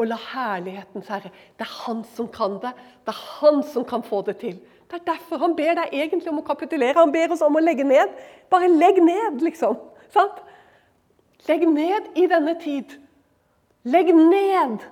og 0.00 0.08
la 0.08 0.16
herlighetens 0.16 1.08
herre 1.12 1.30
Det 1.30 1.66
er 1.66 1.72
han 1.84 2.02
som 2.16 2.28
kan 2.32 2.56
det. 2.62 2.72
Det 3.04 3.12
er 3.12 3.24
han 3.40 3.62
som 3.72 3.84
kan 3.84 4.04
få 4.04 4.22
det 4.26 4.38
til. 4.40 4.56
Det 4.90 4.98
er 4.98 5.06
derfor 5.12 5.38
han 5.44 5.54
ber 5.56 5.76
deg 5.78 5.92
egentlig 5.94 6.32
om 6.32 6.40
å 6.40 6.46
kapitulere. 6.46 6.98
Han 6.98 7.12
ber 7.12 7.34
oss 7.34 7.44
om 7.46 7.56
å 7.56 7.62
legge 7.62 7.84
ned. 7.86 8.16
Bare 8.50 8.70
legg 8.72 8.98
ned, 9.04 9.44
liksom. 9.44 9.76
Sant? 10.10 10.40
Legg 11.46 11.66
ned 11.68 12.10
i 12.18 12.26
denne 12.30 12.56
tid. 12.60 12.96
Legg 13.84 14.10
ned 14.16 14.82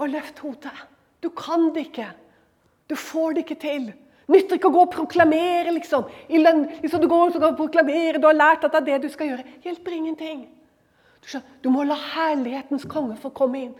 og 0.00 0.12
løft 0.12 0.42
hodet. 0.44 0.74
Du 1.22 1.30
kan 1.30 1.70
det 1.74 1.88
ikke. 1.88 2.10
Du 2.90 2.96
får 2.98 3.34
det 3.34 3.46
ikke 3.46 3.60
til. 3.62 3.90
Nytter 4.30 4.58
ikke 4.58 4.70
å 4.70 4.74
gå 4.74 4.84
og 4.84 4.92
proklamere, 4.94 5.72
liksom. 5.74 6.06
liksom 6.28 7.02
du 7.02 7.08
går 7.10 7.38
og 7.40 7.56
proklamerer, 7.58 8.18
du 8.18 8.28
har 8.28 8.36
lært 8.36 8.64
at 8.64 8.74
det 8.76 8.80
er 8.80 8.86
det 8.92 9.08
du 9.08 9.14
skal 9.14 9.32
gjøre. 9.32 9.46
Hjelper 9.64 9.96
ingenting. 9.96 10.44
Du 11.62 11.70
må 11.70 11.84
la 11.84 11.96
herlighetens 12.14 12.86
konge 12.90 13.16
få 13.20 13.30
komme 13.36 13.64
inn. 13.66 13.74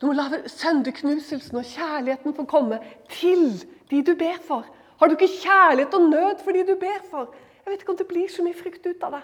Du 0.00 0.06
må 0.08 0.14
la 0.16 0.28
sønderknuselsen 0.48 1.58
og 1.60 1.66
kjærligheten 1.68 2.36
få 2.36 2.46
komme 2.48 2.78
til 3.12 3.58
de 3.90 4.02
du 4.06 4.14
ber 4.16 4.38
for. 4.46 4.64
Har 5.00 5.08
du 5.08 5.16
ikke 5.16 5.32
kjærlighet 5.42 5.94
og 5.96 6.08
nød 6.08 6.44
for 6.44 6.56
de 6.56 6.64
du 6.68 6.76
ber 6.80 7.02
for? 7.10 7.34
Jeg 7.60 7.72
vet 7.72 7.82
ikke 7.82 7.92
om 7.92 8.00
det 8.00 8.08
blir 8.08 8.32
så 8.32 8.44
mye 8.44 8.56
frykt 8.56 8.86
ut 8.86 9.04
av 9.04 9.18
det. 9.18 9.22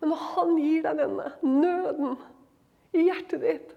Men 0.00 0.12
når 0.12 0.24
han 0.34 0.56
gir 0.58 0.82
deg 0.84 0.98
denne 1.00 1.30
nøden 1.42 2.16
i 2.94 3.06
hjertet 3.06 3.44
ditt, 3.44 3.70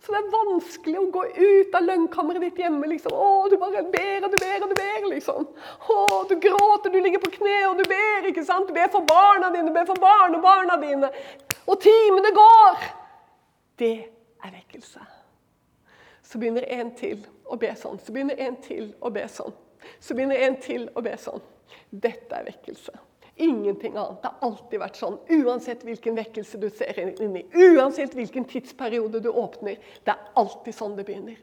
Så 0.00 0.12
det 0.14 0.18
er 0.22 0.30
vanskelig 0.32 0.96
å 0.96 1.08
gå 1.12 1.22
ut 1.36 1.74
av 1.76 1.82
lønnkammeret 1.84 2.40
ditt 2.46 2.60
hjemme. 2.62 2.86
liksom. 2.88 3.12
Å, 3.12 3.48
Du 3.52 3.56
bare 3.60 3.82
ber 3.92 4.24
og 4.24 4.32
du 4.32 4.38
ber 4.40 4.62
og 4.64 4.70
du 4.70 4.74
ber. 4.78 5.08
liksom. 5.10 5.48
Å, 5.88 6.28
Du 6.28 6.36
gråter, 6.40 6.90
du 6.90 7.00
ligger 7.00 7.20
på 7.20 7.30
kne 7.36 7.58
og 7.68 7.76
du 7.78 7.84
ber. 7.84 8.28
ikke 8.30 8.44
sant? 8.44 8.68
Du 8.68 8.72
ber 8.72 8.88
for 8.88 9.04
barna 9.04 9.50
dine, 9.50 9.68
du 9.68 9.74
ber 9.74 9.84
for 9.86 10.00
barnebarna 10.00 10.78
dine. 10.80 11.10
Og 11.66 11.80
timene 11.80 12.32
går. 12.32 12.80
Det 13.78 13.92
er 14.44 14.50
vekkelse. 14.56 15.00
Så 16.22 16.38
begynner 16.38 16.64
en 16.68 16.94
til 16.96 17.26
å 17.44 17.56
be 17.58 17.74
sånn. 17.76 17.98
Så 18.00 18.12
begynner 18.12 18.38
en 18.40 18.56
til 18.62 18.94
å 19.02 19.10
be 19.12 19.26
sånn. 19.28 19.52
Så 20.00 20.14
begynner 20.14 20.36
en 20.46 20.56
til 20.62 20.88
å 20.96 21.02
be 21.02 21.16
sånn. 21.18 21.40
Dette 21.90 22.36
er 22.40 22.44
vekkelse. 22.48 22.92
Ingenting 23.40 23.96
annet. 23.96 24.22
Det 24.22 24.28
har 24.28 24.48
alltid 24.48 24.80
vært 24.82 24.98
sånn. 25.00 25.14
Uansett 25.32 25.84
hvilken 25.86 26.16
vekkelse 26.18 26.58
du 26.60 26.66
ser 26.70 26.98
inn 27.00 27.36
i, 27.38 27.44
uansett 27.56 28.12
hvilken 28.12 28.44
tidsperiode 28.44 29.22
du 29.24 29.30
åpner. 29.30 29.78
Det 30.04 30.12
er 30.12 30.34
alltid 30.40 30.76
sånn 30.76 30.96
det 30.98 31.06
begynner. 31.08 31.38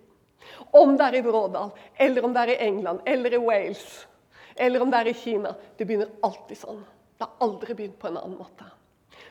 Om 0.78 0.93
det 0.98 1.08
er 1.08 1.18
i 1.18 1.24
Brådal, 1.26 1.72
eller 2.06 2.26
om 2.26 2.36
det 2.36 2.43
er 2.43 2.54
i 2.54 2.60
England, 2.68 3.02
eller 3.06 3.34
i 3.34 3.39
Wales, 3.41 3.88
eller 4.56 4.86
om 4.86 4.93
det 4.93 5.00
er 5.02 5.10
i 5.10 5.16
Kina. 5.18 5.56
Det 5.78 5.88
begynner 5.89 6.14
alltid 6.22 6.62
sånn. 6.62 6.84
Det 7.18 7.26
har 7.26 7.48
aldri 7.48 7.74
begynt 7.74 7.98
på 8.00 8.12
en 8.12 8.20
annen 8.22 8.38
måte. 8.38 8.70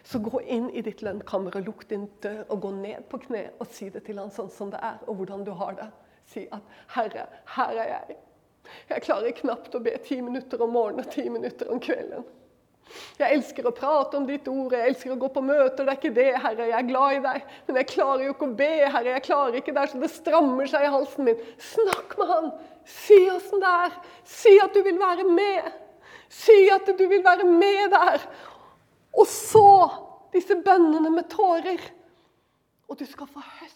Så 0.03 0.19
gå 0.23 0.41
inn 0.43 0.67
i 0.71 0.83
ditt 0.87 1.03
lønnkammer 1.07 1.57
og 1.59 1.71
lukk 1.71 1.87
din 1.91 2.09
dør 2.23 2.45
og 2.49 2.61
gå 2.67 2.71
ned 2.83 3.07
på 3.11 3.19
kne 3.29 3.45
og 3.59 3.71
si 3.75 3.89
det 3.95 4.05
til 4.07 4.19
han 4.19 4.31
sånn 4.35 4.51
som 4.51 4.75
det 4.75 4.83
er, 4.83 4.99
og 5.07 5.21
hvordan 5.21 5.47
du 5.47 5.53
har 5.55 5.79
det. 5.79 5.87
Si 6.27 6.49
at 6.51 6.62
'Herre, 6.95 7.27
her 7.55 7.79
er 7.79 7.89
jeg'. 7.95 8.17
Jeg 8.89 9.03
klarer 9.03 9.31
knapt 9.31 9.75
å 9.75 9.83
be 9.83 9.95
ti 10.03 10.21
minutter 10.21 10.62
om 10.62 10.75
morgenen 10.75 11.07
og 11.07 11.12
ti 11.12 11.29
minutter 11.29 11.71
om 11.71 11.81
kvelden. 11.81 12.25
Jeg 13.18 13.39
elsker 13.39 13.66
å 13.66 13.74
prate 13.74 14.18
om 14.18 14.26
ditt 14.28 14.47
ord, 14.49 14.74
jeg 14.76 14.91
elsker 14.91 15.14
å 15.14 15.18
gå 15.20 15.30
på 15.32 15.43
møter. 15.45 15.84
Det 15.84 15.93
er 15.93 15.99
ikke 15.99 16.16
det, 16.16 16.28
Herre. 16.43 16.68
Jeg 16.70 16.78
er 16.78 16.89
glad 16.91 17.16
i 17.16 17.22
deg. 17.24 17.55
Men 17.66 17.80
jeg 17.80 17.89
klarer 17.93 18.24
jo 18.26 18.34
ikke 18.34 18.49
å 18.49 18.57
be, 18.61 18.72
Herre. 18.84 19.14
Jeg 19.16 19.24
klarer 19.26 19.59
ikke 19.61 19.74
det, 19.76 19.87
så 19.91 20.01
det 20.03 20.12
strammer 20.14 20.70
seg 20.70 20.87
i 20.87 20.93
halsen 20.95 21.28
min. 21.28 21.43
Snakk 21.72 22.16
med 22.20 22.32
han. 22.32 22.51
Si 22.97 23.18
åssen 23.32 23.62
det 23.64 23.72
er. 23.87 23.97
Si 24.37 24.55
at 24.62 24.76
du 24.76 24.82
vil 24.87 25.01
være 25.01 25.26
med. 25.28 25.72
Si 26.32 26.59
at 26.72 26.89
du 26.99 27.05
vil 27.11 27.24
være 27.26 27.49
med 27.49 27.91
der. 27.95 28.28
Og 29.16 29.26
så 29.30 29.68
disse 30.34 30.59
bønnene 30.61 31.11
med 31.12 31.28
tårer. 31.32 31.82
Og 32.87 33.01
du 33.01 33.07
skal 33.09 33.28
få 33.30 33.43
høst 33.43 33.76